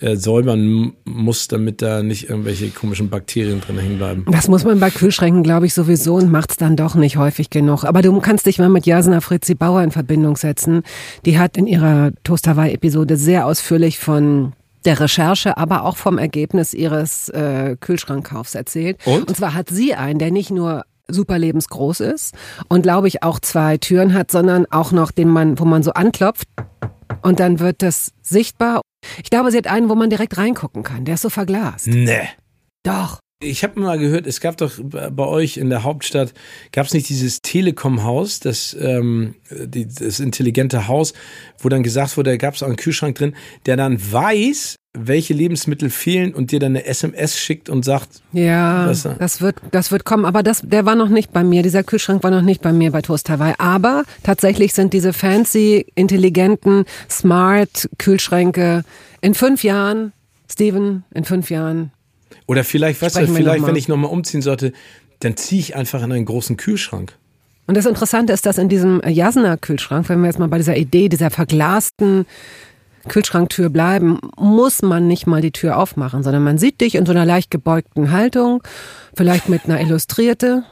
äh, 0.00 0.16
säubern 0.16 0.92
musst, 1.04 1.52
damit 1.52 1.82
da 1.82 2.02
nicht 2.02 2.28
irgendwelche 2.28 2.68
komischen 2.68 3.08
Bakterien 3.08 3.60
drin 3.60 3.78
hängen 3.78 3.98
bleiben. 3.98 4.26
Das 4.30 4.48
muss 4.48 4.64
man 4.64 4.80
bei 4.80 4.90
Kühlschränken, 4.90 5.42
glaube 5.42 5.66
ich, 5.66 5.74
sowieso 5.74 6.16
und 6.16 6.30
macht's 6.30 6.56
dann 6.56 6.76
doch 6.76 6.94
nicht 6.94 7.16
häufig 7.16 7.50
genug. 7.50 7.84
Aber 7.84 8.02
du 8.02 8.18
kannst 8.20 8.46
dich 8.46 8.58
mal 8.58 8.68
mit 8.68 8.86
Jasna 8.86 9.20
Fritzi 9.20 9.54
Bauer 9.54 9.82
in 9.82 9.90
Verbindung 9.90 10.36
setzen. 10.36 10.82
Die 11.24 11.38
hat 11.38 11.56
in 11.56 11.66
ihrer 11.66 12.12
Toast 12.22 12.46
Hawaii-Episode 12.46 13.16
sehr 13.16 13.46
ausführlich 13.46 13.98
von 13.98 14.52
der 14.84 15.00
Recherche, 15.00 15.56
aber 15.56 15.84
auch 15.84 15.96
vom 15.96 16.18
Ergebnis 16.18 16.74
ihres 16.74 17.28
äh, 17.30 17.76
Kühlschrankkaufs 17.78 18.54
erzählt. 18.54 18.98
Und? 19.06 19.28
und 19.28 19.36
zwar 19.36 19.54
hat 19.54 19.68
sie 19.68 19.94
einen, 19.94 20.18
der 20.18 20.30
nicht 20.30 20.50
nur 20.50 20.84
super 21.08 21.38
lebensgroß 21.38 22.00
ist 22.00 22.34
und 22.68 22.82
glaube 22.82 23.08
ich 23.08 23.22
auch 23.22 23.40
zwei 23.40 23.78
Türen 23.78 24.12
hat, 24.14 24.30
sondern 24.30 24.66
auch 24.70 24.92
noch 24.92 25.10
den 25.10 25.28
man, 25.28 25.58
wo 25.58 25.64
man 25.64 25.82
so 25.82 25.92
anklopft 25.92 26.48
und 27.22 27.40
dann 27.40 27.60
wird 27.60 27.82
das 27.82 28.12
sichtbar. 28.22 28.82
Ich 29.22 29.30
glaube, 29.30 29.50
sie 29.50 29.56
hat 29.56 29.66
einen, 29.66 29.88
wo 29.88 29.94
man 29.94 30.10
direkt 30.10 30.36
reingucken 30.36 30.82
kann. 30.82 31.04
Der 31.04 31.14
ist 31.14 31.22
so 31.22 31.30
verglast. 31.30 31.86
Nee. 31.86 32.28
Doch. 32.82 33.20
Ich 33.40 33.62
habe 33.62 33.78
mal 33.78 34.00
gehört, 34.00 34.26
es 34.26 34.40
gab 34.40 34.56
doch 34.56 34.72
bei 34.82 35.24
euch 35.24 35.58
in 35.58 35.70
der 35.70 35.84
Hauptstadt, 35.84 36.34
gab 36.72 36.86
es 36.86 36.92
nicht 36.92 37.08
dieses 37.08 37.40
Telekom-Haus, 37.40 38.40
das, 38.40 38.76
ähm, 38.80 39.36
die, 39.48 39.86
das 39.86 40.18
intelligente 40.18 40.88
Haus, 40.88 41.12
wo 41.60 41.68
dann 41.68 41.84
gesagt 41.84 42.16
wurde, 42.16 42.30
da 42.30 42.36
gab 42.36 42.54
es 42.54 42.64
auch 42.64 42.66
einen 42.66 42.74
Kühlschrank 42.74 43.14
drin, 43.14 43.36
der 43.66 43.76
dann 43.76 43.96
weiß, 44.00 44.74
welche 44.98 45.34
Lebensmittel 45.34 45.88
fehlen 45.88 46.34
und 46.34 46.50
dir 46.50 46.58
dann 46.58 46.72
eine 46.72 46.84
SMS 46.84 47.38
schickt 47.38 47.68
und 47.68 47.84
sagt, 47.84 48.08
ja, 48.32 48.88
was, 48.88 49.06
das 49.20 49.40
wird, 49.40 49.54
das 49.70 49.92
wird 49.92 50.04
kommen. 50.04 50.24
Aber 50.24 50.42
das, 50.42 50.62
der 50.64 50.84
war 50.84 50.96
noch 50.96 51.08
nicht 51.08 51.32
bei 51.32 51.44
mir. 51.44 51.62
Dieser 51.62 51.84
Kühlschrank 51.84 52.24
war 52.24 52.32
noch 52.32 52.42
nicht 52.42 52.60
bei 52.60 52.72
mir 52.72 52.90
bei 52.90 53.02
Toast 53.02 53.30
Hawaii. 53.30 53.54
Aber 53.58 54.02
tatsächlich 54.24 54.74
sind 54.74 54.92
diese 54.92 55.12
fancy, 55.12 55.86
intelligenten, 55.94 56.86
smart 57.08 57.88
Kühlschränke 57.98 58.82
in 59.20 59.34
fünf 59.34 59.62
Jahren, 59.62 60.12
Steven, 60.50 61.04
in 61.14 61.24
fünf 61.24 61.50
Jahren 61.50 61.92
oder 62.46 62.64
vielleicht, 62.64 63.02
weißt 63.02 63.16
du, 63.18 63.26
vielleicht, 63.26 63.66
wenn 63.66 63.76
ich 63.76 63.88
nochmal 63.88 64.10
umziehen 64.10 64.42
sollte, 64.42 64.72
dann 65.20 65.36
ziehe 65.36 65.60
ich 65.60 65.76
einfach 65.76 66.02
in 66.02 66.12
einen 66.12 66.24
großen 66.24 66.56
Kühlschrank. 66.56 67.14
Und 67.66 67.76
das 67.76 67.86
Interessante 67.86 68.32
ist, 68.32 68.46
dass 68.46 68.56
in 68.56 68.68
diesem 68.68 69.02
Jasna-Kühlschrank, 69.06 70.08
wenn 70.08 70.20
wir 70.20 70.26
jetzt 70.26 70.38
mal 70.38 70.48
bei 70.48 70.56
dieser 70.56 70.76
Idee 70.76 71.08
dieser 71.08 71.30
verglasten 71.30 72.24
Kühlschranktür 73.08 73.68
bleiben, 73.68 74.18
muss 74.36 74.82
man 74.82 75.06
nicht 75.06 75.26
mal 75.26 75.42
die 75.42 75.50
Tür 75.50 75.76
aufmachen, 75.76 76.22
sondern 76.22 76.42
man 76.42 76.58
sieht 76.58 76.80
dich 76.80 76.94
in 76.94 77.04
so 77.04 77.12
einer 77.12 77.26
leicht 77.26 77.50
gebeugten 77.50 78.10
Haltung, 78.10 78.62
vielleicht 79.14 79.48
mit 79.48 79.64
einer 79.64 79.80
Illustrierte, 79.80 80.64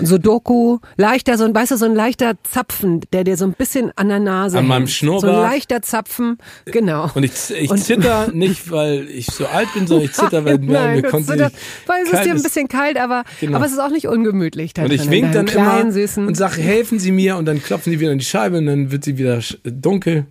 Sudoku, 0.00 0.78
leichter, 0.96 1.38
so 1.38 1.44
ein, 1.44 1.54
weißt 1.54 1.72
du, 1.72 1.76
so 1.76 1.84
ein 1.84 1.94
leichter 1.94 2.34
Zapfen, 2.42 3.00
der 3.12 3.24
dir 3.24 3.36
so 3.36 3.44
ein 3.44 3.52
bisschen 3.52 3.92
an 3.96 4.08
der 4.08 4.20
Nase 4.20 4.58
An 4.58 4.66
meinem 4.66 4.86
Schnurrbart. 4.86 5.22
So 5.22 5.28
ein 5.28 5.42
leichter 5.42 5.82
Zapfen, 5.82 6.38
genau. 6.66 7.10
Und 7.14 7.24
ich, 7.24 7.32
ich 7.50 7.70
und 7.70 7.78
zitter 7.78 8.30
nicht, 8.32 8.70
weil 8.70 9.08
ich 9.08 9.26
so 9.26 9.46
alt 9.46 9.72
bin, 9.74 9.86
sondern 9.86 10.06
ich 10.06 10.12
zitter, 10.14 10.44
weil 10.44 10.58
Nein, 10.58 11.00
mir 11.00 11.02
konnte 11.02 11.32
zitter, 11.32 11.50
Weil 11.86 12.02
es 12.04 12.12
ist 12.12 12.24
dir 12.24 12.32
ein 12.32 12.42
bisschen 12.42 12.68
kalt, 12.68 12.98
aber, 12.98 13.24
genau. 13.40 13.56
aber 13.56 13.66
es 13.66 13.72
ist 13.72 13.78
auch 13.78 13.90
nicht 13.90 14.08
ungemütlich. 14.08 14.74
Da 14.74 14.84
und 14.84 14.92
ich 14.92 15.10
wink 15.10 15.32
dann 15.32 15.46
immer 15.46 15.84
und 16.16 16.36
sage, 16.36 16.60
helfen 16.60 16.98
Sie 16.98 17.12
mir 17.12 17.36
und 17.36 17.46
dann 17.46 17.62
klopfen 17.62 17.92
die 17.92 18.00
wieder 18.00 18.12
in 18.12 18.18
die 18.18 18.24
Scheibe 18.24 18.58
und 18.58 18.66
dann 18.66 18.90
wird 18.90 19.04
sie 19.04 19.18
wieder 19.18 19.40
dunkel. 19.64 20.26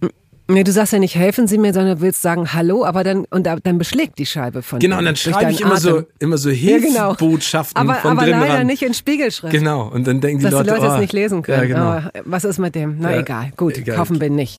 Nee, 0.49 0.63
du 0.63 0.71
sagst 0.71 0.93
ja 0.93 0.99
nicht, 0.99 1.15
helfen 1.15 1.45
Sie 1.47 1.57
mir, 1.57 1.73
sondern 1.73 1.97
du 1.97 2.01
willst 2.01 2.21
sagen 2.21 2.53
Hallo, 2.53 2.85
aber 2.85 3.03
dann 3.03 3.25
und 3.29 3.45
dann 3.45 3.77
beschlägt 3.77 4.17
die 4.17 4.25
Scheibe 4.25 4.61
von 4.61 4.79
Genau, 4.79 4.97
und 4.97 5.05
dann 5.05 5.17
schreibe 5.17 5.51
ich 5.51 5.59
immer 5.59 5.73
Atem. 5.73 5.81
so 5.81 6.03
immer 6.19 6.37
so 6.37 6.49
Hilfsbotschaften 6.49 7.75
ja, 7.75 7.83
genau. 7.83 7.93
aber, 7.93 8.01
von 8.01 8.17
aber 8.17 8.27
leider 8.27 8.59
ran. 8.59 8.67
nicht 8.67 8.81
in 8.81 8.93
Spiegelschrift. 8.93 9.51
Genau, 9.51 9.89
und 9.89 10.07
dann 10.07 10.21
denken 10.21 10.39
die 10.39 10.43
Dass 10.45 10.53
Leute, 10.53 10.63
die 10.63 10.69
Leute 10.69 10.87
oh, 10.87 10.93
es 10.93 10.99
nicht 11.01 11.13
lesen 11.13 11.41
können. 11.41 11.69
Ja, 11.69 11.99
genau. 11.99 12.07
oh, 12.07 12.21
was 12.23 12.45
ist 12.45 12.59
mit 12.59 12.75
dem? 12.75 12.95
Na 12.99 13.11
ja, 13.11 13.19
egal, 13.19 13.51
gut, 13.57 13.77
egal. 13.77 13.97
kaufen 13.97 14.21
wir 14.21 14.29
nicht. 14.29 14.57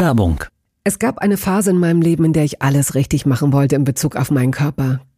Werbung. 0.00 0.44
Es 0.84 1.00
gab 1.00 1.18
eine 1.18 1.36
Phase 1.36 1.70
in 1.70 1.78
meinem 1.78 2.00
Leben, 2.00 2.24
in 2.24 2.32
der 2.32 2.44
ich 2.44 2.62
alles 2.62 2.94
richtig 2.94 3.26
machen 3.26 3.52
wollte 3.52 3.74
in 3.74 3.82
Bezug 3.82 4.14
auf 4.14 4.30
meinen 4.30 4.52
Körper 4.52 5.00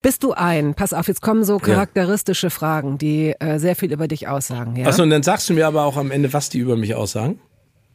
Bist 0.00 0.22
du 0.22 0.32
ein? 0.32 0.74
Pass 0.74 0.92
auf, 0.92 1.08
jetzt 1.08 1.22
kommen 1.22 1.42
so 1.42 1.58
charakteristische 1.58 2.46
ja. 2.46 2.50
Fragen, 2.50 2.98
die 2.98 3.34
äh, 3.40 3.58
sehr 3.58 3.74
viel 3.74 3.92
über 3.92 4.06
dich 4.06 4.28
aussagen. 4.28 4.76
Ja? 4.76 4.86
Achso, 4.86 5.02
und 5.02 5.10
dann 5.10 5.24
sagst 5.24 5.48
du 5.48 5.54
mir 5.54 5.66
aber 5.66 5.84
auch 5.84 5.96
am 5.96 6.12
Ende, 6.12 6.32
was 6.32 6.50
die 6.50 6.58
über 6.58 6.76
mich 6.76 6.94
aussagen? 6.94 7.40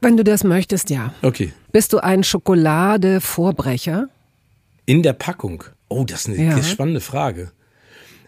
Wenn 0.02 0.18
du 0.18 0.26
das 0.26 0.44
möchtest, 0.44 0.90
ja. 0.90 1.14
Okay. 1.22 1.54
Bist 1.72 1.94
du 1.94 2.00
ein 2.00 2.26
Schokoladevorbrecher? 2.26 4.10
In 4.86 5.02
der 5.02 5.14
Packung? 5.14 5.64
Oh, 5.88 6.04
das 6.04 6.28
ist 6.28 6.38
eine 6.38 6.58
ja. 6.58 6.62
spannende 6.62 7.00
Frage. 7.00 7.54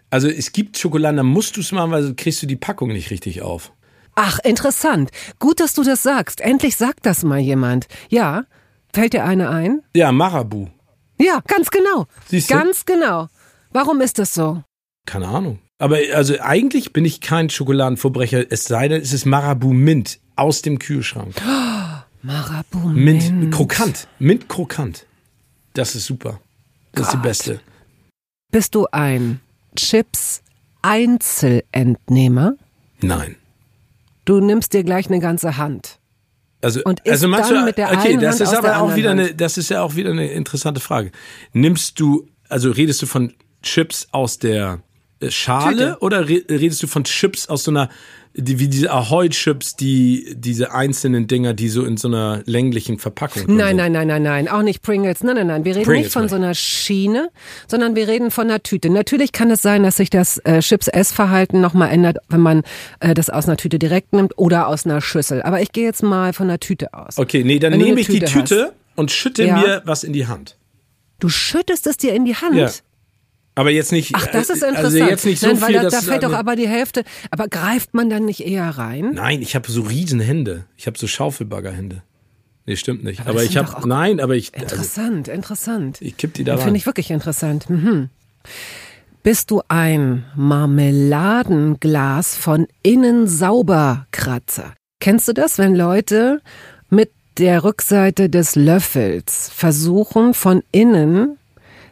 Also 0.09 0.29
es 0.29 0.53
gibt 0.53 0.77
Schokoladen, 0.77 1.17
da 1.17 1.23
musst 1.23 1.57
du 1.57 1.61
es 1.61 1.73
machen, 1.73 1.91
weil 1.91 2.03
sonst 2.03 2.17
kriegst 2.17 2.41
du 2.41 2.47
die 2.47 2.55
Packung 2.55 2.89
nicht 2.89 3.11
richtig 3.11 3.41
auf. 3.41 3.73
Ach, 4.15 4.39
interessant. 4.39 5.09
Gut, 5.39 5.59
dass 5.59 5.73
du 5.73 5.83
das 5.83 6.01
sagst. 6.01 6.39
Endlich 6.39 6.77
sagt 6.77 7.05
das 7.05 7.23
mal 7.23 7.39
jemand. 7.39 7.88
Ja, 8.07 8.45
fällt 8.93 9.11
dir 9.11 9.25
eine 9.25 9.49
ein? 9.49 9.81
Ja, 9.93 10.13
Marabu. 10.13 10.67
Ja, 11.19 11.41
ganz 11.45 11.69
genau. 11.71 12.07
Siehst 12.29 12.49
du? 12.49 12.53
Ganz 12.53 12.85
genau. 12.85 13.27
Warum 13.75 13.99
ist 13.99 14.19
das 14.19 14.33
so? 14.33 14.63
Keine 15.05 15.27
Ahnung. 15.27 15.59
Aber 15.79 15.97
also 16.13 16.39
eigentlich 16.39 16.93
bin 16.93 17.03
ich 17.03 17.19
kein 17.19 17.49
Schokoladenverbrecher, 17.49 18.49
es 18.49 18.63
sei 18.63 18.88
denn, 18.88 19.01
es 19.01 19.11
ist 19.11 19.25
Marabu 19.25 19.73
Mint 19.73 20.21
aus 20.38 20.61
dem 20.61 20.79
Kühlschrank. 20.79 21.35
Oh, 21.45 21.97
Marabu 22.21 22.79
Mint. 22.88 23.33
Mint 23.33 23.53
krokant. 23.53 24.07
Mint 24.17 24.47
krokant. 24.47 25.05
Das 25.73 25.93
ist 25.93 26.05
super. 26.05 26.39
Das 26.93 27.01
Gott. 27.01 27.01
ist 27.03 27.11
die 27.11 27.27
beste. 27.27 27.59
Bist 28.49 28.75
du 28.75 28.88
ein 28.93 29.41
Chips 29.75 30.41
Einzelentnehmer? 30.81 32.53
Nein. 33.01 33.35
Du 34.23 34.39
nimmst 34.39 34.71
dir 34.71 34.85
gleich 34.85 35.07
eine 35.07 35.19
ganze 35.19 35.57
Hand. 35.57 35.99
Also, 36.61 36.79
und 36.85 37.05
also 37.05 37.27
manchmal, 37.27 37.55
dann 37.55 37.65
mit 37.65 37.77
der 37.77 37.91
okay, 37.91 38.15
das 38.15 38.39
Hand 38.39 38.49
ist 38.49 38.55
aber 38.55 38.79
auch 38.79 38.95
wieder 38.95 39.09
Hand. 39.09 39.19
eine, 39.19 39.35
das 39.35 39.57
ist 39.57 39.69
ja 39.69 39.81
auch 39.81 39.97
wieder 39.97 40.11
eine 40.11 40.27
interessante 40.27 40.79
Frage. 40.79 41.11
Nimmst 41.51 41.99
du, 41.99 42.29
also 42.47 42.71
redest 42.71 43.01
du 43.01 43.05
von 43.05 43.33
Chips 43.65 44.08
aus 44.12 44.39
der 44.39 44.82
äh, 45.19 45.30
Schale 45.32 45.75
Tüte. 45.75 45.97
oder 45.99 46.28
redest 46.30 46.82
du 46.84 46.88
von 46.88 47.04
Chips 47.04 47.47
aus 47.47 47.63
so 47.65 47.71
einer, 47.71 47.89
die, 48.38 48.60
wie 48.60 48.67
diese 48.67 48.91
Ahoy-Chips, 48.91 49.78
die, 49.78 50.36
diese 50.38 50.73
einzelnen 50.73 51.25
Dinger, 51.28 51.54
die 51.54 51.69
so 51.69 51.86
in 51.86 51.95
so 51.95 52.10
einer 52.10 52.41
länglichen 52.45 52.99
Verpackung 52.99 53.43
sind? 53.47 53.56
Nein, 53.56 53.78
nein, 53.78 53.93
nein, 53.93 54.08
nein, 54.08 54.23
nein, 54.23 54.47
auch 54.49 54.62
nicht 54.62 54.82
Pringles. 54.82 55.23
Nein, 55.23 55.36
nein, 55.38 55.47
nein. 55.47 55.65
Wir 55.65 55.75
reden 55.75 55.86
Pringles 55.86 56.08
nicht 56.08 56.13
von 56.13 56.28
so 56.28 56.36
einer 56.36 56.54
Schiene, 56.54 57.30
sondern 57.67 57.95
wir 57.95 58.08
reden 58.10 58.32
von 58.32 58.49
einer 58.49 58.62
Tüte. 58.62 58.89
Natürlich 58.89 59.32
kann 59.32 59.49
es 59.51 59.62
sein, 59.62 59.84
dass 59.84 59.97
sich 59.97 60.10
das 60.10 60.38
äh, 60.39 60.60
Chips-Essverhalten 60.60 61.62
nochmal 61.62 61.91
ändert, 61.91 62.17
wenn 62.30 62.41
man 62.41 62.63
äh, 62.99 63.13
das 63.13 63.30
aus 63.30 63.47
einer 63.47 63.56
Tüte 63.58 63.80
direkt 63.80 64.12
nimmt 64.13 64.38
oder 64.38 64.67
aus 64.67 64.86
einer 64.86 64.99
Schüssel. 65.01 65.41
Aber 65.41 65.62
ich 65.62 65.71
gehe 65.71 65.86
jetzt 65.86 66.04
mal 66.04 66.34
von 66.34 66.49
einer 66.49 66.60
Tüte 66.60 66.93
aus. 66.93 67.17
Okay, 67.17 67.43
nee, 67.45 67.60
dann 67.60 67.71
Wenn 67.71 67.80
nehme 67.80 68.01
ich 68.01 68.08
die 68.08 68.19
Tüte 68.19 68.32
Tüte 68.45 68.73
und 68.95 69.12
schütte 69.12 69.45
Ja. 69.45 69.58
mir 69.58 69.82
was 69.86 70.04
in 70.04 70.12
die 70.12 70.28
Hand. 70.28 70.58
Du 71.19 71.30
schüttest 71.30 71.88
es 71.88 71.95
dir 71.95 72.13
in 72.13 72.25
die 72.25 72.36
Hand. 72.36 72.56
Ja. 72.56 72.69
Aber 73.57 73.71
jetzt 73.71 73.93
nicht. 73.93 74.11
Ach, 74.13 74.27
das 74.27 74.49
ist 74.49 74.63
interessant. 74.63 74.77
Also 74.85 74.97
jetzt 74.97 75.25
nicht 75.25 75.39
so 75.39 75.47
Nein, 75.47 75.61
weil 75.61 75.67
viel, 75.67 75.75
da, 75.81 75.89
da 75.89 76.01
fällt 76.01 76.23
doch 76.23 76.27
also- 76.27 76.37
aber 76.39 76.55
die 76.57 76.67
Hälfte. 76.67 77.03
Aber 77.31 77.47
greift 77.47 77.93
man 77.93 78.09
dann 78.09 78.25
nicht 78.25 78.45
eher 78.45 78.69
rein? 78.69 79.11
Nein, 79.13 79.41
ich 79.41 79.55
habe 79.55 79.71
so 79.71 79.81
riesen 79.83 80.19
Hände. 80.19 80.65
Ich 80.75 80.87
habe 80.87 80.97
so 80.97 81.07
Schaufelbaggerhände. 81.07 82.03
Nee, 82.65 82.75
stimmt 82.75 83.03
nicht. 83.03 83.21
Aber 83.21 83.29
Aber, 83.31 83.43
ich 83.43 83.53
doch 83.53 83.75
habe 83.75 83.87
nein, 83.87 84.19
aber 84.19 84.35
ich 84.35 84.53
also, 84.55 84.75
Interessant, 84.75 85.27
interessant. 85.27 86.01
ich 86.01 86.17
kipp 86.17 86.33
die 86.33 86.43
da 86.43 86.53
Finde 86.57 86.67
rein. 86.67 86.75
ich 86.75 86.85
wirklich 86.85 87.11
interessant. 87.11 87.69
Mhm. 87.69 88.09
Bist 89.23 89.51
du 89.51 89.61
ein 89.69 90.25
Marmeladenglas 90.35 92.35
von 92.35 92.67
innen 92.83 93.27
sauber 93.27 94.05
Kratzer? 94.11 94.73
Kennst 94.99 95.27
du 95.27 95.33
das, 95.33 95.57
wenn 95.57 95.75
Leute 95.75 96.41
mit 96.89 97.11
der 97.37 97.63
Rückseite 97.63 98.29
des 98.29 98.55
Löffels 98.55 99.49
versuchen, 99.53 100.33
von 100.33 100.63
innen 100.71 101.37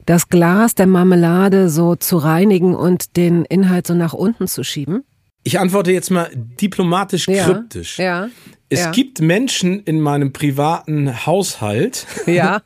das 0.05 0.29
Glas 0.29 0.75
der 0.75 0.87
Marmelade 0.87 1.69
so 1.69 1.95
zu 1.95 2.17
reinigen 2.17 2.75
und 2.75 3.15
den 3.17 3.45
Inhalt 3.45 3.87
so 3.87 3.93
nach 3.93 4.13
unten 4.13 4.47
zu 4.47 4.63
schieben? 4.63 5.03
Ich 5.43 5.59
antworte 5.59 5.91
jetzt 5.91 6.09
mal 6.09 6.29
diplomatisch 6.33 7.25
kryptisch. 7.25 7.99
Ja. 7.99 8.29
Es 8.69 8.79
Ja. 8.79 8.91
gibt 8.91 9.19
Menschen 9.21 9.83
in 9.83 9.99
meinem 9.99 10.31
privaten 10.33 11.25
Haushalt, 11.25 12.07
Ja. 12.25 12.61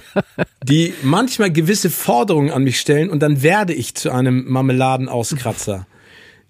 die 0.64 0.92
manchmal 1.02 1.50
gewisse 1.52 1.90
Forderungen 1.90 2.50
an 2.50 2.64
mich 2.64 2.80
stellen 2.80 3.10
und 3.10 3.20
dann 3.20 3.42
werde 3.42 3.74
ich 3.74 3.94
zu 3.94 4.10
einem 4.10 4.44
Marmeladenauskratzer. 4.50 5.86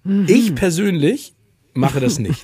Mhm. 0.03 0.25
Ich 0.29 0.55
persönlich 0.55 1.33
mache 1.73 1.99
das 1.99 2.17
nicht. 2.19 2.41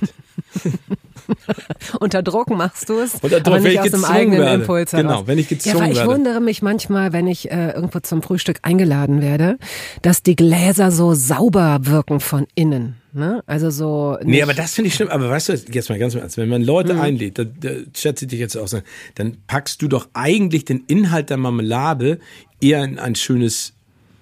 Unter 2.00 2.22
Druck 2.22 2.50
machst 2.50 2.88
du 2.88 2.98
es, 2.98 3.14
Unter 3.14 3.40
Druck, 3.40 3.54
aber 3.54 3.60
nicht 3.60 3.72
ich 3.74 3.80
aus 3.80 3.90
dem 3.90 4.04
eigenen 4.04 4.40
werde. 4.40 4.54
Impuls 4.62 4.90
Genau, 4.90 5.26
wenn 5.26 5.38
ich 5.38 5.50
ja, 5.50 5.56
gezwungen 5.56 5.80
weil 5.80 5.90
ich 5.92 5.98
werde. 5.98 6.10
wundere 6.10 6.40
mich 6.40 6.62
manchmal, 6.62 7.12
wenn 7.12 7.26
ich 7.26 7.50
äh, 7.50 7.70
irgendwo 7.72 8.00
zum 8.00 8.22
Frühstück 8.22 8.58
eingeladen 8.62 9.20
werde, 9.22 9.58
dass 10.02 10.22
die 10.22 10.36
Gläser 10.36 10.90
so 10.90 11.14
sauber 11.14 11.78
wirken 11.82 12.20
von 12.20 12.46
innen. 12.54 12.96
Ne? 13.12 13.42
Also 13.46 13.70
so. 13.70 14.18
Nee, 14.22 14.32
nicht- 14.32 14.42
aber 14.42 14.54
das 14.54 14.74
finde 14.74 14.88
ich 14.88 14.94
schlimm. 14.94 15.08
Aber 15.08 15.30
weißt 15.30 15.48
du, 15.50 15.52
jetzt 15.72 15.88
mal 15.88 15.98
ganz 16.00 16.14
im 16.14 16.20
Ernst, 16.20 16.36
wenn 16.36 16.48
man 16.48 16.62
Leute 16.62 16.94
Mhm. 16.94 17.00
einlädt, 17.00 17.38
da, 17.38 17.44
da 17.44 17.70
schätze 17.96 18.24
ich 18.24 18.30
dich 18.32 18.40
jetzt 18.40 18.56
auch 18.56 18.66
so, 18.66 18.80
dann 19.14 19.36
packst 19.46 19.80
du 19.82 19.88
doch 19.88 20.08
eigentlich 20.14 20.64
den 20.64 20.82
Inhalt 20.88 21.30
der 21.30 21.36
Marmelade 21.36 22.18
eher 22.60 22.82
in 22.82 22.98
ein 22.98 23.14
schönes 23.14 23.72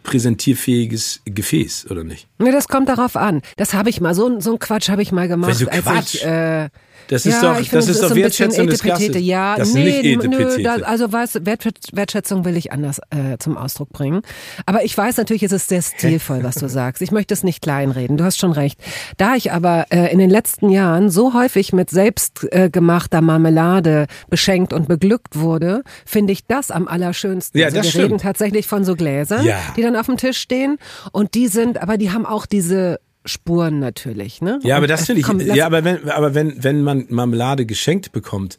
präsentierfähiges 0.02 1.20
Gefäß, 1.24 1.86
oder 1.90 2.04
nicht? 2.04 2.26
Nee, 2.38 2.52
das 2.52 2.68
kommt 2.68 2.88
darauf 2.88 3.16
an. 3.16 3.40
Das 3.56 3.72
habe 3.74 3.88
ich 3.90 4.00
mal, 4.00 4.14
so, 4.14 4.26
ein- 4.26 4.40
so 4.40 4.52
ein 4.52 4.58
Quatsch 4.58 4.88
habe 4.88 5.02
ich 5.02 5.10
mal 5.12 5.26
gemacht. 5.28 5.54
so 5.54 5.66
als 5.68 5.82
Quatsch? 5.82 6.14
Ich, 6.16 6.24
äh, 6.26 6.68
Das 7.08 7.26
ist 7.26 7.42
ja, 7.42 7.52
doch, 7.54 7.60
ich 7.60 7.70
finde, 7.70 7.86
das 7.86 7.96
ist 7.96 8.02
doch 8.02 8.14
Wertschätzung 8.14 8.66
des. 8.66 8.82
Gastes. 8.82 9.16
Ja, 9.20 9.56
das 9.56 9.68
ist 9.68 9.74
nee, 9.74 10.16
nicht 10.16 10.28
nö, 10.28 10.62
da, 10.62 10.74
also 10.76 11.12
weißt, 11.12 11.40
Wertschätz- 11.46 11.94
Wertschätzung 11.94 12.44
will 12.44 12.56
ich 12.56 12.72
anders 12.72 13.00
äh, 13.10 13.36
zum 13.38 13.56
Ausdruck 13.56 13.90
bringen. 13.90 14.22
Aber 14.66 14.84
ich 14.84 14.96
weiß 14.96 15.16
natürlich, 15.16 15.42
es 15.42 15.52
ist 15.52 15.68
sehr 15.68 15.82
stilvoll, 15.82 16.42
was 16.42 16.56
du 16.56 16.68
sagst. 16.68 17.02
Ich 17.02 17.10
möchte 17.10 17.34
es 17.34 17.42
nicht 17.44 17.62
kleinreden. 17.62 18.16
Du 18.16 18.24
hast 18.24 18.38
schon 18.38 18.52
recht. 18.52 18.80
Da 19.18 19.34
ich 19.36 19.52
aber 19.52 19.86
äh, 19.90 20.12
in 20.12 20.18
den 20.18 20.30
letzten 20.30 20.70
Jahren 20.70 21.10
so 21.10 21.34
häufig 21.34 21.72
mit 21.72 21.90
selbstgemachter 21.90 23.18
äh, 23.18 23.22
Marmelade 23.22 24.06
beschenkt 24.28 24.72
und 24.72 24.88
beglückt 24.88 25.38
wurde, 25.38 25.82
finde 26.06 26.32
ich 26.32 26.46
das 26.46 26.70
am 26.70 26.88
allerschönsten. 26.88 27.58
Ja, 27.60 27.66
also 27.66 27.76
das 27.78 27.86
wir 27.86 27.90
stimmt. 27.90 28.04
reden 28.06 28.18
tatsächlich 28.18 28.66
von 28.66 28.84
so 28.84 28.94
Gläsern, 28.96 29.44
Ja. 29.44 29.58
die 29.76 29.82
dann 29.82 29.96
auf 29.96 30.06
dem 30.06 30.16
Tisch 30.16 30.38
stehen 30.38 30.78
und 31.12 31.34
die 31.34 31.48
sind, 31.48 31.80
aber 31.80 31.98
die 31.98 32.10
haben 32.10 32.26
auch 32.26 32.46
diese 32.46 32.98
Spuren 33.24 33.78
natürlich, 33.78 34.40
ne? 34.42 34.58
Ja, 34.62 34.76
aber 34.76 34.86
das 34.86 35.06
finde 35.06 35.20
ich, 35.20 35.26
kommt- 35.26 35.42
ja, 35.42 35.66
aber 35.66 35.84
wenn, 35.84 36.08
aber 36.10 36.34
wenn, 36.34 36.62
wenn 36.64 36.82
man 36.82 37.06
Marmelade 37.08 37.66
geschenkt 37.66 38.12
bekommt, 38.12 38.58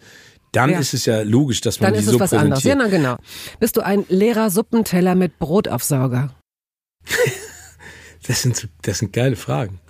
dann 0.53 0.69
Ja. 0.69 0.79
ist 0.79 0.93
es 0.93 1.05
ja 1.05 1.21
logisch, 1.23 1.61
dass 1.61 1.79
man 1.79 1.87
Dann 1.87 1.93
die 2.01 2.05
ist 2.05 2.11
so 2.11 2.15
es 2.15 2.21
was 2.21 2.33
anderes. 2.33 2.63
Ja, 2.63 2.75
präsentiert. 2.75 3.01
na 3.03 3.11
genau. 3.15 3.17
Bist 3.59 3.75
du 3.75 3.81
ein 3.81 4.05
leerer 4.07 4.49
Suppenteller 4.49 5.15
mit 5.15 5.39
Brotaufsauger? 5.39 6.33
Das 8.25 8.41
sind, 8.41 8.69
das 8.83 8.99
sind 8.99 9.11
geile 9.11 9.35
Fragen. 9.35 9.81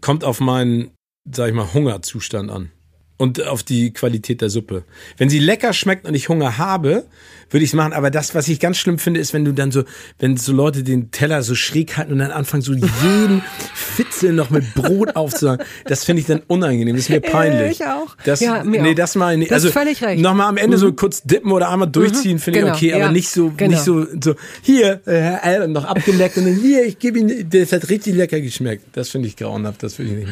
Kommt 0.00 0.24
auf 0.24 0.40
meinen, 0.40 0.92
sag 1.30 1.48
ich 1.48 1.54
mal, 1.54 1.74
Hungerzustand 1.74 2.50
an. 2.50 2.72
Und 3.18 3.42
auf 3.46 3.62
die 3.62 3.92
Qualität 3.92 4.42
der 4.42 4.50
Suppe. 4.50 4.84
Wenn 5.16 5.30
sie 5.30 5.38
lecker 5.38 5.72
schmeckt 5.72 6.06
und 6.06 6.14
ich 6.14 6.28
Hunger 6.28 6.58
habe, 6.58 7.04
würde 7.48 7.64
ich 7.64 7.70
es 7.70 7.74
machen. 7.74 7.94
Aber 7.94 8.10
das, 8.10 8.34
was 8.34 8.46
ich 8.48 8.60
ganz 8.60 8.76
schlimm 8.76 8.98
finde, 8.98 9.20
ist, 9.20 9.32
wenn 9.32 9.44
du 9.44 9.52
dann 9.52 9.70
so, 9.72 9.84
wenn 10.18 10.36
so 10.36 10.52
Leute 10.52 10.82
den 10.82 11.10
Teller 11.12 11.42
so 11.42 11.54
schräg 11.54 11.96
halten 11.96 12.12
und 12.12 12.18
dann 12.18 12.30
anfangen, 12.30 12.62
so 12.62 12.74
jeden 12.74 13.42
Fitzel 13.74 14.34
noch 14.34 14.50
mit 14.50 14.74
Brot 14.74 15.16
aufzusagen. 15.16 15.64
Das 15.86 16.04
finde 16.04 16.20
ich 16.20 16.26
dann 16.26 16.42
unangenehm. 16.46 16.94
Das 16.94 17.04
ist 17.04 17.08
mir 17.10 17.20
peinlich. 17.20 17.80
ich 17.80 17.86
auch. 17.86 18.16
Das, 18.24 18.40
Ja, 18.40 18.62
mir 18.64 18.82
nee, 18.82 18.90
auch. 18.90 18.94
das 18.96 19.14
meine 19.14 19.44
ich. 19.44 19.52
Also, 19.52 19.70
völlig 19.70 20.02
recht. 20.02 20.20
nochmal 20.20 20.48
am 20.48 20.58
Ende 20.58 20.76
so 20.76 20.92
kurz 20.92 21.22
dippen 21.22 21.52
oder 21.52 21.70
einmal 21.70 21.88
durchziehen, 21.88 22.38
finde 22.38 22.60
Genau, 22.60 22.72
ich 22.72 22.76
okay, 22.78 22.92
aber 22.92 23.04
ja. 23.04 23.12
nicht 23.12 23.30
so, 23.30 23.50
Genau. 23.56 23.70
nicht 23.70 23.82
so, 23.82 24.06
so, 24.22 24.34
hier, 24.60 25.00
äh, 25.06 25.66
noch 25.68 25.84
abgeleckt 25.84 26.36
und 26.36 26.44
dann 26.44 26.56
hier, 26.56 26.84
ich 26.84 26.98
gebe 26.98 27.18
ihn, 27.18 27.48
das 27.48 27.72
hat 27.72 27.88
richtig 27.88 28.14
lecker 28.14 28.40
geschmeckt. 28.42 28.84
Das 28.94 29.08
finde 29.08 29.28
ich 29.28 29.36
grauenhaft, 29.36 29.82
das 29.82 29.98
will 29.98 30.06
ich 30.06 30.12
nicht 30.12 30.28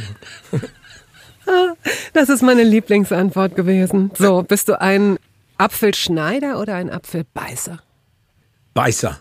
machen. 0.52 0.64
Das 2.12 2.28
ist 2.28 2.42
meine 2.42 2.62
Lieblingsantwort 2.62 3.56
gewesen. 3.56 4.10
So, 4.16 4.42
bist 4.42 4.68
du 4.68 4.80
ein 4.80 5.18
Apfelschneider 5.58 6.60
oder 6.60 6.74
ein 6.74 6.90
Apfelbeißer? 6.90 7.78
Beißer. 8.72 9.20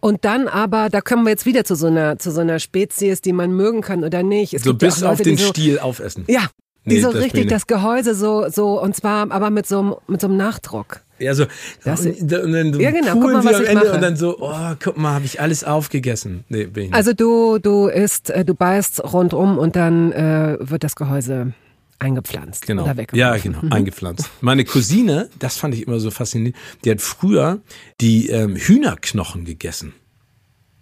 Und 0.00 0.24
dann 0.26 0.48
aber, 0.48 0.90
da 0.90 1.00
kommen 1.00 1.24
wir 1.24 1.30
jetzt 1.30 1.46
wieder 1.46 1.64
zu 1.64 1.74
so 1.76 1.86
einer, 1.86 2.18
zu 2.18 2.30
so 2.30 2.42
einer 2.42 2.58
Spezies, 2.58 3.22
die 3.22 3.32
man 3.32 3.52
mögen 3.52 3.80
kann 3.80 4.04
oder 4.04 4.22
nicht. 4.22 4.52
Es 4.52 4.62
So 4.62 4.70
gibt 4.70 4.82
ja 4.82 4.88
bis 4.88 5.02
auch 5.02 5.12
auf 5.12 5.18
Leute, 5.18 5.30
den 5.30 5.38
so, 5.38 5.46
Stiel 5.46 5.78
aufessen. 5.78 6.24
Ja, 6.28 6.48
die 6.86 6.94
Nee, 6.96 7.00
so 7.00 7.08
bin 7.10 7.18
ich 7.20 7.24
richtig 7.26 7.48
das 7.48 7.66
Gehäuse 7.66 8.14
so, 8.14 8.48
so, 8.50 8.80
und 8.80 8.94
zwar 8.94 9.30
aber 9.30 9.50
mit 9.50 9.66
so, 9.66 9.78
einem- 9.80 9.94
mit 10.06 10.20
so 10.20 10.26
einem 10.26 10.36
Nachdruck. 10.36 11.00
Ja, 11.18 11.34
so, 11.34 11.46
Das- 11.84 12.04
und, 12.04 12.20
und 12.32 12.52
dann 12.52 12.72
so 12.74 12.80
Ja, 12.80 12.90
genau, 12.90 13.14
mal, 13.16 13.40
sie 13.42 13.48
was 13.48 13.54
am 13.56 13.62
ich 13.62 13.68
Ende 13.68 13.84
mache. 13.84 13.94
und 13.94 14.02
dann 14.02 14.16
so, 14.16 14.36
oh, 14.40 14.74
guck 14.82 14.96
mal, 14.98 15.14
habe 15.14 15.24
ich 15.24 15.40
alles 15.40 15.64
aufgegessen. 15.64 16.44
Nee, 16.48 16.64
bin 16.66 16.84
ich 16.84 16.90
nicht. 16.90 16.96
Also 16.96 17.12
du, 17.12 17.58
du 17.58 17.86
isst, 17.86 18.30
äh, 18.30 18.44
du 18.44 18.54
beißt 18.54 19.02
rundum 19.12 19.56
und 19.58 19.76
dann 19.76 20.12
äh, 20.12 20.56
wird 20.60 20.84
das 20.84 20.96
Gehäuse 20.96 21.52
eingepflanzt 22.00 22.66
Genau. 22.66 22.82
oder 22.82 22.96
weggeworfen. 22.96 23.18
Ja, 23.18 23.36
genau, 23.60 23.74
eingepflanzt. 23.74 24.28
Meine 24.40 24.64
Cousine, 24.64 25.30
das 25.38 25.56
fand 25.56 25.74
ich 25.74 25.86
immer 25.86 26.00
so 26.00 26.10
faszinierend, 26.10 26.56
die 26.84 26.90
hat 26.90 27.00
früher 27.00 27.60
die 28.00 28.28
ähm, 28.28 28.56
Hühnerknochen 28.56 29.44
gegessen. 29.44 29.94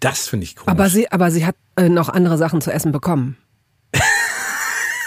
Das 0.00 0.26
finde 0.26 0.44
ich 0.44 0.56
komisch. 0.56 0.68
Aber 0.72 0.88
sie, 0.88 1.12
aber 1.12 1.30
sie 1.30 1.46
hat 1.46 1.54
äh, 1.76 1.88
noch 1.88 2.08
andere 2.08 2.38
Sachen 2.38 2.60
zu 2.60 2.72
essen 2.72 2.90
bekommen. 2.90 3.36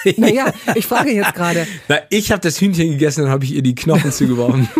naja, 0.17 0.53
ich 0.75 0.85
frage 0.85 1.11
jetzt 1.11 1.33
gerade. 1.33 1.67
Na, 1.87 1.99
ich 2.09 2.31
habe 2.31 2.41
das 2.41 2.59
Hühnchen 2.59 2.91
gegessen 2.91 3.23
und 3.25 3.29
habe 3.29 3.45
ich 3.45 3.53
ihr 3.53 3.61
die 3.61 3.75
Knochen 3.75 4.11
zugeworfen. 4.11 4.67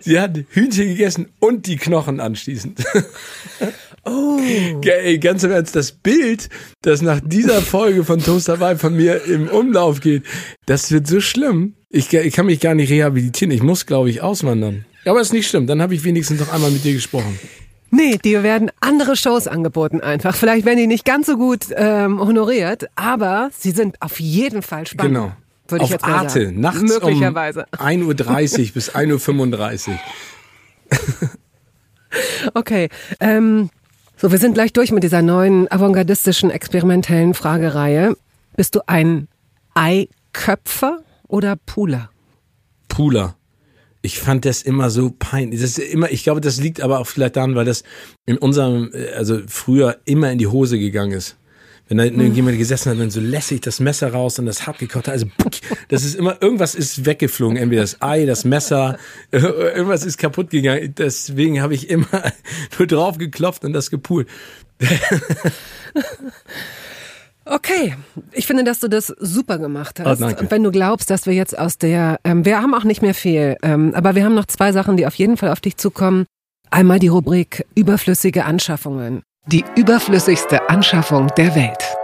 Sie 0.00 0.18
hat 0.18 0.38
Hühnchen 0.50 0.88
gegessen 0.88 1.28
und 1.38 1.66
die 1.66 1.76
Knochen 1.76 2.18
anschließend. 2.20 2.82
Oh. 4.06 4.40
Ey, 4.82 5.18
ganz 5.18 5.44
im 5.44 5.50
Ernst, 5.50 5.76
das 5.76 5.92
Bild, 5.92 6.48
das 6.80 7.02
nach 7.02 7.20
dieser 7.22 7.60
Folge 7.60 8.04
von 8.04 8.20
Toast 8.20 8.48
Hawaii 8.48 8.78
von 8.78 8.96
mir 8.96 9.24
im 9.24 9.48
Umlauf 9.48 10.00
geht, 10.00 10.22
das 10.64 10.90
wird 10.90 11.06
so 11.06 11.20
schlimm. 11.20 11.74
Ich, 11.90 12.10
ich 12.12 12.34
kann 12.34 12.46
mich 12.46 12.60
gar 12.60 12.74
nicht 12.74 12.90
rehabilitieren. 12.90 13.50
Ich 13.50 13.62
muss, 13.62 13.84
glaube 13.84 14.08
ich, 14.08 14.22
auswandern. 14.22 14.86
Aber 15.04 15.20
ist 15.20 15.32
nicht 15.32 15.48
schlimm. 15.48 15.66
Dann 15.66 15.82
habe 15.82 15.94
ich 15.94 16.04
wenigstens 16.04 16.40
noch 16.40 16.52
einmal 16.52 16.70
mit 16.70 16.84
dir 16.84 16.94
gesprochen. 16.94 17.38
Nee, 17.90 18.18
dir 18.18 18.42
werden 18.42 18.70
andere 18.80 19.16
Shows 19.16 19.46
angeboten 19.48 20.00
einfach. 20.00 20.34
Vielleicht 20.36 20.64
werden 20.64 20.78
die 20.78 20.86
nicht 20.86 21.04
ganz 21.04 21.26
so 21.26 21.36
gut 21.36 21.66
ähm, 21.74 22.20
honoriert, 22.20 22.88
aber 22.94 23.50
sie 23.52 23.72
sind 23.72 24.00
auf 24.00 24.20
jeden 24.20 24.62
Fall 24.62 24.86
spannend. 24.86 25.14
Genau. 25.14 25.32
Würde 25.68 25.84
ich 25.84 25.94
Auf 25.94 26.00
jetzt 26.00 26.06
mal 26.06 26.14
Arte, 26.26 26.44
sagen. 26.46 26.60
nachts 26.60 26.80
Möglicherweise. 26.82 27.66
um 27.78 27.86
1.30 27.86 28.68
Uhr 28.68 28.70
bis 28.74 28.94
1.35 28.94 29.88
Uhr. 29.88 29.98
Okay. 32.54 32.88
Ähm, 33.20 33.70
so, 34.16 34.30
wir 34.32 34.38
sind 34.38 34.54
gleich 34.54 34.72
durch 34.72 34.90
mit 34.92 35.02
dieser 35.04 35.22
neuen 35.22 35.70
avantgardistischen, 35.70 36.50
experimentellen 36.50 37.34
Fragereihe. 37.34 38.16
Bist 38.56 38.74
du 38.74 38.80
ein 38.86 39.28
Eiköpfer 39.74 40.98
oder 41.28 41.56
Pooler? 41.56 42.10
Pooler. 42.88 43.36
Ich 44.02 44.18
fand 44.18 44.44
das 44.44 44.62
immer 44.62 44.90
so 44.90 45.14
peinlich. 45.18 45.60
Das 45.60 45.76
ist 45.76 45.78
immer, 45.78 46.10
ich 46.10 46.22
glaube, 46.22 46.40
das 46.40 46.58
liegt 46.58 46.80
aber 46.80 47.00
auch 47.00 47.06
vielleicht 47.06 47.36
daran, 47.36 47.54
weil 47.54 47.66
das 47.66 47.82
in 48.26 48.38
unserem, 48.38 48.90
äh, 48.94 49.12
also 49.12 49.40
früher 49.46 49.98
immer 50.04 50.30
in 50.30 50.38
die 50.38 50.46
Hose 50.46 50.78
gegangen 50.78 51.12
ist. 51.12 51.36
Wenn 51.90 51.98
da 51.98 52.04
irgendjemand 52.04 52.56
gesessen 52.56 52.92
hat, 52.92 53.00
dann 53.00 53.10
so 53.10 53.20
lässig 53.20 53.62
das 53.62 53.80
Messer 53.80 54.12
raus 54.12 54.38
und 54.38 54.46
das 54.46 54.64
hart 54.64 54.78
gekocht 54.78 55.08
hat. 55.08 55.14
Also 55.14 55.26
puck, 55.36 55.54
das 55.88 56.04
ist 56.04 56.14
immer, 56.14 56.40
irgendwas 56.40 56.76
ist 56.76 57.04
weggeflogen. 57.04 57.56
Entweder 57.56 57.82
das 57.82 58.00
Ei, 58.00 58.26
das 58.26 58.44
Messer, 58.44 58.96
irgendwas 59.32 60.04
ist 60.04 60.16
kaputt 60.16 60.50
gegangen. 60.50 60.94
Deswegen 60.96 61.60
habe 61.60 61.74
ich 61.74 61.90
immer 61.90 62.06
nur 62.78 62.86
drauf 62.86 63.18
geklopft 63.18 63.64
und 63.64 63.72
das 63.72 63.90
gepult. 63.90 64.28
Okay, 67.44 67.96
ich 68.32 68.46
finde, 68.46 68.64
dass 68.64 68.80
du 68.80 68.88
das 68.88 69.06
super 69.06 69.58
gemacht 69.58 69.98
hast. 70.00 70.22
Oh, 70.22 70.30
wenn 70.50 70.62
du 70.62 70.70
glaubst, 70.70 71.10
dass 71.10 71.26
wir 71.26 71.32
jetzt 71.32 71.58
aus 71.58 71.78
der, 71.78 72.18
ähm, 72.24 72.44
wir 72.44 72.60
haben 72.60 72.74
auch 72.74 72.84
nicht 72.84 73.02
mehr 73.02 73.14
viel, 73.14 73.56
ähm, 73.62 73.92
aber 73.94 74.14
wir 74.14 74.24
haben 74.24 74.34
noch 74.34 74.46
zwei 74.46 74.72
Sachen, 74.72 74.96
die 74.96 75.06
auf 75.06 75.14
jeden 75.14 75.36
Fall 75.36 75.50
auf 75.50 75.60
dich 75.60 75.76
zukommen. 75.76 76.26
Einmal 76.70 76.98
die 76.98 77.08
Rubrik 77.08 77.66
überflüssige 77.74 78.44
Anschaffungen. 78.44 79.22
Die 79.46 79.64
überflüssigste 79.76 80.68
Anschaffung 80.68 81.28
der 81.36 81.54
Welt. 81.54 81.99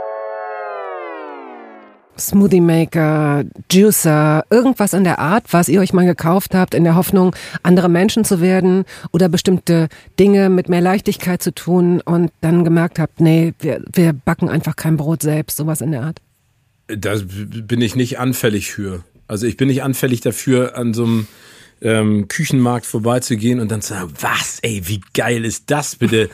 Smoothie 2.18 2.60
Maker, 2.60 3.44
Juicer, 3.70 4.44
irgendwas 4.50 4.92
in 4.92 5.04
der 5.04 5.18
Art, 5.18 5.44
was 5.52 5.68
ihr 5.68 5.80
euch 5.80 5.92
mal 5.92 6.06
gekauft 6.06 6.54
habt, 6.54 6.74
in 6.74 6.84
der 6.84 6.94
Hoffnung, 6.94 7.34
andere 7.62 7.88
Menschen 7.88 8.24
zu 8.24 8.40
werden 8.40 8.84
oder 9.12 9.28
bestimmte 9.28 9.88
Dinge 10.18 10.48
mit 10.48 10.68
mehr 10.68 10.80
Leichtigkeit 10.80 11.42
zu 11.42 11.54
tun 11.54 12.00
und 12.00 12.30
dann 12.40 12.64
gemerkt 12.64 12.98
habt, 12.98 13.20
nee, 13.20 13.54
wir, 13.60 13.82
wir 13.92 14.12
backen 14.12 14.48
einfach 14.48 14.76
kein 14.76 14.96
Brot 14.96 15.22
selbst, 15.22 15.56
sowas 15.56 15.80
in 15.80 15.92
der 15.92 16.02
Art. 16.02 16.20
Da 16.88 17.16
bin 17.26 17.80
ich 17.80 17.96
nicht 17.96 18.18
anfällig 18.18 18.70
für. 18.70 19.02
Also 19.28 19.46
ich 19.46 19.56
bin 19.56 19.68
nicht 19.68 19.82
anfällig 19.82 20.20
dafür, 20.20 20.76
an 20.76 20.94
so 20.94 21.04
einem 21.04 21.26
ähm, 21.82 22.28
Küchenmarkt 22.28 22.86
vorbeizugehen 22.86 23.60
und 23.60 23.70
dann 23.70 23.82
zu 23.82 23.94
sagen, 23.94 24.12
was, 24.20 24.60
ey, 24.62 24.82
wie 24.86 25.00
geil 25.14 25.44
ist 25.44 25.70
das 25.70 25.96
bitte? 25.96 26.30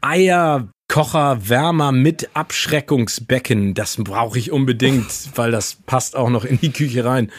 Ein 0.00 0.70
Eierkocher, 0.88 1.48
Wärmer 1.48 1.92
mit 1.92 2.30
Abschreckungsbecken, 2.34 3.74
das 3.74 3.96
brauche 3.96 4.38
ich 4.38 4.52
unbedingt, 4.52 5.06
weil 5.34 5.50
das 5.50 5.76
passt 5.86 6.14
auch 6.14 6.30
noch 6.30 6.44
in 6.44 6.60
die 6.60 6.70
Küche 6.70 7.04
rein. 7.04 7.32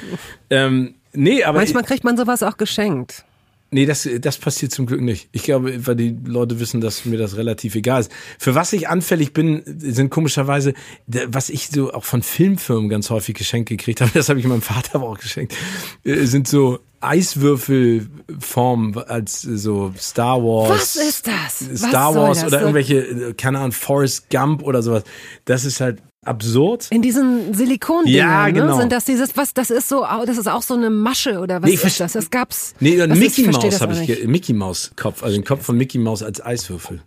Ähm, 0.50 0.96
nee, 1.14 1.44
aber 1.44 1.60
Manchmal 1.60 1.84
kriegt 1.84 2.04
man 2.04 2.18
sowas 2.18 2.44
auch 2.44 2.58
geschenkt. 2.58 3.24
Nee, 3.72 3.86
das, 3.86 4.08
das 4.20 4.38
passiert 4.38 4.72
zum 4.72 4.86
Glück 4.86 5.02
nicht. 5.02 5.28
Ich 5.32 5.44
glaube, 5.44 5.86
weil 5.86 5.96
die 5.96 6.16
Leute 6.26 6.60
wissen, 6.60 6.82
dass 6.82 7.04
mir 7.04 7.18
das 7.18 7.36
relativ 7.36 7.76
egal 7.76 8.02
ist. 8.02 8.12
Für 8.38 8.56
was 8.56 8.72
ich 8.74 8.88
anfällig 8.88 9.34
bin, 9.34 9.64
sind 9.66 10.12
komischerweise, 10.12 10.74
was 11.08 11.50
ich 11.50 11.70
so 11.70 11.92
auch 11.92 12.04
von 12.04 12.22
Filmfirmen 12.24 12.90
ganz 12.90 13.10
häufig 13.10 13.36
geschenkt 13.36 13.70
gekriegt 13.70 14.02
habe, 14.02 14.12
das 14.14 14.30
habe 14.30 14.40
ich 14.40 14.46
meinem 14.46 14.62
Vater 14.62 14.96
aber 14.96 15.10
auch 15.10 15.18
geschenkt, 15.18 15.56
äh, 16.04 16.26
sind 16.26 16.48
so 16.48 16.80
Eiswürfelformen 17.06 18.98
als 18.98 19.42
so 19.42 19.94
Star 19.98 20.42
Wars. 20.42 20.70
Was 20.70 20.96
ist 20.96 21.28
das? 21.28 21.60
Star 21.78 22.16
Wars 22.16 22.44
oder 22.44 22.62
irgendwelche, 22.62 23.00
äh, 23.00 23.34
keine 23.34 23.60
Ahnung, 23.60 23.72
Forrest 23.72 24.30
Gump 24.30 24.64
oder 24.64 24.82
sowas. 24.82 25.04
Das 25.46 25.66
ist 25.66 25.82
halt 25.82 26.02
absurd. 26.26 26.88
In 26.90 27.02
diesen 27.02 27.54
Silikon 27.54 28.08
ja, 28.08 28.48
ne? 28.48 28.54
genau. 28.54 28.78
sind 28.78 28.92
das 28.92 29.06
dieses 29.06 29.38
was 29.38 29.54
das 29.54 29.70
ist 29.70 29.88
so 29.88 30.06
das 30.26 30.38
ist 30.38 30.48
auch 30.48 30.64
so 30.64 30.74
eine 30.74 30.90
Masche 30.90 31.40
oder 31.40 31.62
was 31.62 31.70
Nee, 31.70 31.76
ist 31.76 32.00
das? 32.00 32.14
Das 32.14 32.30
gab's. 32.30 32.74
Nee, 32.80 33.02
ein 33.02 33.12
was 33.12 33.20
Mickey 33.20 33.44
das 33.44 33.82
habe 33.82 33.94
ich, 33.94 34.26
Mickey 34.26 34.54
Maus 34.54 34.92
Kopf, 34.96 35.24
also 35.24 35.36
den 35.36 35.46
Kopf 35.46 35.64
von 35.64 35.78
Mickey 35.78 36.00
Maus 36.00 36.24
als 36.24 36.44
Eiswürfel. 36.44 37.02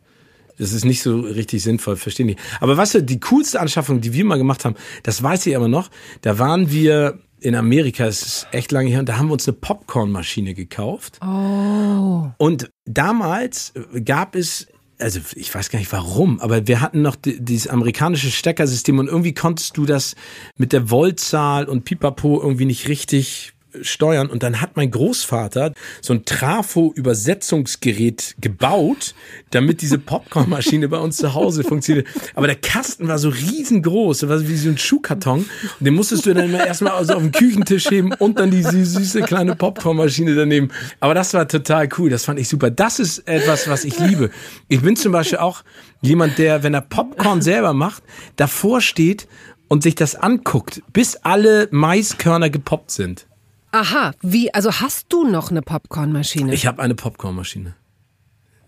Das 0.59 0.73
ist 0.73 0.85
nicht 0.85 1.03
so 1.03 1.21
richtig 1.21 1.63
sinnvoll, 1.63 1.97
verstehe 1.97 2.27
nicht. 2.27 2.41
Aber 2.61 2.77
weißt 2.77 2.95
du, 2.97 3.03
die 3.03 3.21
coolste 3.21 3.61
Anschaffung, 3.61 4.01
die 4.01 4.13
wir 4.13 4.25
mal 4.25 4.39
gemacht 4.39 4.65
haben, 4.65 4.75
das 5.05 5.23
weiß 5.23 5.47
ich 5.47 5.57
aber 5.57 5.69
noch, 5.69 5.89
da 6.23 6.39
waren 6.39 6.71
wir 6.71 7.21
in 7.41 7.55
Amerika, 7.55 8.07
es 8.07 8.23
ist 8.23 8.47
echt 8.53 8.73
lange 8.73 8.91
her, 8.91 9.01
und 9.01 9.09
da 9.09 9.19
haben 9.19 9.29
wir 9.29 9.35
uns 9.35 9.47
eine 9.49 9.57
Popcornmaschine 9.57 10.55
gekauft. 10.55 11.19
Oh. 11.23 12.29
Und 12.39 12.71
damals 12.85 13.73
gab 14.05 14.35
es, 14.35 14.69
also 14.99 15.21
ich 15.35 15.55
weiß 15.55 15.71
gar 15.71 15.79
nicht 15.79 15.93
warum, 15.93 16.41
aber 16.41 16.67
wir 16.67 16.81
hatten 16.81 17.03
noch 17.03 17.17
die, 17.17 17.43
dieses 17.43 17.69
amerikanische 17.69 18.31
Steckersystem 18.31 18.99
und 18.99 19.07
irgendwie 19.09 19.35
konntest 19.35 19.77
du 19.77 19.87
das 19.87 20.17
mit 20.57 20.73
der 20.73 20.91
Voltzahl 20.91 21.67
und 21.67 21.85
Pipapo 21.85 22.41
irgendwie 22.41 22.65
nicht 22.65 22.89
richtig 22.89 23.55
steuern. 23.83 24.29
Und 24.29 24.43
dann 24.43 24.61
hat 24.61 24.77
mein 24.77 24.91
Großvater 24.91 25.73
so 26.01 26.15
ein 26.15 26.25
Trafo-Übersetzungsgerät 26.25 28.35
gebaut, 28.41 29.15
damit 29.51 29.83
diese 29.83 29.99
Popcornmaschine 29.99 30.89
bei 30.89 30.99
uns 30.99 31.19
zu 31.19 31.35
Hause 31.35 31.65
funktioniert. 31.65 32.07
Aber 32.35 32.47
der 32.47 32.57
Kasten 32.57 33.09
war 33.09 33.19
so 33.19 33.29
riesengroß, 33.29 34.21
das 34.21 34.31
war 34.31 34.49
wie 34.49 34.57
so 34.57 34.71
ein 34.71 34.79
Schuhkarton. 34.79 35.41
Und 35.41 35.85
den 35.85 35.95
musstest 35.95 36.25
du 36.27 36.35
dann 36.35 36.47
immer 36.47 36.67
erstmal 36.67 36.93
also 36.93 37.15
auf 37.15 37.23
den 37.23 37.33
Küchentisch 37.33 37.91
heben 37.91 38.13
und 38.15 38.39
dann 38.39 38.51
diese 38.51 38.85
süße 38.85 39.23
kleine 39.23 39.55
Popcornmaschine 39.55 40.35
daneben. 40.35 40.71
Aber 41.01 41.15
das 41.15 41.35
war 41.35 41.49
total 41.49 41.89
cool, 41.99 42.11
das 42.11 42.25
fand 42.25 42.41
ich 42.41 42.49
super. 42.49 42.71
Das 42.71 42.99
ist 42.99 43.29
etwas, 43.29 43.69
was 43.69 43.85
ich 43.85 43.99
liebe. 43.99 44.31
Ich 44.69 44.81
bin 44.81 44.97
zum 44.97 45.13
Beispiel 45.13 45.39
auch 45.39 45.63
jemand, 46.01 46.39
der, 46.39 46.63
wenn 46.63 46.75
er 46.75 46.83
Popcorn 46.83 47.43
selber 47.43 47.73
macht, 47.73 48.03
davor 48.37 48.81
steht 48.81 49.27
und 49.69 49.83
sich 49.83 49.95
das 49.95 50.15
anguckt, 50.15 50.83
bis 50.93 51.17
alle 51.17 51.69
Maiskörner 51.71 52.51
gepoppt 52.51 52.91
sind. 52.91 53.28
Aha, 53.73 54.13
wie 54.23 54.53
also 54.55 54.73
hast 54.73 55.07
du 55.13 55.25
noch 55.25 55.51
eine 55.51 55.63
Popcornmaschine? 55.63 56.55
Ich 56.55 56.67
habe 56.67 56.83
eine 56.83 56.95
Popcornmaschine. 56.95 57.75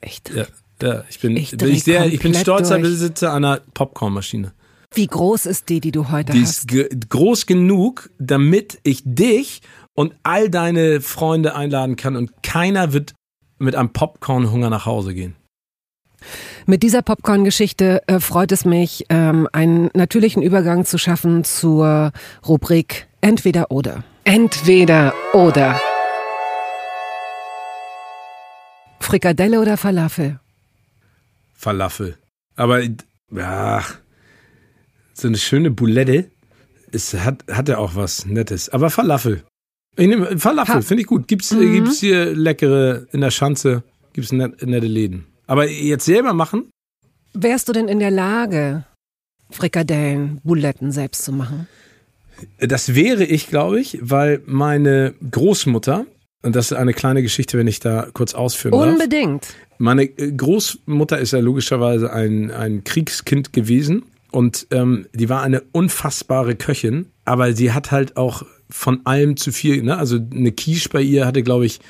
Echt? 0.01 0.31
Ja, 0.35 0.47
ja 0.83 1.05
ich 1.09 1.21
bin, 1.21 1.37
Ich 1.37 1.57
bin 1.57 1.69
ich 1.69 1.85
sehr, 1.85 2.07
ich 2.07 2.21
bin 2.21 2.35
stolzer 2.35 2.79
durch. 2.79 2.91
Besitzer 2.91 3.33
einer 3.33 3.61
Popcornmaschine. 3.75 4.53
Wie 4.95 5.07
groß 5.07 5.47
ist 5.47 5.69
die, 5.69 5.81
die 5.81 5.93
du 5.93 6.11
heute 6.11 6.33
Die 6.33 6.43
hast? 6.43 6.51
ist 6.51 6.69
ge 6.69 6.89
groß 7.09 7.47
genug, 7.47 8.11
damit 8.19 8.79
ich 8.83 9.03
dich 9.05 9.63
und 9.95 10.15
all 10.23 10.51
deine 10.51 11.01
Freunde 11.01 11.55
einladen 11.55 11.97
kann 11.97 12.17
und 12.17 12.43
keiner 12.43 12.93
wird 12.93 13.15
mit 13.59 13.77
einem 13.77 13.93
Popcorn-Hunger 13.93 14.69
nach 14.71 14.87
Hause 14.87 15.15
gehen. 15.15 15.37
Mit 16.67 16.83
dieser 16.83 17.03
Popcorn-Geschichte 17.03 18.03
äh, 18.07 18.21
freut 18.21 18.53
es 18.53 18.65
mich, 18.65 19.07
ähm, 19.09 19.49
einen 19.53 19.91
natürlichen 19.95 20.43
Übergang 20.43 20.85
zu 20.85 20.99
schaffen 20.99 21.45
zur 21.45 22.13
Rubrik 22.47 23.07
Entweder 23.23 23.71
oder. 23.71 24.05
Entweder 24.25 25.15
oder. 25.33 25.81
Frikadelle 29.01 29.61
oder 29.61 29.77
Falafel? 29.77 30.39
Falafel. 31.55 32.17
Aber 32.57 32.81
ja, 33.31 33.83
so 35.15 35.29
eine 35.29 35.37
schöne 35.39 35.71
Boulette, 35.71 36.31
es 36.93 37.15
hat, 37.15 37.45
hat 37.51 37.69
ja 37.69 37.79
auch 37.79 37.95
was 37.95 38.27
Nettes. 38.27 38.69
Aber 38.69 38.91
Falafel. 38.91 39.43
Ich 39.97 40.07
nehme 40.07 40.39
Falafel, 40.39 40.83
finde 40.83 41.03
ich 41.03 41.07
gut. 41.07 41.27
Gibt's, 41.27 41.51
Mhm. 41.53 41.73
gibt's 41.73 42.01
hier 42.01 42.35
leckere 42.35 43.07
in 43.13 43.21
der 43.21 43.31
Schanze, 43.31 43.83
gibt's 44.13 44.33
net, 44.33 44.63
nette 44.67 44.87
Läden. 44.87 45.27
Aber 45.47 45.69
jetzt 45.69 46.05
selber 46.05 46.33
machen? 46.33 46.71
Wärst 47.33 47.69
du 47.69 47.73
denn 47.73 47.89
in 47.89 47.99
der 47.99 48.11
Lage, 48.11 48.85
Frikadellen, 49.51 50.41
Buletten 50.45 50.93
selbst 50.93 51.25
zu 51.25 51.33
machen? 51.33 51.67
Das 52.59 52.95
wäre 52.95 53.25
ich, 53.25 53.49
glaube 53.49 53.81
ich, 53.81 53.99
weil 54.01 54.43
meine 54.47 55.15
Großmutter, 55.31 56.07
und 56.43 56.57
das 56.57 56.71
ist 56.71 56.77
eine 56.77 56.93
kleine 56.93 57.23
Geschichte, 57.23 57.59
wenn 57.59 57.67
ich 57.67 57.81
da 57.81 58.09
kurz 58.13 58.35
ausführen 58.35 58.73
darf. 58.73 58.87
Unbedingt. 58.87 59.49
Meine 59.79 60.05
äh, 60.05 60.33
Großmutter 60.33 61.19
ist 61.19 61.33
ja 61.33 61.41
logischerweise 61.41 62.13
ein, 62.13 62.51
ein 62.51 62.85
Kriegskind 62.85 63.53
gewesen 63.53 64.05
und 64.31 64.67
ähm, 64.71 65.07
die 65.13 65.29
war 65.29 65.43
eine 65.43 65.63
unfassbare 65.73 66.55
Köchin, 66.55 67.07
aber 67.25 67.53
sie 67.55 67.73
hat 67.73 67.91
halt 67.91 68.17
auch 68.17 68.45
von 68.69 69.01
allem 69.05 69.37
zu 69.37 69.53
viel. 69.53 69.83
Ne? 69.83 69.97
Also 69.97 70.19
eine 70.33 70.53
Quiche 70.53 70.89
bei 70.91 71.03
ihr 71.03 71.27
hatte, 71.27 71.43
glaube 71.43 71.67
ich, 71.67 71.81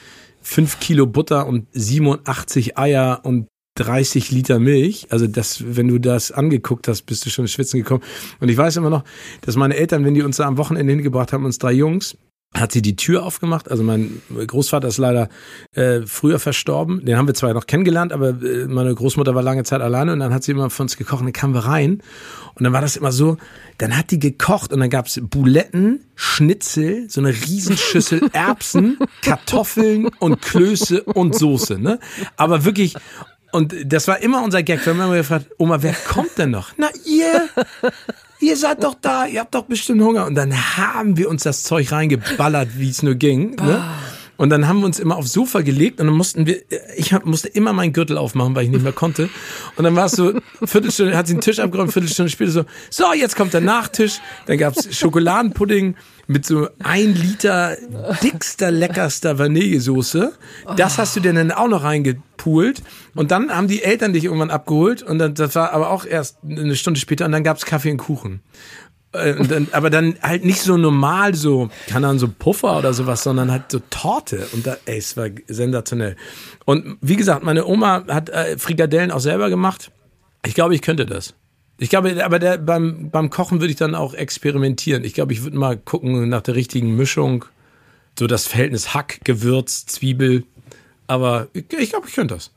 fünf 0.41 0.81
Kilo 0.81 1.07
Butter 1.07 1.47
und 1.47 1.67
87 1.73 2.79
Eier 2.79 3.21
und 3.25 3.47
30 3.81 4.31
Liter 4.31 4.59
Milch. 4.59 5.07
Also 5.11 5.27
das, 5.27 5.65
wenn 5.67 5.89
du 5.89 5.99
das 5.99 6.31
angeguckt 6.33 6.87
hast, 6.87 7.03
bist 7.03 7.25
du 7.25 7.31
schon 7.31 7.45
ins 7.45 7.53
Schwitzen 7.53 7.81
gekommen. 7.81 8.03
Und 8.39 8.51
ich 8.51 8.57
weiß 8.57 8.77
immer 8.77 8.91
noch, 8.91 9.05
dass 9.41 9.57
meine 9.57 9.75
Eltern, 9.75 10.05
wenn 10.05 10.15
die 10.15 10.23
uns 10.23 10.37
da 10.37 10.45
am 10.45 10.59
Wochenende 10.59 10.93
hingebracht 10.93 11.33
haben, 11.33 11.45
uns 11.47 11.59
drei 11.59 11.73
Jungs, 11.73 12.17
hat 12.55 12.73
sie 12.73 12.83
die 12.83 12.97
Tür 12.97 13.25
aufgemacht. 13.25 13.71
Also 13.71 13.85
mein 13.85 14.21
Großvater 14.29 14.89
ist 14.89 14.99
leider 14.99 15.29
äh, 15.73 16.01
früher 16.05 16.41
verstorben. 16.41 17.05
Den 17.05 17.17
haben 17.17 17.29
wir 17.29 17.35
zwar 17.35 17.55
noch 17.55 17.67
kennengelernt, 17.67 18.13
aber 18.13 18.31
äh, 18.43 18.67
meine 18.67 18.93
Großmutter 18.93 19.35
war 19.37 19.43
lange 19.43 19.63
Zeit 19.63 19.81
alleine 19.81 20.13
und 20.13 20.19
dann 20.19 20.35
hat 20.35 20.43
sie 20.43 20.53
immer 20.53 20.69
für 20.69 20.83
uns 20.83 20.97
gekocht 20.97 21.21
und 21.21 21.27
dann 21.27 21.33
kamen 21.33 21.55
wir 21.55 21.65
rein. 21.67 22.03
Und 22.55 22.65
dann 22.65 22.73
war 22.73 22.81
das 22.81 22.97
immer 22.97 23.13
so, 23.13 23.37
dann 23.79 23.97
hat 23.97 24.11
die 24.11 24.19
gekocht 24.19 24.73
und 24.73 24.81
dann 24.81 24.91
gab's 24.91 25.21
Buletten, 25.23 26.05
Schnitzel, 26.17 27.09
so 27.09 27.21
eine 27.21 27.31
Riesenschüssel 27.31 28.29
Erbsen, 28.33 28.99
Kartoffeln 29.23 30.09
und 30.19 30.43
Klöße 30.43 31.05
und 31.05 31.37
Soße. 31.37 31.79
Ne? 31.79 32.01
Aber 32.37 32.65
wirklich, 32.65 32.97
und 33.53 33.75
das 33.93 34.09
war 34.09 34.21
immer 34.21 34.43
unser 34.43 34.63
Gag. 34.63 34.85
Wir 34.85 34.93
haben 34.93 35.01
immer 35.01 35.17
gefragt, 35.17 35.47
Oma, 35.59 35.83
wer 35.83 35.95
kommt 35.95 36.39
denn 36.39 36.51
noch? 36.51 36.73
Na, 36.77 36.89
ihr? 37.05 37.49
Ihr 38.41 38.57
seid 38.57 38.83
doch 38.83 38.95
da, 39.01 39.27
ihr 39.27 39.41
habt 39.41 39.55
doch 39.55 39.65
bestimmt 39.65 40.01
Hunger. 40.03 40.25
Und 40.25 40.35
dann 40.35 40.55
haben 40.77 41.19
wir 41.19 41.29
uns 41.29 41.43
das 41.43 41.63
Zeug 41.63 41.93
reingeballert, 41.93 42.79
wie 42.79 42.89
es 42.89 43.03
nur 43.03 43.15
ging. 43.15 43.55
Ne? 43.57 43.85
Und 44.41 44.49
dann 44.49 44.67
haben 44.67 44.79
wir 44.79 44.87
uns 44.87 44.99
immer 44.99 45.19
aufs 45.19 45.35
Sofa 45.35 45.61
gelegt 45.61 46.01
und 46.01 46.07
dann 46.07 46.17
mussten 46.17 46.47
wir, 46.47 46.63
ich 46.97 47.13
hab, 47.13 47.27
musste 47.27 47.49
immer 47.49 47.75
meinen 47.75 47.93
Gürtel 47.93 48.17
aufmachen, 48.17 48.55
weil 48.55 48.65
ich 48.65 48.71
nicht 48.71 48.83
mehr 48.83 48.95
konnte. 48.95 49.29
Und 49.77 49.85
dann 49.85 49.95
war 49.95 50.07
es 50.07 50.13
so, 50.13 50.33
Viertelstunde, 50.65 51.15
hat 51.15 51.27
sie 51.27 51.35
den 51.35 51.43
Tisch 51.43 51.59
abgeräumt, 51.59 51.93
Viertelstunde 51.93 52.31
später 52.31 52.51
so, 52.51 52.65
so, 52.89 53.13
jetzt 53.13 53.37
kommt 53.37 53.53
der 53.53 53.61
Nachtisch. 53.61 54.19
Dann 54.47 54.57
gab's 54.57 54.97
Schokoladenpudding 54.97 55.95
mit 56.27 56.47
so 56.47 56.71
ein 56.83 57.15
Liter 57.15 57.77
dickster, 58.23 58.71
leckerster 58.71 59.39
Vanillesoße. 59.39 60.33
Das 60.75 60.97
hast 60.97 61.17
du 61.17 61.21
dir 61.21 61.35
dann 61.35 61.53
auch 61.53 61.69
noch 61.69 61.83
reingepult. 61.83 62.83
Und 63.15 63.33
dann 63.33 63.55
haben 63.55 63.69
die 63.69 63.83
Eltern 63.83 64.15
dich 64.15 64.25
irgendwann 64.25 64.51
abgeholt. 64.51 65.03
Und 65.03 65.19
dann, 65.19 65.35
das 65.35 65.55
war 65.55 65.75
aber 65.75 65.91
auch 65.91 66.07
erst 66.07 66.39
eine 66.49 66.77
Stunde 66.77 66.99
später. 66.99 67.27
Und 67.27 67.33
dann 67.33 67.45
gab's 67.45 67.67
Kaffee 67.67 67.91
und 67.91 67.99
Kuchen. 67.99 68.41
Äh, 69.13 69.35
und 69.35 69.51
dann, 69.51 69.69
aber 69.73 69.91
dann 69.91 70.17
halt 70.23 70.45
nicht 70.45 70.61
so 70.61 70.77
normal, 70.77 71.35
so, 71.35 71.71
kann 71.89 72.03
dann 72.03 72.19
so 72.19 72.29
Puffer 72.29 72.79
oder 72.79 72.95
sowas, 72.95 73.23
sondern 73.23 73.51
halt 73.51 73.71
so 73.71 73.81
Torte. 73.91 74.47
Und 74.53 74.67
da, 74.67 74.77
ey, 74.87 74.99
es 74.99 75.17
war 75.17 75.29
sensationell. 75.49 76.17
Und 76.65 76.99
wie 77.01 77.17
gesagt, 77.17 77.43
meine 77.43 77.67
Oma 77.67 78.05
hat 78.09 78.29
äh, 78.29 78.59
Frikadellen 78.59 79.11
auch 79.11 79.21
selber 79.21 79.51
gemacht. 79.51 79.91
Ich 80.47 80.55
glaube, 80.55 80.75
ich 80.75 80.83
könnte 80.83 81.07
das. 81.07 81.35
Ich 81.79 81.89
glaube, 81.89 82.25
aber 82.25 82.39
der, 82.39 82.59
beim, 82.59 83.11
beim 83.11 83.31
Kochen 83.31 83.61
würde 83.61 83.71
ich 83.71 83.79
dann 83.79 83.95
auch 83.95 84.15
experimentieren. 84.15 85.03
Ich 85.03 85.15
glaube, 85.15 85.33
ich 85.33 85.43
würde 85.43 85.57
mal 85.57 85.77
gucken 85.79 86.29
nach 86.29 86.43
der 86.43 86.55
richtigen 86.55 86.95
Mischung. 86.95 87.47
So 88.19 88.27
das 88.27 88.47
Verhältnis 88.47 88.93
Hack, 88.93 89.21
Gewürz, 89.25 89.87
Zwiebel. 89.87 90.45
Aber 91.07 91.49
ich, 91.55 91.65
ich 91.73 91.91
glaube, 91.91 92.07
ich 92.07 92.15
könnte 92.15 92.35
das. 92.35 92.53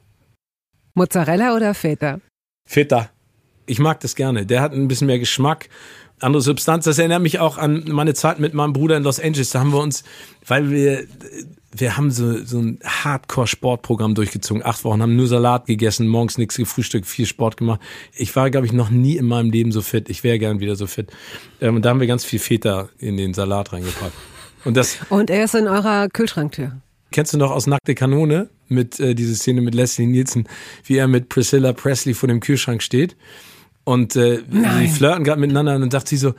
Mozzarella 0.94 1.56
oder 1.56 1.74
Feta? 1.74 2.20
Feta. 2.68 3.10
Ich 3.66 3.80
mag 3.80 4.02
das 4.02 4.16
gerne. 4.16 4.46
Der 4.46 4.62
hat 4.62 4.74
ein 4.74 4.90
bisschen 4.90 5.08
mehr 5.08 5.20
Geschmack, 5.20 5.70
andere 6.24 6.42
Substanz. 6.42 6.86
Das 6.86 6.98
erinnert 6.98 7.22
mich 7.22 7.40
auch 7.40 7.58
an 7.58 7.86
meine 7.88 8.14
Zeit 8.14 8.40
mit 8.40 8.54
meinem 8.54 8.74
Bruder 8.74 8.98
in 8.98 9.04
Los 9.04 9.20
Angeles. 9.20 9.52
Da 9.52 9.60
haben 9.60 9.72
wir 9.72 9.80
uns, 9.80 10.04
weil 10.48 10.72
wir, 10.72 11.06
wir 11.72 11.98
haben 11.98 12.12
so, 12.12 12.44
so 12.44 12.60
ein 12.60 12.80
Hardcore-Sportprogramm 12.84 14.16
durchgezogen. 14.16 14.66
Acht 14.66 14.84
Wochen 14.84 15.02
haben 15.02 15.16
nur 15.16 15.28
Salat 15.28 15.66
gegessen, 15.66 16.08
morgens 16.08 16.38
nichts 16.38 16.56
gefrühstückt, 16.56 17.06
viel 17.06 17.26
Sport 17.26 17.58
gemacht. 17.58 17.82
Ich 18.16 18.36
war, 18.36 18.50
glaube 18.50 18.66
ich, 18.66 18.74
noch 18.74 18.90
nie 18.90 19.18
in 19.18 19.26
meinem 19.26 19.52
Leben 19.52 19.72
so 19.72 19.82
fit. 19.82 20.10
Ich 20.10 20.24
wäre 20.24 20.40
gern 20.40 20.60
wieder 20.60 20.76
so 20.76 20.88
fit. 20.88 21.12
Ähm, 21.62 21.76
und 21.76 21.86
da 21.86 21.90
haben 21.90 22.00
wir 22.00 22.08
ganz 22.08 22.24
viel 22.26 22.40
Feta 22.40 22.90
in 23.00 23.18
den 23.18 23.34
Salat 23.34 23.74
reingepackt. 23.74 24.14
Und 24.66 24.78
das, 24.78 24.98
Und 25.10 25.30
er 25.30 25.44
ist 25.44 25.56
in 25.56 25.68
eurer 25.68 26.08
Kühlschranktür. 26.10 26.78
Kennst 27.12 27.34
du 27.34 27.38
noch 27.38 27.52
aus 27.52 27.68
Nackte 27.68 27.94
Kanone 27.94 28.50
mit 28.70 29.00
äh, 29.00 29.14
diese 29.14 29.36
Szene 29.36 29.62
mit 29.62 29.76
Leslie 29.76 30.08
Nielsen, 30.08 30.48
wie 30.86 30.98
er 30.98 31.08
mit 31.08 31.30
Priscilla 31.30 31.74
Presley 31.74 32.14
vor 32.14 32.28
dem 32.28 32.40
Kühlschrank 32.40 32.82
steht 32.82 33.16
und 33.84 34.16
äh, 34.16 34.44
sie 34.80 34.88
flirten 34.88 35.24
gerade 35.24 35.42
miteinander 35.42 35.76
und 35.76 35.82
dann 35.82 35.92
sagt 35.92 36.08
sie 36.08 36.18
so, 36.18 36.34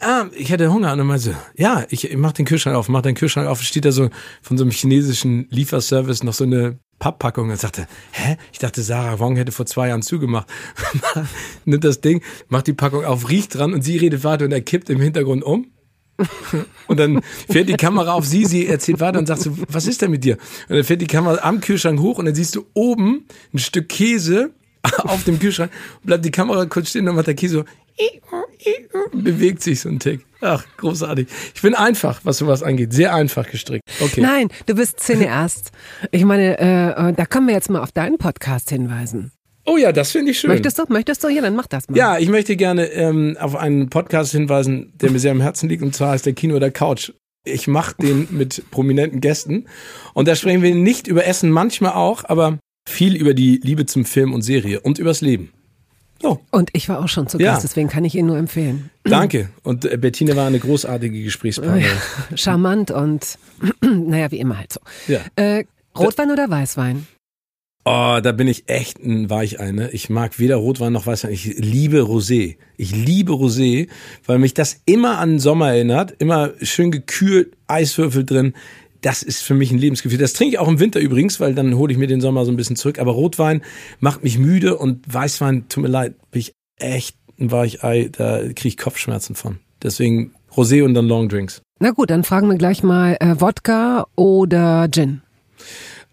ah, 0.00 0.26
ich 0.36 0.50
hätte 0.50 0.72
Hunger. 0.72 0.92
Und 0.92 0.98
dann 0.98 1.06
meinte 1.06 1.24
sie, 1.24 1.36
ja, 1.56 1.84
ich, 1.88 2.10
ich 2.10 2.16
mach 2.16 2.32
den 2.32 2.44
Kühlschrank 2.44 2.76
auf, 2.76 2.88
mach 2.88 3.02
den 3.02 3.14
Kühlschrank 3.14 3.48
auf, 3.48 3.62
steht 3.62 3.84
da 3.84 3.92
so 3.92 4.10
von 4.42 4.58
so 4.58 4.64
einem 4.64 4.70
chinesischen 4.70 5.46
Lieferservice 5.50 6.22
noch 6.22 6.34
so 6.34 6.44
eine 6.44 6.78
Papppackung 6.98 7.50
und 7.50 7.58
sagte, 7.58 7.86
hä? 8.12 8.36
Ich 8.52 8.58
dachte, 8.58 8.82
Sarah 8.82 9.18
Wong 9.18 9.36
hätte 9.36 9.52
vor 9.52 9.66
zwei 9.66 9.88
Jahren 9.88 10.02
zugemacht. 10.02 10.46
Nimmt 11.64 11.84
das 11.84 12.00
Ding, 12.00 12.22
macht 12.48 12.66
die 12.66 12.72
Packung 12.72 13.04
auf, 13.04 13.28
riecht 13.28 13.56
dran 13.56 13.74
und 13.74 13.82
sie 13.82 13.96
redet 13.96 14.24
weiter 14.24 14.44
und 14.44 14.52
er 14.52 14.60
kippt 14.60 14.90
im 14.90 15.00
Hintergrund 15.00 15.42
um. 15.42 15.66
und 16.86 17.00
dann 17.00 17.22
fährt 17.50 17.68
die 17.68 17.74
Kamera 17.74 18.12
auf 18.12 18.24
sie, 18.24 18.44
sie 18.44 18.68
erzählt 18.68 19.00
weiter 19.00 19.18
und 19.18 19.26
sagt 19.26 19.42
so, 19.42 19.50
was 19.68 19.88
ist 19.88 20.00
denn 20.00 20.12
mit 20.12 20.22
dir? 20.22 20.38
Und 20.68 20.76
dann 20.76 20.84
fährt 20.84 21.00
die 21.00 21.08
Kamera 21.08 21.40
am 21.42 21.60
Kühlschrank 21.60 21.98
hoch 21.98 22.18
und 22.18 22.26
dann 22.26 22.36
siehst 22.36 22.54
du 22.54 22.66
oben 22.72 23.26
ein 23.52 23.58
Stück 23.58 23.88
Käse 23.88 24.54
auf 24.98 25.24
dem 25.24 25.38
Kühlschrank, 25.38 25.70
bleibt 26.02 26.24
die 26.24 26.30
Kamera 26.30 26.66
kurz 26.66 26.90
stehen 26.90 27.08
und 27.08 27.16
macht 27.16 27.26
der 27.26 27.34
Käse 27.34 27.56
so, 27.56 27.64
bewegt 29.12 29.62
sich 29.62 29.80
so 29.80 29.88
ein 29.88 29.98
Tick. 29.98 30.24
Ach, 30.40 30.64
großartig. 30.76 31.28
Ich 31.54 31.62
bin 31.62 31.74
einfach, 31.74 32.20
was 32.24 32.38
sowas 32.38 32.62
angeht. 32.62 32.92
Sehr 32.92 33.14
einfach 33.14 33.48
gestrickt. 33.48 33.84
Okay. 34.00 34.20
Nein, 34.20 34.48
du 34.66 34.74
bist 34.74 35.00
Cineast. 35.00 35.70
Ich 36.10 36.24
meine, 36.24 36.58
äh, 36.58 37.12
da 37.12 37.26
können 37.26 37.46
wir 37.46 37.54
jetzt 37.54 37.70
mal 37.70 37.80
auf 37.80 37.92
deinen 37.92 38.18
Podcast 38.18 38.70
hinweisen. 38.70 39.32
Oh 39.66 39.78
ja, 39.78 39.92
das 39.92 40.10
finde 40.10 40.32
ich 40.32 40.40
schön. 40.40 40.50
Möchtest 40.50 40.78
du? 40.78 40.84
Möchtest 40.88 41.24
du? 41.24 41.28
Ja, 41.28 41.40
dann 41.40 41.56
mach 41.56 41.66
das 41.66 41.88
mal. 41.88 41.96
Ja, 41.96 42.18
ich 42.18 42.28
möchte 42.28 42.56
gerne 42.56 42.86
ähm, 42.88 43.36
auf 43.40 43.56
einen 43.56 43.88
Podcast 43.88 44.32
hinweisen, 44.32 44.92
der 44.96 45.10
mir 45.10 45.18
sehr 45.18 45.32
am 45.32 45.40
Herzen 45.40 45.68
liegt, 45.68 45.82
und 45.82 45.94
zwar 45.94 46.10
heißt 46.10 46.26
der 46.26 46.34
Kino 46.34 46.56
oder 46.56 46.70
Couch. 46.70 47.12
Ich 47.46 47.66
mache 47.66 47.94
den 48.00 48.28
mit 48.30 48.70
prominenten 48.70 49.20
Gästen. 49.20 49.66
Und 50.12 50.28
da 50.28 50.34
sprechen 50.34 50.62
wir 50.62 50.74
nicht 50.74 51.06
über 51.06 51.26
Essen, 51.26 51.50
manchmal 51.50 51.92
auch, 51.92 52.24
aber 52.24 52.58
viel 52.86 53.16
über 53.16 53.34
die 53.34 53.60
Liebe 53.62 53.86
zum 53.86 54.04
Film 54.04 54.32
und 54.32 54.42
Serie 54.42 54.80
und 54.80 54.98
übers 54.98 55.20
Leben. 55.20 55.50
So. 56.22 56.40
Und 56.50 56.70
ich 56.72 56.88
war 56.88 57.00
auch 57.00 57.08
schon 57.08 57.26
zu 57.26 57.38
Gast, 57.38 57.62
ja. 57.62 57.68
deswegen 57.68 57.88
kann 57.88 58.04
ich 58.04 58.14
ihn 58.14 58.26
nur 58.26 58.38
empfehlen. 58.38 58.90
Danke. 59.02 59.50
Und 59.62 59.84
äh, 59.84 59.96
Bettina 59.96 60.34
war 60.36 60.46
eine 60.46 60.58
großartige 60.58 61.22
Gesprächspartnerin. 61.22 61.98
Charmant 62.34 62.90
und 62.90 63.38
naja, 63.82 64.30
wie 64.30 64.38
immer 64.38 64.58
halt 64.58 64.72
so. 64.72 64.80
Ja. 65.06 65.20
Äh, 65.36 65.64
Rotwein 65.96 66.30
oder 66.30 66.48
Weißwein? 66.48 67.06
Oh, 67.86 68.18
da 68.22 68.32
bin 68.32 68.48
ich 68.48 68.70
echt 68.70 68.98
ein 69.04 69.28
Weichei. 69.28 69.70
Ne? 69.72 69.90
Ich 69.92 70.08
mag 70.08 70.38
weder 70.38 70.56
Rotwein 70.56 70.94
noch 70.94 71.06
Weißwein. 71.06 71.32
Ich 71.32 71.44
liebe 71.58 72.00
Rosé. 72.00 72.56
Ich 72.78 72.96
liebe 72.96 73.32
Rosé, 73.32 73.88
weil 74.24 74.38
mich 74.38 74.54
das 74.54 74.80
immer 74.86 75.18
an 75.18 75.38
Sommer 75.38 75.72
erinnert. 75.74 76.14
Immer 76.18 76.54
schön 76.62 76.90
gekühlt, 76.90 77.54
Eiswürfel 77.66 78.24
drin 78.24 78.54
das 79.04 79.22
ist 79.22 79.42
für 79.42 79.54
mich 79.54 79.70
ein 79.70 79.78
Lebensgefühl. 79.78 80.18
Das 80.18 80.32
trinke 80.32 80.54
ich 80.54 80.58
auch 80.58 80.68
im 80.68 80.80
Winter 80.80 80.98
übrigens, 80.98 81.38
weil 81.38 81.54
dann 81.54 81.76
hole 81.76 81.92
ich 81.92 81.98
mir 81.98 82.06
den 82.06 82.22
Sommer 82.22 82.46
so 82.46 82.50
ein 82.50 82.56
bisschen 82.56 82.76
zurück. 82.76 82.98
Aber 82.98 83.12
Rotwein 83.12 83.62
macht 84.00 84.24
mich 84.24 84.38
müde 84.38 84.78
und 84.78 85.02
Weißwein, 85.12 85.68
tut 85.68 85.82
mir 85.82 85.90
leid, 85.90 86.14
bin 86.30 86.40
ich 86.40 86.54
echt 86.76 87.16
ein 87.38 87.50
Weichei, 87.50 88.08
da 88.10 88.38
kriege 88.40 88.68
ich 88.68 88.76
Kopfschmerzen 88.78 89.34
von. 89.34 89.58
Deswegen 89.82 90.32
Rosé 90.52 90.82
und 90.82 90.94
dann 90.94 91.06
Longdrinks. 91.06 91.60
Na 91.80 91.90
gut, 91.90 92.08
dann 92.08 92.24
fragen 92.24 92.48
wir 92.48 92.56
gleich 92.56 92.82
mal 92.82 93.16
äh, 93.20 93.40
Wodka 93.40 94.06
oder 94.16 94.88
Gin. 94.90 95.20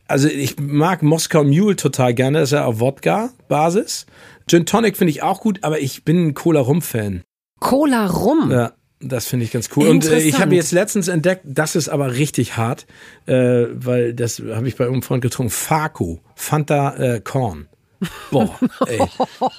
Also 0.07 0.27
ich 0.27 0.59
mag 0.59 1.01
Moskau 1.01 1.45
Mule 1.45 1.77
total 1.77 2.13
gerne, 2.13 2.39
das 2.39 2.49
ist 2.49 2.53
ja 2.53 2.65
auf 2.65 2.81
Wodka-Basis. 2.81 4.05
Gin 4.47 4.65
Tonic 4.65 4.97
finde 4.97 5.11
ich 5.11 5.23
auch 5.23 5.39
gut, 5.39 5.59
aber 5.61 5.79
ich 5.79 6.03
bin 6.03 6.27
ein 6.27 6.33
Cola-Rum-Fan. 6.33 7.21
Cola-Rum? 7.61 8.51
Ja. 8.51 8.73
Das 9.01 9.27
finde 9.27 9.45
ich 9.45 9.51
ganz 9.51 9.69
cool. 9.75 9.87
Und 9.87 10.05
äh, 10.05 10.19
ich 10.19 10.39
habe 10.39 10.55
jetzt 10.55 10.71
letztens 10.71 11.07
entdeckt, 11.07 11.41
das 11.45 11.75
ist 11.75 11.89
aber 11.89 12.13
richtig 12.13 12.57
hart, 12.57 12.85
äh, 13.25 13.65
weil 13.71 14.13
das 14.13 14.39
habe 14.39 14.67
ich 14.67 14.75
bei 14.75 14.87
einem 14.87 15.01
Freund 15.01 15.21
getrunken. 15.21 15.51
Faco, 15.51 16.21
Fanta 16.35 16.95
äh, 16.95 17.21
Korn. 17.21 17.67
Boah, 18.31 18.57
ey, 18.87 18.99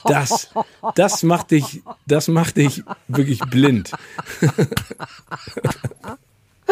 das, 0.05 0.51
das 0.97 1.23
macht 1.23 1.53
dich, 1.53 1.83
das 2.07 2.27
macht 2.27 2.57
dich 2.57 2.83
wirklich 3.07 3.39
blind. 3.39 3.93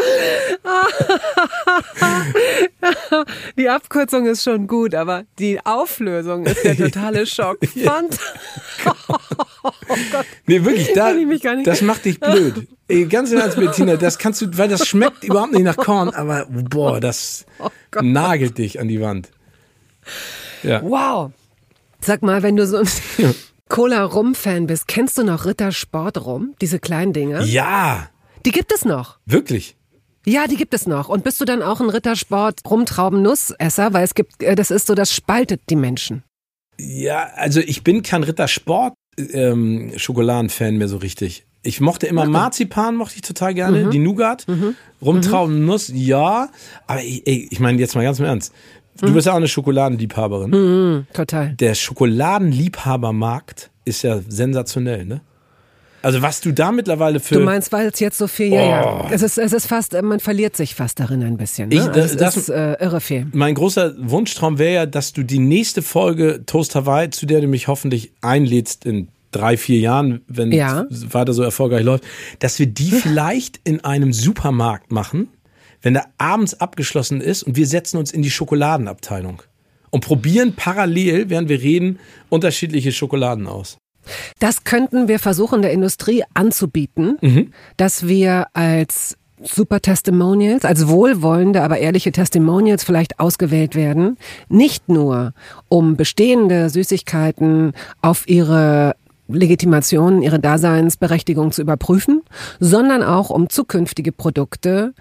die 3.58 3.68
Abkürzung 3.68 4.26
ist 4.26 4.42
schon 4.42 4.66
gut, 4.66 4.94
aber 4.94 5.24
die 5.38 5.64
Auflösung 5.64 6.46
ist 6.46 6.64
der 6.64 6.76
totale 6.76 7.26
Schock. 7.26 7.58
Fand. 7.84 8.18
oh 8.84 8.92
Gott. 10.12 10.26
Nee, 10.46 10.64
wirklich, 10.64 10.92
da, 10.94 11.12
das 11.64 11.82
macht 11.82 12.04
dich 12.04 12.20
blöd. 12.20 12.68
Ey, 12.88 13.06
ganz 13.06 13.32
ernst, 13.32 13.56
Bettina, 13.56 13.96
das 13.96 14.18
kannst 14.18 14.42
du, 14.42 14.58
weil 14.58 14.68
das 14.68 14.86
schmeckt 14.86 15.24
überhaupt 15.24 15.52
nicht 15.52 15.62
nach 15.62 15.76
Korn, 15.76 16.10
aber 16.10 16.46
boah, 16.50 17.00
das 17.00 17.46
oh 17.58 17.70
nagelt 18.00 18.58
dich 18.58 18.80
an 18.80 18.88
die 18.88 19.00
Wand. 19.00 19.30
Ja. 20.62 20.82
Wow. 20.82 21.32
Sag 22.00 22.22
mal, 22.22 22.42
wenn 22.42 22.56
du 22.56 22.66
so 22.66 22.78
ein 22.78 22.88
Cola-Rum-Fan 23.68 24.66
bist, 24.66 24.88
kennst 24.88 25.18
du 25.18 25.24
noch 25.24 25.46
Ritter 25.46 25.72
Sport 25.72 26.24
Rum? 26.24 26.54
Diese 26.60 26.80
kleinen 26.80 27.12
Dinge? 27.12 27.44
Ja. 27.44 28.08
Die 28.44 28.52
gibt 28.52 28.72
es 28.72 28.84
noch. 28.84 29.18
Wirklich? 29.26 29.76
Ja, 30.26 30.46
die 30.46 30.56
gibt 30.56 30.74
es 30.74 30.86
noch. 30.86 31.08
Und 31.08 31.24
bist 31.24 31.40
du 31.40 31.44
dann 31.44 31.62
auch 31.62 31.80
ein 31.80 31.88
Rittersport 31.88 32.60
Rumtrauben-Nussesser? 32.68 33.92
Weil 33.92 34.04
es 34.04 34.14
gibt, 34.14 34.42
äh, 34.42 34.54
das 34.54 34.70
ist 34.70 34.86
so, 34.86 34.94
das 34.94 35.14
spaltet 35.14 35.62
die 35.70 35.76
Menschen. 35.76 36.22
Ja, 36.78 37.30
also 37.36 37.60
ich 37.60 37.82
bin 37.84 38.02
kein 38.02 38.22
Rittersport 38.22 38.94
ähm, 39.32 39.92
Schokoladenfan 39.96 40.76
mehr 40.76 40.88
so 40.88 40.98
richtig. 40.98 41.46
Ich 41.62 41.80
mochte 41.80 42.06
immer 42.06 42.22
okay. 42.22 42.30
Marzipan, 42.30 42.96
mochte 42.96 43.16
ich 43.16 43.22
total 43.22 43.52
gerne, 43.52 43.84
mhm. 43.84 43.90
die 43.90 43.98
Nougat, 43.98 44.48
mhm. 44.48 44.76
Rumtrauben-Nuss, 45.02 45.90
ja. 45.94 46.48
Aber 46.86 47.02
ich, 47.02 47.26
ich 47.26 47.60
meine 47.60 47.78
jetzt 47.78 47.94
mal 47.94 48.02
ganz 48.02 48.18
im 48.18 48.24
Ernst. 48.24 48.54
Du 48.98 49.08
mhm. 49.08 49.14
bist 49.14 49.26
ja 49.26 49.32
auch 49.32 49.36
eine 49.36 49.48
Schokoladenliebhaberin. 49.48 50.50
Mhm, 50.50 51.06
total. 51.12 51.54
Der 51.54 51.74
Schokoladenliebhabermarkt 51.74 53.70
ist 53.84 54.02
ja 54.02 54.20
sensationell, 54.26 55.04
ne? 55.04 55.20
Also 56.02 56.22
was 56.22 56.40
du 56.40 56.52
da 56.52 56.72
mittlerweile 56.72 57.20
für... 57.20 57.34
Du 57.34 57.40
meinst, 57.40 57.72
weil 57.72 57.88
es 57.88 58.00
jetzt 58.00 58.16
so 58.16 58.26
viel, 58.26 58.52
ja, 58.52 58.60
oh. 58.60 58.62
ja. 58.62 59.08
Es 59.10 59.22
ist, 59.22 59.38
es 59.38 59.52
ist 59.52 59.66
fast, 59.66 60.00
man 60.00 60.20
verliert 60.20 60.56
sich 60.56 60.74
fast 60.74 60.98
darin 60.98 61.22
ein 61.22 61.36
bisschen. 61.36 61.68
Ne? 61.68 61.76
Ich, 61.76 61.84
das, 61.84 61.96
also 61.96 62.16
das 62.16 62.36
ist 62.36 62.48
äh, 62.48 62.74
irre 62.74 63.00
viel. 63.00 63.26
Mein 63.32 63.54
großer 63.54 63.94
Wunschtraum 63.98 64.58
wäre 64.58 64.74
ja, 64.74 64.86
dass 64.86 65.12
du 65.12 65.22
die 65.22 65.38
nächste 65.38 65.82
Folge 65.82 66.44
Toast 66.46 66.74
Hawaii, 66.74 67.10
zu 67.10 67.26
der 67.26 67.40
du 67.40 67.48
mich 67.48 67.68
hoffentlich 67.68 68.12
einlädst 68.22 68.86
in 68.86 69.08
drei, 69.30 69.56
vier 69.56 69.78
Jahren, 69.78 70.22
wenn 70.26 70.52
ja. 70.52 70.86
es 70.90 71.12
weiter 71.14 71.32
so 71.32 71.42
erfolgreich 71.42 71.84
läuft, 71.84 72.04
dass 72.38 72.58
wir 72.58 72.66
die 72.66 72.90
vielleicht 72.90 73.60
in 73.64 73.84
einem 73.84 74.12
Supermarkt 74.12 74.92
machen, 74.92 75.28
wenn 75.82 75.94
der 75.94 76.06
abends 76.18 76.54
abgeschlossen 76.60 77.20
ist 77.20 77.42
und 77.42 77.56
wir 77.56 77.66
setzen 77.66 77.98
uns 77.98 78.10
in 78.10 78.22
die 78.22 78.30
Schokoladenabteilung 78.30 79.42
und 79.90 80.04
probieren 80.04 80.54
parallel, 80.54 81.30
während 81.30 81.48
wir 81.48 81.60
reden, 81.60 81.98
unterschiedliche 82.28 82.92
Schokoladen 82.92 83.46
aus. 83.46 83.78
Das 84.38 84.64
könnten 84.64 85.08
wir 85.08 85.18
versuchen, 85.18 85.62
der 85.62 85.72
Industrie 85.72 86.24
anzubieten, 86.34 87.18
mhm. 87.20 87.52
dass 87.76 88.06
wir 88.06 88.46
als 88.52 89.16
Super 89.42 89.80
Testimonials, 89.80 90.64
als 90.66 90.86
wohlwollende, 90.86 91.62
aber 91.62 91.78
ehrliche 91.78 92.12
Testimonials 92.12 92.84
vielleicht 92.84 93.18
ausgewählt 93.20 93.74
werden. 93.74 94.18
Nicht 94.48 94.88
nur, 94.88 95.32
um 95.68 95.96
bestehende 95.96 96.68
Süßigkeiten 96.68 97.72
auf 98.02 98.28
ihre 98.28 98.96
Legitimation, 99.28 100.22
ihre 100.22 100.40
Daseinsberechtigung 100.40 101.52
zu 101.52 101.62
überprüfen, 101.62 102.22
sondern 102.58 103.02
auch 103.02 103.30
um 103.30 103.48
zukünftige 103.48 104.12
Produkte 104.12 104.92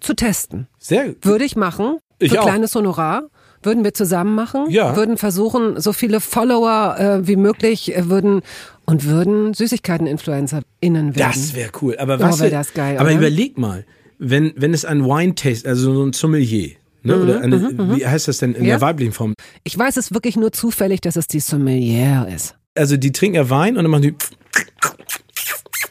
zu 0.00 0.14
testen. 0.14 0.66
Sehr 0.78 1.08
gut. 1.08 1.24
Würde 1.26 1.44
ich 1.44 1.56
machen. 1.56 1.98
Ich 2.18 2.32
für 2.32 2.40
auch. 2.40 2.46
kleines 2.46 2.74
Honorar. 2.74 3.24
Würden 3.64 3.84
wir 3.84 3.94
zusammen 3.94 4.34
machen, 4.34 4.70
ja. 4.70 4.96
würden 4.96 5.16
versuchen, 5.16 5.80
so 5.80 5.92
viele 5.92 6.20
Follower 6.20 6.96
äh, 6.98 7.26
wie 7.26 7.36
möglich 7.36 7.96
äh, 7.96 8.08
würden 8.08 8.42
und 8.84 9.06
würden 9.06 9.54
Süßigkeiten-InfluencerInnen 9.54 11.16
werden. 11.16 11.32
Das 11.34 11.54
wäre 11.54 11.70
cool. 11.80 11.96
Aber 11.98 12.20
was? 12.20 12.40
Oh, 12.40 12.48
das 12.48 12.74
geil, 12.74 12.98
aber 12.98 13.08
oder? 13.08 13.18
überleg 13.18 13.58
mal, 13.58 13.84
wenn, 14.18 14.52
wenn 14.56 14.74
es 14.74 14.84
ein 14.84 15.04
Wine-Taste, 15.04 15.68
also 15.68 15.94
so 15.94 16.04
ein 16.04 16.12
Sommelier, 16.12 16.72
Ne? 17.04 17.16
Mhm, 17.16 17.22
Oder 17.22 17.40
eine, 17.42 17.56
mhm, 17.58 17.76
mhm. 17.76 17.96
wie 17.96 18.06
heißt 18.06 18.28
das 18.28 18.38
denn 18.38 18.54
in 18.54 18.64
ja. 18.64 18.72
der 18.72 18.80
weiblichen 18.80 19.12
Form? 19.12 19.34
Ich 19.62 19.78
weiß 19.78 19.98
es 19.98 20.14
wirklich 20.14 20.36
nur 20.36 20.52
zufällig, 20.52 21.02
dass 21.02 21.16
es 21.16 21.28
die 21.28 21.40
Sommelier 21.40 22.26
ist. 22.34 22.54
Also 22.74 22.96
die 22.96 23.12
trinken 23.12 23.36
ja 23.36 23.50
Wein 23.50 23.76
und 23.76 23.84
dann 23.84 23.90
machen 23.90 24.02
die 24.02 24.14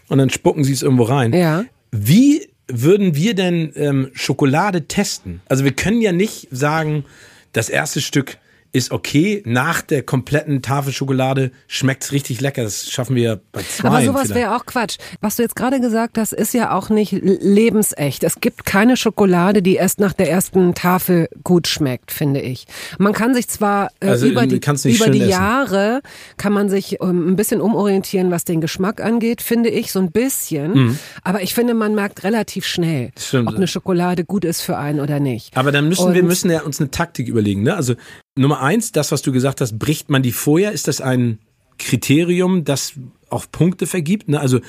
und 0.09 0.17
dann 0.17 0.29
spucken 0.29 0.63
sie 0.63 0.73
es 0.73 0.81
irgendwo 0.81 1.03
rein. 1.03 1.33
Ja. 1.33 1.65
Wie 1.91 2.47
würden 2.67 3.15
wir 3.15 3.35
denn 3.35 3.71
ähm, 3.75 4.09
Schokolade 4.13 4.87
testen? 4.87 5.41
Also 5.47 5.63
wir 5.63 5.73
können 5.73 6.01
ja 6.01 6.11
nicht 6.11 6.47
sagen, 6.51 7.05
das 7.53 7.69
erste 7.69 8.01
Stück 8.01 8.37
ist 8.73 8.91
okay. 8.91 9.43
Nach 9.45 9.81
der 9.81 10.01
kompletten 10.01 10.63
Tafel 10.63 10.91
Schokolade 10.91 11.51
schmeckt's 11.67 12.11
richtig 12.11 12.41
lecker. 12.41 12.63
Das 12.63 12.89
schaffen 12.89 13.15
wir 13.15 13.39
bei 13.51 13.61
zwei. 13.61 13.87
Aber 13.87 14.03
sowas 14.03 14.33
wäre 14.33 14.55
auch 14.55 14.65
Quatsch. 14.65 14.97
Was 15.21 15.35
du 15.35 15.43
jetzt 15.43 15.55
gerade 15.55 15.79
gesagt 15.79 16.17
hast, 16.17 16.33
ist 16.33 16.55
ja 16.55 16.75
auch 16.75 16.89
nicht 16.89 17.11
lebensecht. 17.11 18.23
Es 18.23 18.41
gibt 18.41 18.65
keine 18.65 18.97
Schokolade, 18.97 19.61
die 19.61 19.75
erst 19.75 19.99
nach 19.99 20.13
der 20.13 20.31
ersten 20.31 20.73
Tafel 20.73 21.29
gut 21.43 21.67
schmeckt, 21.67 22.11
finde 22.11 22.41
ich. 22.41 22.65
Man 22.97 23.13
kann 23.13 23.35
sich 23.35 23.47
zwar 23.47 23.91
äh, 23.99 24.07
also, 24.07 24.25
über 24.25 24.47
die, 24.47 24.59
über 24.85 25.09
die 25.09 25.19
Jahre 25.19 26.01
kann 26.37 26.51
man 26.51 26.67
sich 26.67 26.99
ähm, 26.99 27.29
ein 27.29 27.35
bisschen 27.35 27.61
umorientieren, 27.61 28.31
was 28.31 28.43
den 28.43 28.59
Geschmack 28.59 29.01
angeht, 29.01 29.43
finde 29.43 29.69
ich, 29.69 29.91
so 29.91 29.99
ein 29.99 30.11
bisschen. 30.11 30.73
Mhm. 30.73 30.99
Aber 31.23 31.43
ich 31.43 31.53
finde, 31.53 31.75
man 31.75 31.93
merkt 31.93 32.23
relativ 32.23 32.65
schnell, 32.65 33.11
Stimmt. 33.19 33.49
ob 33.49 33.55
eine 33.55 33.67
Schokolade 33.67 34.25
gut 34.25 34.45
ist 34.45 34.61
für 34.61 34.77
einen 34.77 34.99
oder 34.99 35.19
nicht. 35.19 35.55
Aber 35.55 35.71
dann 35.71 35.87
müssen 35.87 36.07
Und 36.07 36.15
wir 36.15 36.23
müssen 36.23 36.49
ja 36.49 36.63
uns 36.63 36.79
eine 36.79 36.89
Taktik 36.89 37.27
überlegen. 37.27 37.61
Ne? 37.61 37.75
Also 37.75 37.93
Nummer 38.35 38.61
eins, 38.61 38.91
das, 38.91 39.11
was 39.11 39.21
du 39.21 39.31
gesagt 39.31 39.61
hast, 39.61 39.77
bricht 39.77 40.09
man 40.09 40.23
die 40.23 40.31
vorher? 40.31 40.71
Ist 40.71 40.87
das 40.87 41.01
ein 41.01 41.37
Kriterium, 41.77 42.63
das 42.63 42.93
auch 43.29 43.45
Punkte 43.51 43.85
vergibt? 43.87 44.27
Ne? 44.27 44.39
Also 44.39 44.59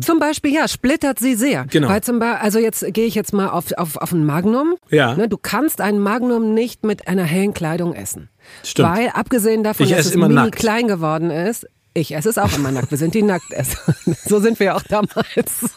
Zum 0.00 0.18
Beispiel, 0.18 0.52
ja, 0.52 0.68
splittert 0.68 1.18
sie 1.18 1.34
sehr. 1.34 1.64
Genau. 1.70 1.88
Weil 1.88 2.02
zum 2.02 2.18
Beispiel, 2.18 2.42
also 2.44 2.58
jetzt 2.58 2.84
gehe 2.92 3.06
ich 3.06 3.14
jetzt 3.14 3.32
mal 3.32 3.48
auf, 3.48 3.72
auf, 3.72 3.96
auf 3.96 4.12
ein 4.12 4.26
Magnum. 4.26 4.74
Ja. 4.90 5.14
Ne, 5.14 5.28
du 5.28 5.38
kannst 5.38 5.80
ein 5.80 5.98
Magnum 5.98 6.52
nicht 6.52 6.84
mit 6.84 7.08
einer 7.08 7.24
hellen 7.24 7.54
Kleidung 7.54 7.94
essen. 7.94 8.28
Stimmt. 8.62 8.88
Weil, 8.90 9.08
abgesehen 9.08 9.62
davon, 9.64 9.86
Ich 9.86 9.92
dass 9.92 10.06
es 10.06 10.12
immer 10.12 10.28
mini 10.28 10.40
nackt. 10.42 10.56
klein 10.56 10.86
geworden 10.88 11.30
ist, 11.30 11.66
ich 11.94 12.14
esse 12.14 12.28
es 12.28 12.36
auch 12.38 12.54
immer 12.56 12.70
nackt. 12.70 12.90
Wir 12.90 12.98
sind 12.98 13.14
die 13.14 13.22
Nackesser. 13.22 13.78
So 14.26 14.40
sind 14.40 14.58
wir 14.60 14.74
auch 14.76 14.82
damals. 14.82 15.14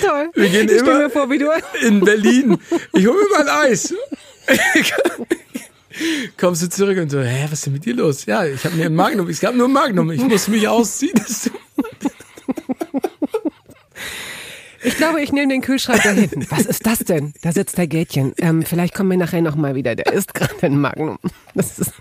Toll. 0.00 0.30
Wir 0.34 0.48
gehen 0.48 0.68
ich 0.68 0.76
immer- 0.78 0.98
mir 0.98 1.10
vor, 1.10 1.28
wie 1.30 1.38
du. 1.38 1.46
in 1.86 2.00
Berlin. 2.00 2.58
Ich 2.92 3.06
hole 3.06 3.16
mir 3.16 3.28
mal 3.44 3.48
ein 3.48 3.70
Eis. 3.72 3.92
Kommst 6.38 6.62
du 6.62 6.68
zurück 6.68 6.98
und 6.98 7.10
so, 7.10 7.20
hä, 7.20 7.44
was 7.44 7.54
ist 7.54 7.66
denn 7.66 7.72
mit 7.72 7.84
dir 7.84 7.94
los? 7.94 8.26
Ja, 8.26 8.44
ich 8.44 8.64
habe 8.64 8.76
mir 8.76 8.86
ein 8.86 8.94
Magnum, 8.94 9.28
es 9.28 9.40
gab 9.40 9.54
nur 9.54 9.68
ein 9.68 9.72
Magnum, 9.72 10.10
ich 10.12 10.20
muss 10.20 10.48
mich 10.48 10.68
ausziehen. 10.68 11.20
Ich 14.82 14.96
glaube, 14.96 15.20
ich 15.20 15.32
nehme 15.32 15.52
den 15.52 15.60
Kühlschrank 15.60 16.02
da 16.04 16.10
hinten. 16.10 16.46
Was 16.50 16.64
ist 16.64 16.86
das 16.86 17.00
denn? 17.00 17.34
Da 17.42 17.52
sitzt 17.52 17.76
der 17.78 17.88
Gätchen. 17.88 18.32
Ähm, 18.38 18.62
vielleicht 18.62 18.94
kommen 18.94 19.10
wir 19.10 19.18
nachher 19.18 19.42
noch 19.42 19.56
mal 19.56 19.74
wieder. 19.74 19.96
Der 19.96 20.12
isst 20.12 20.34
gerade 20.34 20.54
ein 20.62 20.80
Magnum. 20.80 21.18
Das 21.54 21.78
ist 21.78 21.92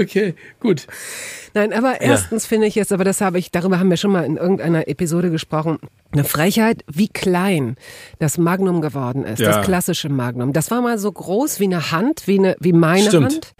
Okay, 0.00 0.34
gut. 0.60 0.86
Nein, 1.54 1.72
aber 1.72 2.00
erstens 2.00 2.46
finde 2.46 2.66
ich 2.66 2.74
jetzt, 2.74 2.92
aber 2.92 3.04
das 3.04 3.20
habe 3.20 3.38
ich, 3.38 3.50
darüber 3.50 3.78
haben 3.78 3.88
wir 3.88 3.96
schon 3.96 4.12
mal 4.12 4.24
in 4.24 4.36
irgendeiner 4.36 4.88
Episode 4.88 5.30
gesprochen, 5.30 5.78
eine 6.12 6.24
Frechheit, 6.24 6.84
wie 6.86 7.08
klein 7.08 7.76
das 8.18 8.36
Magnum 8.38 8.80
geworden 8.80 9.24
ist, 9.24 9.38
Ja. 9.40 9.52
das 9.52 9.64
klassische 9.64 10.08
Magnum. 10.08 10.52
Das 10.52 10.70
war 10.70 10.82
mal 10.82 10.98
so 10.98 11.10
groß 11.10 11.58
wie 11.60 11.64
eine 11.64 11.90
Hand, 11.92 12.26
wie, 12.26 12.38
eine, 12.38 12.56
wie 12.60 12.72
meine 12.72 13.08
Stimmt. 13.08 13.32
Hand. 13.32 13.54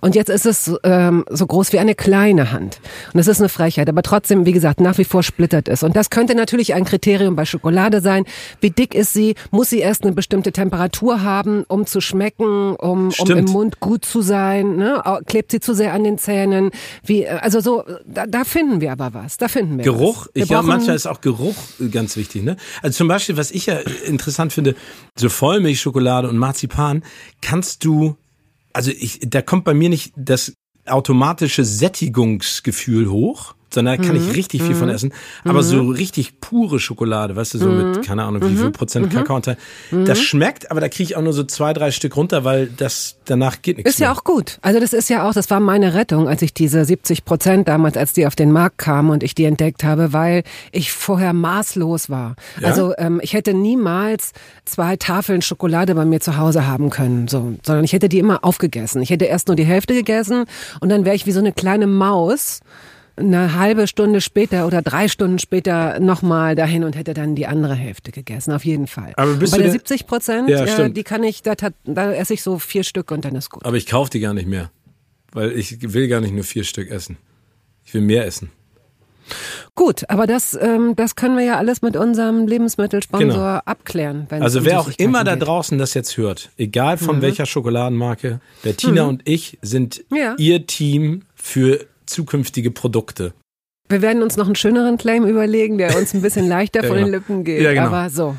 Und 0.00 0.14
jetzt 0.14 0.30
ist 0.30 0.46
es 0.46 0.72
ähm, 0.82 1.24
so 1.30 1.46
groß 1.46 1.72
wie 1.72 1.78
eine 1.78 1.94
kleine 1.94 2.52
Hand. 2.52 2.80
Und 3.12 3.18
das 3.18 3.26
ist 3.26 3.40
eine 3.40 3.48
Frechheit, 3.48 3.88
aber 3.88 4.02
trotzdem, 4.02 4.46
wie 4.46 4.52
gesagt, 4.52 4.80
nach 4.80 4.98
wie 4.98 5.04
vor 5.04 5.22
splittert 5.22 5.68
es. 5.68 5.82
Und 5.82 5.96
das 5.96 6.10
könnte 6.10 6.34
natürlich 6.34 6.74
ein 6.74 6.84
Kriterium 6.84 7.36
bei 7.36 7.44
Schokolade 7.44 8.00
sein. 8.00 8.24
Wie 8.60 8.70
dick 8.70 8.94
ist 8.94 9.12
sie? 9.12 9.34
Muss 9.50 9.70
sie 9.70 9.78
erst 9.78 10.02
eine 10.02 10.12
bestimmte 10.12 10.52
Temperatur 10.52 11.22
haben, 11.22 11.64
um 11.68 11.86
zu 11.86 12.00
schmecken, 12.00 12.76
um, 12.76 13.12
um 13.18 13.30
im 13.30 13.44
Mund 13.46 13.80
gut 13.80 14.04
zu 14.04 14.22
sein? 14.22 14.76
Ne? 14.76 15.02
Klebt 15.26 15.50
sie 15.50 15.60
zu 15.60 15.74
sehr 15.74 15.92
an 15.92 16.04
den 16.04 16.18
Zähnen? 16.18 16.70
Wie, 17.04 17.24
äh, 17.24 17.38
also 17.40 17.60
so, 17.60 17.84
da, 18.06 18.26
da 18.26 18.44
finden 18.44 18.80
wir 18.80 18.92
aber 18.92 19.14
was. 19.14 19.36
Da 19.36 19.48
finden 19.48 19.78
wir 19.78 19.84
Geruch, 19.84 20.26
Was. 20.26 20.34
Wir 20.34 20.42
ich 20.42 20.48
glaube, 20.48 20.68
manchmal 20.68 20.96
ist 20.96 21.06
auch 21.06 21.20
Geruch 21.20 21.56
ganz 21.90 22.16
wichtig. 22.16 22.42
Ne? 22.42 22.56
Also 22.82 22.98
zum 22.98 23.08
Beispiel, 23.08 23.36
was 23.36 23.50
ich 23.50 23.66
ja 23.66 23.78
interessant 24.06 24.52
finde, 24.52 24.74
so 25.16 25.28
Vollmilchschokolade 25.28 26.28
und 26.28 26.38
Marzipan 26.38 27.02
kannst 27.40 27.84
du, 27.84 28.16
also 28.76 28.90
ich, 28.90 29.20
da 29.22 29.40
kommt 29.40 29.64
bei 29.64 29.72
mir 29.72 29.88
nicht 29.88 30.12
das 30.16 30.52
automatische 30.84 31.64
Sättigungsgefühl 31.64 33.10
hoch, 33.10 33.54
sondern 33.76 33.98
da 34.00 34.04
kann 34.04 34.16
Mhm. 34.16 34.28
ich 34.30 34.36
richtig 34.36 34.62
viel 34.62 34.74
von 34.74 34.88
essen. 34.88 35.12
Aber 35.44 35.62
so 35.62 35.86
richtig 35.88 36.40
pure 36.40 36.80
Schokolade, 36.80 37.36
weißt 37.36 37.54
du, 37.54 37.58
so 37.58 37.68
Mhm. 37.68 37.92
mit, 37.92 38.04
keine 38.04 38.24
Ahnung, 38.24 38.42
wie 38.50 38.56
viel 38.56 38.70
Prozent 38.72 39.12
Kakaoanteil, 39.12 39.56
das 40.04 40.20
schmeckt, 40.20 40.70
aber 40.70 40.80
da 40.80 40.88
kriege 40.88 41.04
ich 41.04 41.16
auch 41.16 41.22
nur 41.22 41.32
so 41.32 41.44
zwei, 41.44 41.72
drei 41.72 41.90
Stück 41.92 42.16
runter, 42.16 42.42
weil 42.44 42.66
das 42.76 43.16
danach 43.26 43.62
geht 43.62 43.76
nichts 43.76 43.92
Ist 43.92 44.00
ja 44.00 44.08
mehr. 44.08 44.16
auch 44.18 44.24
gut. 44.24 44.58
Also 44.62 44.80
das 44.80 44.92
ist 44.92 45.08
ja 45.08 45.28
auch, 45.28 45.32
das 45.34 45.48
war 45.50 45.60
meine 45.60 45.94
Rettung, 45.94 46.28
als 46.28 46.42
ich 46.42 46.52
diese 46.52 46.84
70 46.84 47.24
Prozent 47.24 47.68
damals, 47.68 47.96
als 47.96 48.12
die 48.12 48.26
auf 48.26 48.34
den 48.34 48.50
Markt 48.52 48.78
kamen 48.78 49.10
und 49.10 49.22
ich 49.22 49.34
die 49.34 49.44
entdeckt 49.44 49.84
habe, 49.84 50.12
weil 50.12 50.42
ich 50.72 50.90
vorher 50.92 51.32
maßlos 51.32 52.10
war. 52.10 52.34
Ja? 52.60 52.68
Also 52.68 52.92
ähm, 52.98 53.20
ich 53.22 53.32
hätte 53.34 53.54
niemals 53.54 54.32
zwei 54.64 54.96
Tafeln 54.96 55.42
Schokolade 55.42 55.94
bei 55.94 56.04
mir 56.04 56.20
zu 56.20 56.36
Hause 56.36 56.66
haben 56.66 56.90
können, 56.90 57.28
so, 57.28 57.54
sondern 57.64 57.84
ich 57.84 57.92
hätte 57.92 58.08
die 58.08 58.18
immer 58.18 58.44
aufgegessen. 58.44 59.02
Ich 59.02 59.10
hätte 59.10 59.26
erst 59.26 59.48
nur 59.48 59.56
die 59.56 59.64
Hälfte 59.64 59.94
gegessen 59.94 60.44
und 60.80 60.88
dann 60.88 61.04
wäre 61.04 61.14
ich 61.14 61.26
wie 61.26 61.32
so 61.32 61.40
eine 61.40 61.52
kleine 61.52 61.86
Maus 61.86 62.60
eine 63.16 63.54
halbe 63.58 63.86
Stunde 63.86 64.20
später 64.20 64.66
oder 64.66 64.82
drei 64.82 65.08
Stunden 65.08 65.38
später 65.38 65.98
nochmal 66.00 66.54
dahin 66.54 66.84
und 66.84 66.96
hätte 66.96 67.14
dann 67.14 67.34
die 67.34 67.46
andere 67.46 67.74
Hälfte 67.74 68.12
gegessen, 68.12 68.52
auf 68.52 68.64
jeden 68.64 68.86
Fall. 68.86 69.12
Aber 69.16 69.34
bist 69.34 69.52
bei 69.52 69.58
der 69.58 69.66
denn- 69.68 69.72
70 69.72 70.06
Prozent, 70.06 70.48
Ja, 70.50 70.64
äh, 70.64 70.68
stimmt. 70.68 70.96
die 70.96 71.02
kann 71.02 71.22
ich, 71.24 71.42
da, 71.42 71.54
da 71.84 72.12
esse 72.12 72.34
ich 72.34 72.42
so 72.42 72.58
vier 72.58 72.84
Stück 72.84 73.10
und 73.10 73.24
dann 73.24 73.34
ist 73.34 73.50
gut. 73.50 73.64
Aber 73.64 73.76
ich 73.76 73.86
kaufe 73.86 74.10
die 74.10 74.20
gar 74.20 74.34
nicht 74.34 74.46
mehr, 74.48 74.70
weil 75.32 75.52
ich 75.52 75.92
will 75.94 76.08
gar 76.08 76.20
nicht 76.20 76.34
nur 76.34 76.44
vier 76.44 76.64
Stück 76.64 76.90
essen. 76.90 77.16
Ich 77.84 77.94
will 77.94 78.02
mehr 78.02 78.26
essen. 78.26 78.50
Gut, 79.74 80.08
aber 80.08 80.26
das, 80.26 80.56
ähm, 80.60 80.94
das 80.96 81.16
können 81.16 81.36
wir 81.36 81.44
ja 81.44 81.56
alles 81.58 81.82
mit 81.82 81.96
unserem 81.96 82.46
Lebensmittelsponsor 82.46 83.28
Genau. 83.28 83.60
abklären. 83.64 84.26
Also 84.30 84.64
wer 84.64 84.78
auch 84.80 84.90
immer 84.98 85.24
da 85.24 85.36
draußen 85.36 85.78
das 85.78 85.94
jetzt 85.94 86.16
hört, 86.16 86.50
egal 86.56 86.94
Mhm. 86.96 87.00
von 87.00 87.22
welcher 87.22 87.44
Schokoladenmarke, 87.44 88.40
Bettina 88.62 89.04
und 89.04 89.22
ich 89.28 89.58
sind 89.62 90.04
Ja. 90.14 90.34
ihr 90.38 90.66
Team 90.66 91.22
für 91.34 91.84
zukünftige 92.06 92.70
Produkte. 92.70 93.32
Wir 93.88 94.02
werden 94.02 94.22
uns 94.22 94.36
noch 94.36 94.46
einen 94.46 94.56
schöneren 94.56 94.98
Claim 94.98 95.24
überlegen, 95.26 95.78
der 95.78 95.96
uns 95.96 96.12
ein 96.14 96.22
bisschen 96.22 96.48
leichter 96.48 96.82
Ja, 96.82 96.88
von 96.88 96.96
den 96.96 97.06
genau. 97.06 97.18
Lippen 97.18 97.44
geht. 97.44 97.62
Ja, 97.62 97.72
genau. 97.72 97.86
Aber 97.86 98.10
so. 98.10 98.36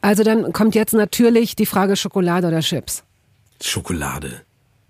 Also 0.00 0.22
dann 0.22 0.52
kommt 0.52 0.74
jetzt 0.74 0.92
natürlich 0.94 1.56
die 1.56 1.66
Frage 1.66 1.96
Schokolade 1.96 2.48
oder 2.48 2.60
Chips. 2.60 3.02
Schokolade. 3.62 4.42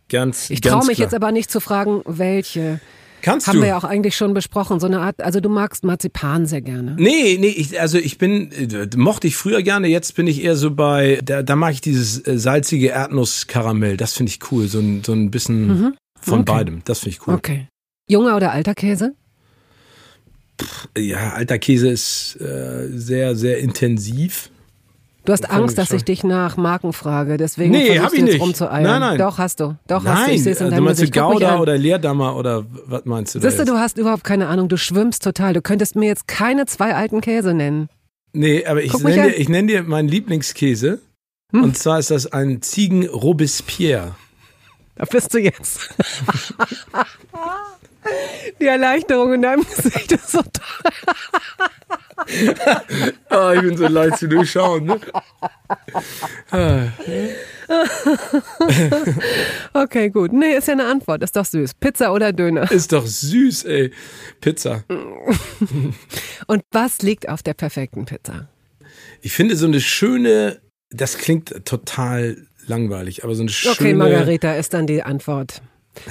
Ganz, 0.08 0.50
Ich 0.50 0.60
traue 0.60 0.86
mich 0.86 0.96
klar. 0.96 1.06
jetzt 1.06 1.14
aber 1.14 1.32
nicht 1.32 1.50
zu 1.50 1.60
fragen, 1.60 2.02
welche. 2.06 2.80
Kannst 3.22 3.46
Haben 3.48 3.56
du? 3.56 3.62
wir 3.62 3.68
ja 3.68 3.76
auch 3.78 3.84
eigentlich 3.84 4.16
schon 4.16 4.32
besprochen. 4.32 4.80
So 4.80 4.86
eine 4.86 5.00
Art, 5.00 5.20
also 5.22 5.40
du 5.40 5.48
magst 5.50 5.84
Marzipan 5.84 6.46
sehr 6.46 6.62
gerne. 6.62 6.96
Nee, 6.98 7.36
nee, 7.38 7.48
ich, 7.48 7.78
also 7.78 7.98
ich 7.98 8.16
bin, 8.16 8.50
äh, 8.50 8.88
mochte 8.96 9.26
ich 9.26 9.36
früher 9.36 9.62
gerne, 9.62 9.88
jetzt 9.88 10.14
bin 10.14 10.26
ich 10.26 10.42
eher 10.42 10.56
so 10.56 10.70
bei, 10.70 11.20
da, 11.22 11.42
da 11.42 11.54
mag 11.54 11.72
ich 11.74 11.80
dieses 11.82 12.26
äh, 12.26 12.38
salzige 12.38 12.88
Erdnusskaramell, 12.88 13.98
das 13.98 14.14
finde 14.14 14.30
ich 14.30 14.38
cool, 14.50 14.68
so 14.68 14.78
ein, 14.80 15.02
so 15.04 15.12
ein 15.12 15.30
bisschen 15.30 15.68
von 15.68 16.38
Mhm. 16.38 16.40
Okay. 16.40 16.42
beidem, 16.52 16.80
das 16.86 17.00
finde 17.00 17.16
ich 17.16 17.26
cool. 17.26 17.34
Okay. 17.34 17.68
Junger 18.10 18.36
oder 18.36 18.52
alter 18.52 18.74
Käse? 18.74 19.14
Ja, 20.98 21.32
alter 21.34 21.58
Käse 21.58 21.88
ist 21.88 22.36
äh, 22.40 22.88
sehr, 22.90 23.34
sehr 23.36 23.58
intensiv. 23.58 24.50
Du 25.24 25.32
hast 25.32 25.50
Angst, 25.50 25.78
dass 25.78 25.92
ich 25.92 26.02
dich 26.04 26.24
nach 26.24 26.56
Marken 26.56 26.92
frage, 26.92 27.36
deswegen 27.36 27.70
Nee, 27.70 27.94
versuchst 27.94 28.14
ich 28.14 28.20
jetzt 28.20 28.28
nicht. 28.32 28.40
rumzueiern. 28.42 28.82
Nein, 28.82 29.00
nein. 29.00 29.18
Doch, 29.18 29.38
hast 29.38 29.60
du. 29.60 29.76
Doch, 29.86 30.04
hast 30.04 30.28
du. 30.28 30.32
Ich 30.32 30.42
sehe 30.42 30.52
es 30.52 30.58
in 30.58 30.64
also 30.66 30.76
deinem 30.76 30.84
meinst 30.84 31.00
du 31.02 31.06
Gesicht. 31.06 31.20
Gouda 31.24 31.60
oder 31.60 31.78
Leerdammer 31.78 32.36
oder 32.36 32.64
was 32.86 33.04
meinst 33.04 33.34
du 33.34 33.38
da 33.38 33.48
Siehst 33.48 33.60
du, 33.60 33.64
du 33.64 33.78
hast 33.78 33.98
überhaupt 33.98 34.24
keine 34.24 34.48
Ahnung. 34.48 34.68
Du 34.68 34.76
schwimmst 34.76 35.22
total. 35.22 35.52
Du 35.52 35.62
könntest 35.62 35.94
mir 35.94 36.06
jetzt 36.06 36.26
keine 36.26 36.66
zwei 36.66 36.94
alten 36.94 37.20
Käse 37.20 37.54
nennen. 37.54 37.88
Nee, 38.32 38.64
aber 38.64 38.82
ich 38.82 38.92
nenne 38.98 39.30
dir, 39.30 39.38
ich 39.38 39.48
nenn 39.48 39.66
dir 39.66 39.82
meinen 39.82 40.08
Lieblingskäse. 40.08 41.00
Hm. 41.52 41.62
Und 41.64 41.78
zwar 41.78 41.98
ist 41.98 42.10
das 42.10 42.26
ein 42.32 42.62
Ziegen 42.62 43.06
Robespierre. 43.06 44.14
Da 44.96 45.04
bist 45.04 45.32
du 45.34 45.38
jetzt. 45.38 45.90
Die 48.60 48.66
Erleichterung 48.66 49.34
in 49.34 49.42
deinem 49.42 49.64
Gesicht 49.64 50.12
ist 50.12 50.30
so 50.30 50.42
toll. 50.42 50.92
Ah, 53.28 53.54
ich 53.54 53.62
bin 53.62 53.76
so 53.76 53.86
leicht 53.88 54.18
zu 54.18 54.28
durchschauen, 54.28 54.84
ne? 54.84 55.00
Okay, 59.72 60.10
gut. 60.10 60.32
Nee, 60.32 60.56
ist 60.56 60.68
ja 60.68 60.74
eine 60.74 60.86
Antwort. 60.86 61.22
Ist 61.22 61.36
doch 61.36 61.44
süß. 61.44 61.74
Pizza 61.74 62.12
oder 62.12 62.32
Döner? 62.32 62.70
Ist 62.70 62.92
doch 62.92 63.06
süß, 63.06 63.64
ey. 63.64 63.92
Pizza. 64.40 64.84
Und 66.46 66.62
was 66.72 67.02
liegt 67.02 67.28
auf 67.28 67.42
der 67.42 67.54
perfekten 67.54 68.04
Pizza? 68.04 68.48
Ich 69.22 69.32
finde 69.32 69.56
so 69.56 69.66
eine 69.66 69.80
schöne, 69.80 70.60
das 70.90 71.18
klingt 71.18 71.64
total 71.64 72.36
langweilig, 72.66 73.24
aber 73.24 73.34
so 73.34 73.42
eine 73.42 73.50
schöne. 73.50 73.74
Okay, 73.74 73.94
Margarita 73.94 74.54
ist 74.54 74.74
dann 74.74 74.86
die 74.86 75.02
Antwort. 75.02 75.62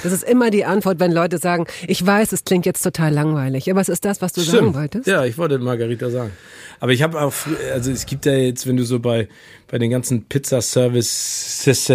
Das 0.03 0.11
ist 0.11 0.23
immer 0.23 0.51
die 0.51 0.65
Antwort, 0.65 0.99
wenn 0.99 1.11
Leute 1.11 1.37
sagen, 1.37 1.65
ich 1.87 2.05
weiß, 2.05 2.31
es 2.33 2.43
klingt 2.43 2.65
jetzt 2.65 2.83
total 2.83 3.13
langweilig, 3.13 3.69
aber 3.71 3.81
es 3.81 3.89
ist 3.89 4.05
das, 4.05 4.21
was 4.21 4.33
du 4.33 4.41
sagen 4.41 4.57
Stimmt. 4.57 4.75
wolltest. 4.75 5.07
Ja, 5.07 5.25
ich 5.25 5.37
wollte 5.37 5.57
Margarita 5.57 6.09
sagen. 6.09 6.31
Aber 6.79 6.91
ich 6.91 7.01
habe 7.01 7.19
auch, 7.19 7.33
also 7.73 7.91
es 7.91 8.05
gibt 8.05 8.25
ja 8.25 8.33
jetzt, 8.33 8.67
wenn 8.67 8.77
du 8.77 8.83
so 8.83 8.99
bei, 8.99 9.27
bei 9.67 9.77
den 9.77 9.89
ganzen 9.89 10.25
Pizzaservices 10.25 11.91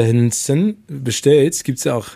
bestellst, 0.88 1.64
gibt's 1.64 1.84
ja 1.84 1.94
auch 1.94 2.08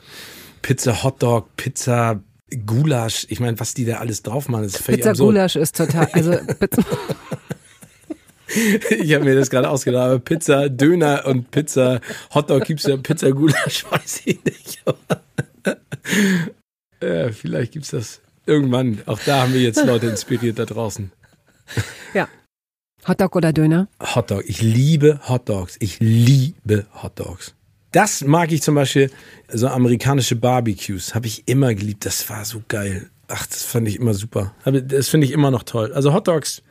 Pizza 0.62 1.03
Hotdog, 1.03 1.55
Pizza 1.57 2.21
Gulasch. 2.66 3.27
Ich 3.29 3.41
meine, 3.41 3.59
was 3.61 3.75
die 3.75 3.85
da 3.85 3.99
alles 3.99 4.23
drauf 4.23 4.49
machen, 4.49 4.64
ist 4.64 4.79
völlig 4.79 5.01
Pizza 5.01 5.11
absurd. 5.11 5.29
Gulasch 5.29 5.57
ist 5.57 5.77
total, 5.77 6.09
also 6.12 6.37
Pizza, 6.59 6.83
Ich 8.99 9.14
habe 9.14 9.25
mir 9.25 9.35
das 9.35 9.51
gerade 9.51 9.69
ausgedacht, 9.69 10.07
aber 10.07 10.19
Pizza 10.19 10.69
Döner 10.69 11.27
und 11.27 11.51
Pizza 11.51 12.01
Hotdog 12.35 12.64
gibt's 12.64 12.85
ja, 12.85 12.97
Pizza 12.97 13.31
Gulasch 13.31 13.85
weiß 13.91 14.23
ich 14.25 14.43
nicht. 14.45 14.83
Ja, 17.03 17.31
vielleicht 17.31 17.73
gibt's 17.73 17.91
das 17.91 18.21
irgendwann. 18.47 19.01
Auch 19.07 19.21
da 19.25 19.43
haben 19.43 19.55
wir 19.55 19.61
jetzt 19.61 19.85
Leute 19.85 20.07
inspiriert 20.07 20.59
da 20.59 20.65
draußen. 20.65 21.13
ja. 22.15 22.29
Hotdog 23.07 23.37
oder 23.37 23.53
Döner? 23.53 23.89
Hotdog. 24.01 24.43
Ich 24.47 24.61
liebe 24.61 25.21
Hotdogs. 25.29 25.77
Ich 25.79 26.01
liebe 26.01 26.87
Hotdogs. 27.03 27.55
Das 27.93 28.23
mag 28.23 28.53
ich 28.53 28.63
zum 28.63 28.75
Beispiel, 28.75 29.11
so 29.49 29.69
amerikanische 29.69 30.37
Barbecues, 30.37 31.15
habe 31.15 31.27
ich 31.27 31.47
immer 31.47 31.75
geliebt. 31.75 32.05
Das 32.05 32.29
war 32.29 32.45
so 32.45 32.63
geil. 32.69 33.09
Ach, 33.29 33.47
das 33.47 33.65
fand 33.65 33.89
ich 33.89 33.97
immer 33.97 34.15
super. 34.15 34.55
Das 34.65 35.09
finde 35.09 35.27
ich 35.27 35.33
immer 35.33 35.51
noch 35.51 35.63
toll. 35.63 35.93
Also 35.93 36.13
Hotdogs 36.13 36.63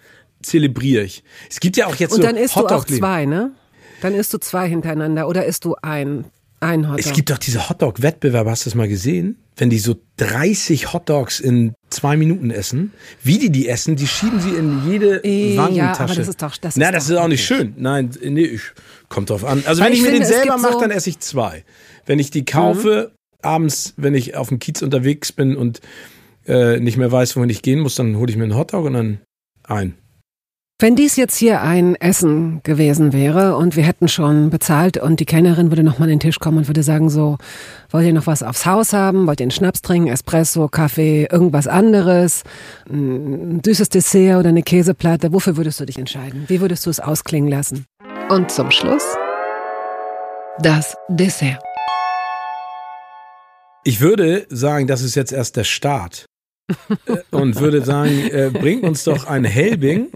zelebriere 0.42 1.04
ich. 1.04 1.24
Es 1.50 1.60
gibt 1.60 1.78
ja 1.78 1.88
auch 1.88 1.96
jetzt 1.96 2.12
Und 2.12 2.18
so 2.22 2.28
dann 2.28 2.36
isst 2.36 2.56
du 2.56 2.68
auch 2.68 2.86
zwei, 2.86 3.26
ne? 3.26 3.52
Dann 4.02 4.14
isst 4.14 4.34
du 4.34 4.38
zwei 4.38 4.68
hintereinander 4.68 5.28
oder 5.28 5.46
isst 5.46 5.66
du 5.66 5.76
ein? 5.82 6.26
Ein 6.60 6.88
Hotdog. 6.90 7.06
Es 7.06 7.14
gibt 7.14 7.30
doch 7.30 7.38
diese 7.38 7.70
Hotdog-Wettbewerbe, 7.70 8.50
hast 8.50 8.66
du 8.66 8.70
das 8.70 8.76
mal 8.76 8.88
gesehen? 8.88 9.38
Wenn 9.58 9.70
die 9.70 9.78
so 9.80 9.96
30 10.18 10.92
Hotdogs 10.94 11.40
in 11.40 11.74
zwei 11.90 12.18
Minuten 12.18 12.50
essen, 12.52 12.94
wie 13.24 13.38
die 13.40 13.52
die 13.52 13.68
essen, 13.68 13.96
die 13.96 14.08
schieben 14.08 14.40
sie 14.40 14.50
in 14.52 14.88
jede 14.90 15.22
Wangentasche. 15.24 15.74
ja, 15.76 15.94
aber 16.00 16.16
das 16.16 16.28
ist 16.28 16.42
doch- 16.42 16.58
das 16.58 16.76
Na, 16.76 16.88
ist 16.90 16.94
das 16.96 17.10
ist 17.10 17.16
auch 17.18 17.28
nicht 17.28 17.46
schön. 17.46 17.74
Nein, 17.78 18.10
nee, 18.24 18.42
ich, 18.42 18.62
kommt 19.10 19.30
drauf 19.30 19.44
an. 19.46 19.64
Also 19.66 19.82
Weil 19.82 19.88
wenn 19.90 19.94
ich, 19.94 20.00
ich 20.00 20.06
mir 20.06 20.12
finde, 20.12 20.26
den 20.28 20.34
es 20.34 20.42
selber 20.42 20.58
mache, 20.58 20.74
so- 20.74 20.80
dann 20.82 20.92
esse 20.92 21.10
ich 21.10 21.20
zwei. 21.20 21.64
Wenn 22.06 22.20
ich 22.20 22.32
die 22.32 22.46
kaufe, 22.46 23.12
abends, 23.42 23.94
wenn 23.98 24.16
ich 24.16 24.36
auf 24.36 24.50
dem 24.50 24.60
Kiez 24.60 24.82
unterwegs 24.82 25.32
bin 25.32 25.56
und 25.56 25.82
äh, 26.48 26.80
nicht 26.80 26.98
mehr 26.98 27.12
weiß, 27.12 27.36
wohin 27.36 27.50
ich 27.50 27.62
gehen 27.62 27.80
muss, 27.80 27.96
dann 27.96 28.16
hole 28.18 28.32
ich 28.32 28.38
mir 28.38 28.44
einen 28.46 28.56
Hotdog 28.56 28.86
und 28.86 28.94
dann 28.94 29.20
ein. 29.64 29.96
Wenn 30.80 30.96
dies 30.96 31.16
jetzt 31.16 31.36
hier 31.36 31.64
ein 31.64 31.96
Essen 31.96 32.62
gewesen 32.62 33.12
wäre 33.12 33.58
und 33.58 33.76
wir 33.76 33.82
hätten 33.82 34.08
schon 34.08 34.52
bezahlt 34.52 34.98
und 34.98 35.20
die 35.20 35.26
Kellnerin 35.26 35.72
würde 35.72 35.82
nochmal 35.82 36.04
an 36.04 36.10
den 36.10 36.20
Tisch 36.20 36.38
kommen 36.38 36.60
und 36.60 36.68
würde 36.68 36.84
sagen 36.84 37.10
so, 37.10 37.40
wollt 37.90 38.06
ihr 38.06 38.14
noch 38.14 38.28
was 38.28 38.44
aufs 38.44 38.68
Haus 38.68 38.94
haben? 38.94 39.26
Wollt 39.26 39.40
ihr 39.40 39.46
einen 39.46 39.52
Schnaps 39.52 39.82
trinken, 39.82 40.08
Espresso, 40.08 40.68
Kaffee, 40.68 41.28
irgendwas 41.32 41.66
anderes? 41.66 42.44
Ein 42.88 43.60
süßes 43.66 43.90
Dessert 43.90 44.40
oder 44.40 44.50
eine 44.50 44.62
Käseplatte? 44.62 45.34
Wofür 45.34 45.58
würdest 45.58 45.80
du 45.80 45.86
dich 45.86 45.98
entscheiden? 45.98 46.44
Wie 46.48 46.62
würdest 46.62 46.86
du 46.86 46.92
es 46.92 47.00
ausklingen 47.00 47.50
lassen? 47.50 47.88
Und 48.30 48.52
zum 48.52 48.70
Schluss 48.70 49.04
das 50.60 50.96
Dessert. 51.10 51.64
Ich 53.84 54.00
würde 54.00 54.46
sagen, 54.50 54.86
das 54.86 55.02
ist 55.02 55.16
jetzt 55.16 55.32
erst 55.32 55.56
der 55.56 55.64
Start. 55.64 56.28
Und 57.32 57.60
würde 57.60 57.82
sagen, 57.82 58.28
äh, 58.30 58.52
bringt 58.52 58.84
uns 58.84 59.06
doch 59.06 59.26
ein 59.26 59.46
Helbing 59.46 60.10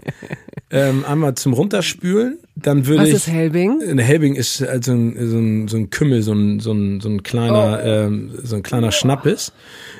ähm, 0.72 1.04
einmal 1.04 1.34
zum 1.34 1.52
Runterspülen. 1.52 2.38
Dann 2.56 2.86
würde 2.86 3.02
Was 3.02 3.08
ich. 3.10 3.14
ist 3.14 3.26
Helbing? 3.28 3.82
Ein 3.86 3.98
Helbing 3.98 4.34
ist 4.34 4.62
also 4.62 4.92
ein, 4.92 5.14
so, 5.28 5.38
ein, 5.38 5.68
so 5.68 5.76
ein 5.76 5.90
Kümmel, 5.90 6.22
so 6.22 6.32
ein, 6.32 6.60
so 6.60 6.72
ein, 6.72 7.00
so 7.00 7.08
ein 7.10 7.22
kleiner, 7.22 7.80
Oh. 7.82 7.86
ähm, 7.86 8.32
so 8.42 8.56
ein 8.56 8.62
kleiner 8.62 8.90
Schnappes. 8.90 9.52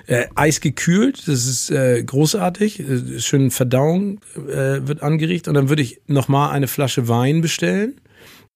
Äh, 0.07 0.27
eisgekühlt, 0.35 1.29
das 1.29 1.47
ist 1.47 1.71
äh, 1.71 2.03
großartig. 2.03 2.81
Äh, 2.81 3.21
schön 3.21 3.51
Verdauung 3.51 4.21
äh, 4.49 4.81
wird 4.87 5.03
angeregt. 5.03 5.47
Und 5.47 5.55
dann 5.55 5.69
würde 5.69 5.83
ich 5.83 6.01
nochmal 6.07 6.51
eine 6.53 6.69
Flasche 6.69 7.07
Wein 7.07 7.43
bestellen. 7.43 8.01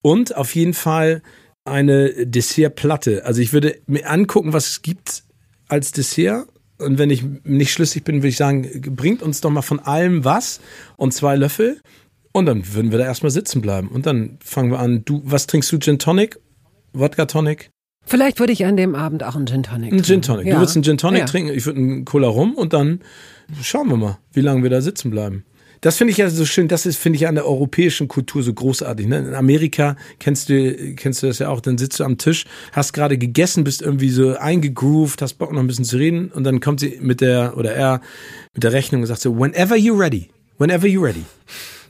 Und 0.03 0.37
auf 0.37 0.55
jeden 0.55 0.75
Fall 0.75 1.23
eine 1.65 2.27
Dessertplatte. 2.27 3.25
Also 3.27 3.43
ich 3.43 3.53
würde 3.53 3.77
mir 3.87 4.09
angucken, 4.09 4.53
was 4.53 4.69
es 4.69 4.83
gibt 4.83 5.25
als 5.69 5.93
Dessert. 5.93 6.47
Und 6.79 6.99
wenn 6.99 7.11
ich 7.11 7.25
nicht 7.45 7.73
schlüssig 7.73 8.05
bin, 8.05 8.17
würde 8.17 8.29
ich 8.29 8.37
sagen, 8.37 8.69
bringt 8.95 9.23
uns 9.23 9.41
doch 9.41 9.51
mal 9.51 9.63
von 9.63 9.81
allem 9.81 10.25
was 10.25 10.61
und 10.97 11.13
zwei 11.13 11.35
Löffel. 11.37 11.81
Und 12.37 12.45
dann 12.45 12.75
würden 12.75 12.91
wir 12.91 12.99
da 12.99 13.07
erstmal 13.07 13.31
sitzen 13.31 13.63
bleiben. 13.63 13.89
Und 13.89 14.05
dann 14.05 14.37
fangen 14.45 14.71
wir 14.71 14.79
an. 14.79 15.07
Du, 15.07 15.23
was 15.25 15.47
trinkst 15.47 15.73
du? 15.73 15.79
Gin 15.79 15.99
Tonic? 15.99 16.39
Wodka 16.93 17.25
Tonic? 17.25 17.71
Vielleicht 18.05 18.41
würde 18.41 18.53
ich 18.53 18.67
an 18.67 18.77
dem 18.77 18.95
Abend 18.95 19.25
auch 19.25 19.37
einen 19.37 19.47
Gin 19.47 19.63
Tonic 19.63 19.91
Ein 19.91 20.03
Gin 20.03 20.21
trinken. 20.21 20.23
Tonic. 20.27 20.47
Ja. 20.47 20.53
Du 20.53 20.61
würdest 20.61 20.77
einen 20.77 20.85
Gin 20.85 20.99
Tonic 20.99 21.21
Ja. 21.21 21.25
trinken, 21.25 21.55
ich 21.55 21.65
würde 21.65 21.81
einen 21.81 22.05
Cola 22.05 22.29
rum 22.29 22.55
und 22.55 22.75
dann 22.75 23.01
schauen 23.63 23.89
wir 23.89 23.97
mal, 23.97 24.19
wie 24.35 24.43
lange 24.43 24.63
wir 24.63 24.69
da 24.69 24.83
sitzen 24.83 25.11
bleiben. 25.11 25.47
Das 25.81 25.97
finde 25.97 26.11
ich 26.11 26.19
ja 26.19 26.29
so 26.29 26.45
schön, 26.45 26.69
das 26.69 26.85
ist, 26.85 26.99
finde 26.99 27.17
ich, 27.17 27.27
an 27.27 27.37
der 27.37 27.47
europäischen 27.47 28.07
Kultur 28.07 28.43
so 28.43 28.53
großartig. 28.53 29.07
Ne? 29.07 29.19
In 29.19 29.35
Amerika 29.35 29.97
kennst 30.19 30.51
du, 30.51 30.95
kennst 30.95 31.23
du 31.23 31.27
das 31.29 31.39
ja 31.39 31.49
auch, 31.49 31.61
dann 31.61 31.79
sitzt 31.79 32.01
du 32.01 32.05
am 32.05 32.19
Tisch, 32.19 32.45
hast 32.73 32.93
gerade 32.93 33.17
gegessen, 33.17 33.65
bist 33.65 33.81
irgendwie 33.81 34.11
so 34.11 34.37
eingegroovt, 34.37 35.23
hast 35.23 35.35
Bock 35.35 35.53
noch 35.53 35.61
ein 35.61 35.67
bisschen 35.67 35.87
zu 35.87 35.97
reden 35.97 36.31
und 36.33 36.45
dann 36.45 36.61
kommt 36.61 36.81
sie 36.81 36.99
mit 37.01 37.23
der, 37.23 37.57
oder 37.57 37.73
er, 37.73 38.03
mit 38.55 38.63
der 38.63 38.73
Rechnung 38.73 39.01
und 39.01 39.07
sagt 39.07 39.23
so, 39.23 39.39
whenever 39.39 39.75
you're 39.75 39.99
ready, 39.99 40.29
whenever 40.59 40.87
you're 40.87 41.05
ready. 41.05 41.25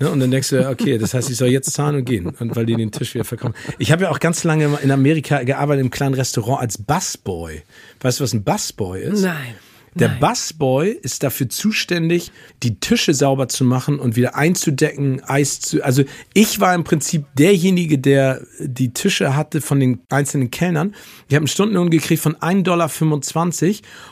Ne? 0.01 0.11
Und 0.11 0.21
dann 0.21 0.31
denkst 0.31 0.51
du, 0.51 0.69
okay, 0.69 0.99
das 0.99 1.15
heißt, 1.15 1.31
ich 1.31 1.37
soll 1.37 1.49
jetzt 1.49 1.73
zahlen 1.73 1.97
und 1.97 2.05
gehen, 2.05 2.27
und 2.27 2.57
weil 2.57 2.67
die 2.67 2.75
den 2.75 2.91
Tisch 2.91 3.15
wieder 3.15 3.25
verkaufen. 3.25 3.55
Ich 3.79 3.93
habe 3.93 4.05
ja 4.05 4.11
auch 4.11 4.21
ganz 4.21 4.45
lange 4.45 4.79
in 4.83 4.91
Amerika 4.91 5.43
gearbeitet 5.43 5.85
im 5.85 5.91
kleinen 5.91 6.15
Restaurant 6.15 6.61
als 6.61 6.79
Busboy. 6.79 7.63
Weißt 8.01 8.21
du, 8.21 8.25
was 8.25 8.33
ein 8.35 8.45
Busboy 8.45 9.03
ist? 9.03 9.23
Nein. 9.23 9.55
Der 9.95 10.09
Nein. 10.09 10.21
Busboy 10.21 10.91
ist 10.91 11.23
dafür 11.23 11.49
zuständig, 11.49 12.31
die 12.63 12.79
Tische 12.81 13.15
sauber 13.15 13.49
zu 13.49 13.65
machen 13.65 13.99
und 13.99 14.15
wieder 14.15 14.37
einzudecken, 14.37 15.23
Eis 15.25 15.61
zu. 15.61 15.83
Also 15.83 16.05
ich 16.35 16.61
war 16.61 16.75
im 16.75 16.85
Prinzip 16.85 17.25
derjenige, 17.39 17.99
der 17.99 18.43
die 18.61 18.93
Tische 18.93 19.35
hatte 19.35 19.63
von 19.63 19.81
den 19.81 20.01
einzelnen 20.11 20.51
Kellnern. 20.51 20.95
Ich 21.29 21.35
habe 21.35 21.45
einen 21.45 21.49
Stundenlohn 21.49 21.89
gekriegt 21.89 22.21
von 22.21 22.37
1,25 22.37 22.63
Dollar 22.63 22.91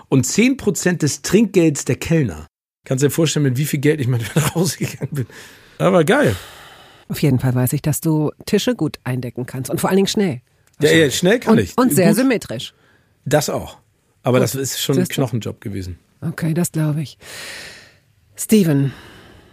und 0.08 0.24
10% 0.24 0.96
des 0.96 1.20
Trinkgelds 1.20 1.84
der 1.84 1.96
Kellner. 1.96 2.46
Kannst 2.84 3.02
du 3.02 3.06
dir 3.08 3.10
vorstellen, 3.10 3.44
mit 3.44 3.56
wie 3.56 3.64
viel 3.64 3.80
Geld 3.80 4.00
ich 4.00 4.06
mal 4.08 4.20
wieder 4.20 4.46
rausgegangen 4.54 5.08
bin. 5.14 5.26
Aber 5.78 6.04
geil. 6.04 6.36
Auf 7.08 7.20
jeden 7.22 7.38
Fall 7.38 7.54
weiß 7.54 7.72
ich, 7.74 7.82
dass 7.82 8.00
du 8.00 8.30
Tische 8.46 8.74
gut 8.74 8.98
eindecken 9.04 9.46
kannst 9.46 9.70
und 9.70 9.80
vor 9.80 9.90
allen 9.90 9.96
Dingen 9.96 10.08
schnell. 10.08 10.40
Ja, 10.80 10.90
ja, 10.90 11.10
schnell 11.10 11.38
kann 11.38 11.54
Und, 11.54 11.58
ich. 11.60 11.76
und 11.78 11.94
sehr 11.94 12.08
Gut. 12.08 12.16
symmetrisch. 12.16 12.74
Das 13.24 13.48
auch. 13.50 13.78
Aber 14.22 14.40
das 14.40 14.54
ist 14.54 14.80
schon 14.80 14.98
ein? 14.98 15.06
Knochenjob 15.06 15.60
gewesen. 15.60 15.98
Okay, 16.20 16.54
das 16.54 16.72
glaube 16.72 17.02
ich. 17.02 17.18
Steven, 18.36 18.92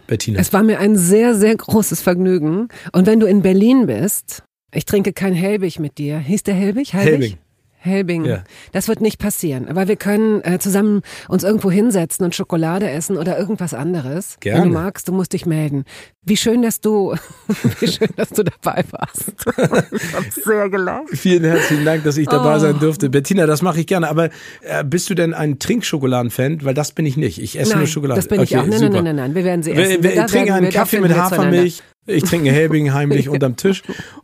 Bettina. 0.06 0.40
es 0.40 0.52
war 0.52 0.62
mir 0.62 0.78
ein 0.80 0.96
sehr, 0.96 1.34
sehr 1.34 1.54
großes 1.54 2.00
Vergnügen. 2.00 2.68
Und 2.92 3.06
wenn 3.06 3.20
du 3.20 3.26
in 3.26 3.42
Berlin 3.42 3.86
bist, 3.86 4.42
ich 4.72 4.84
trinke 4.86 5.12
kein 5.12 5.34
Helbig 5.34 5.78
mit 5.78 5.98
dir. 5.98 6.18
Hieß 6.18 6.42
der 6.44 6.54
Helbig? 6.54 6.92
Helbing. 6.94 7.36
Helbing. 7.82 8.24
Ja. 8.24 8.44
Das 8.70 8.86
wird 8.86 9.00
nicht 9.00 9.18
passieren. 9.18 9.68
Aber 9.68 9.88
wir 9.88 9.96
können 9.96 10.40
äh, 10.44 10.58
zusammen 10.60 11.02
uns 11.28 11.42
irgendwo 11.42 11.70
hinsetzen 11.70 12.24
und 12.24 12.34
Schokolade 12.34 12.88
essen 12.88 13.16
oder 13.16 13.38
irgendwas 13.38 13.74
anderes. 13.74 14.36
Wenn 14.40 14.52
Gerne. 14.52 14.68
du 14.68 14.72
magst, 14.72 15.08
du 15.08 15.12
musst 15.12 15.32
dich 15.32 15.46
melden. 15.46 15.84
Wie 16.24 16.36
schön, 16.36 16.62
dass 16.62 16.80
du, 16.80 17.14
wie 17.80 17.88
schön, 17.88 18.08
dass 18.16 18.28
du 18.30 18.44
dabei 18.44 18.84
warst. 18.92 19.32
ich 19.92 20.14
hab 20.14 20.24
sehr 20.32 20.68
gelacht. 20.70 21.08
Vielen 21.14 21.42
herzlichen 21.42 21.84
Dank, 21.84 22.04
dass 22.04 22.16
ich 22.16 22.28
dabei 22.28 22.56
Oh. 22.56 22.58
sein 22.60 22.78
durfte. 22.78 23.10
Bettina, 23.10 23.44
das 23.46 23.60
mache 23.60 23.80
ich 23.80 23.88
gerne. 23.88 24.08
Aber 24.08 24.26
äh, 24.60 24.84
bist 24.84 25.10
du 25.10 25.14
denn 25.14 25.34
ein 25.34 25.58
Trinkschokoladen-Fan? 25.58 26.64
Weil 26.64 26.74
das 26.74 26.92
bin 26.92 27.06
ich 27.06 27.16
nicht. 27.16 27.40
Ich 27.42 27.58
esse 27.58 27.70
Nein, 27.70 27.78
nur 27.80 27.86
Schokolade. 27.88 28.20
das 28.20 28.28
bin 28.28 28.40
ich 28.40 28.52
Okay, 28.52 28.60
auch. 28.62 28.66
Nein, 28.66 28.78
super. 28.78 28.92
nein, 28.92 29.04
nein, 29.04 29.16
nein, 29.16 29.24
nein. 29.26 29.34
Wir 29.34 29.44
werden 29.44 29.62
sie 29.64 29.76
Wir, 29.76 29.82
essen. 29.84 30.02
wir, 30.04 30.14
Da 30.14 30.24
ich 30.26 30.30
trinke 30.30 30.46
werden 30.46 30.56
einen 30.58 30.66
wir- 30.66 30.72
Kaffee 30.72 31.00
mit 31.00 31.10
wir. 31.10 31.16
Hafermilch. 31.24 31.82
Ich 32.06 32.22
trinke 32.24 32.48
einen 32.48 32.54
Helbing 32.56 32.92
heimlich 32.92 33.28
unterm 33.28 33.56
Tisch. 33.56 33.82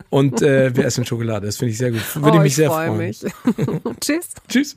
Und 0.09 0.40
äh, 0.40 0.76
wir 0.76 0.84
essen 0.84 1.05
Schokolade. 1.05 1.46
Das 1.46 1.57
finde 1.57 1.72
ich 1.72 1.78
sehr 1.78 1.90
gut. 1.90 2.01
Würde 2.14 2.30
oh, 2.30 2.34
ich 2.36 2.42
mich 2.42 2.55
sehr 2.55 2.70
freu 2.70 2.86
freuen. 2.86 2.99
Mich. 2.99 3.24
Tschüss. 4.01 4.28
Tschüss. 4.49 4.76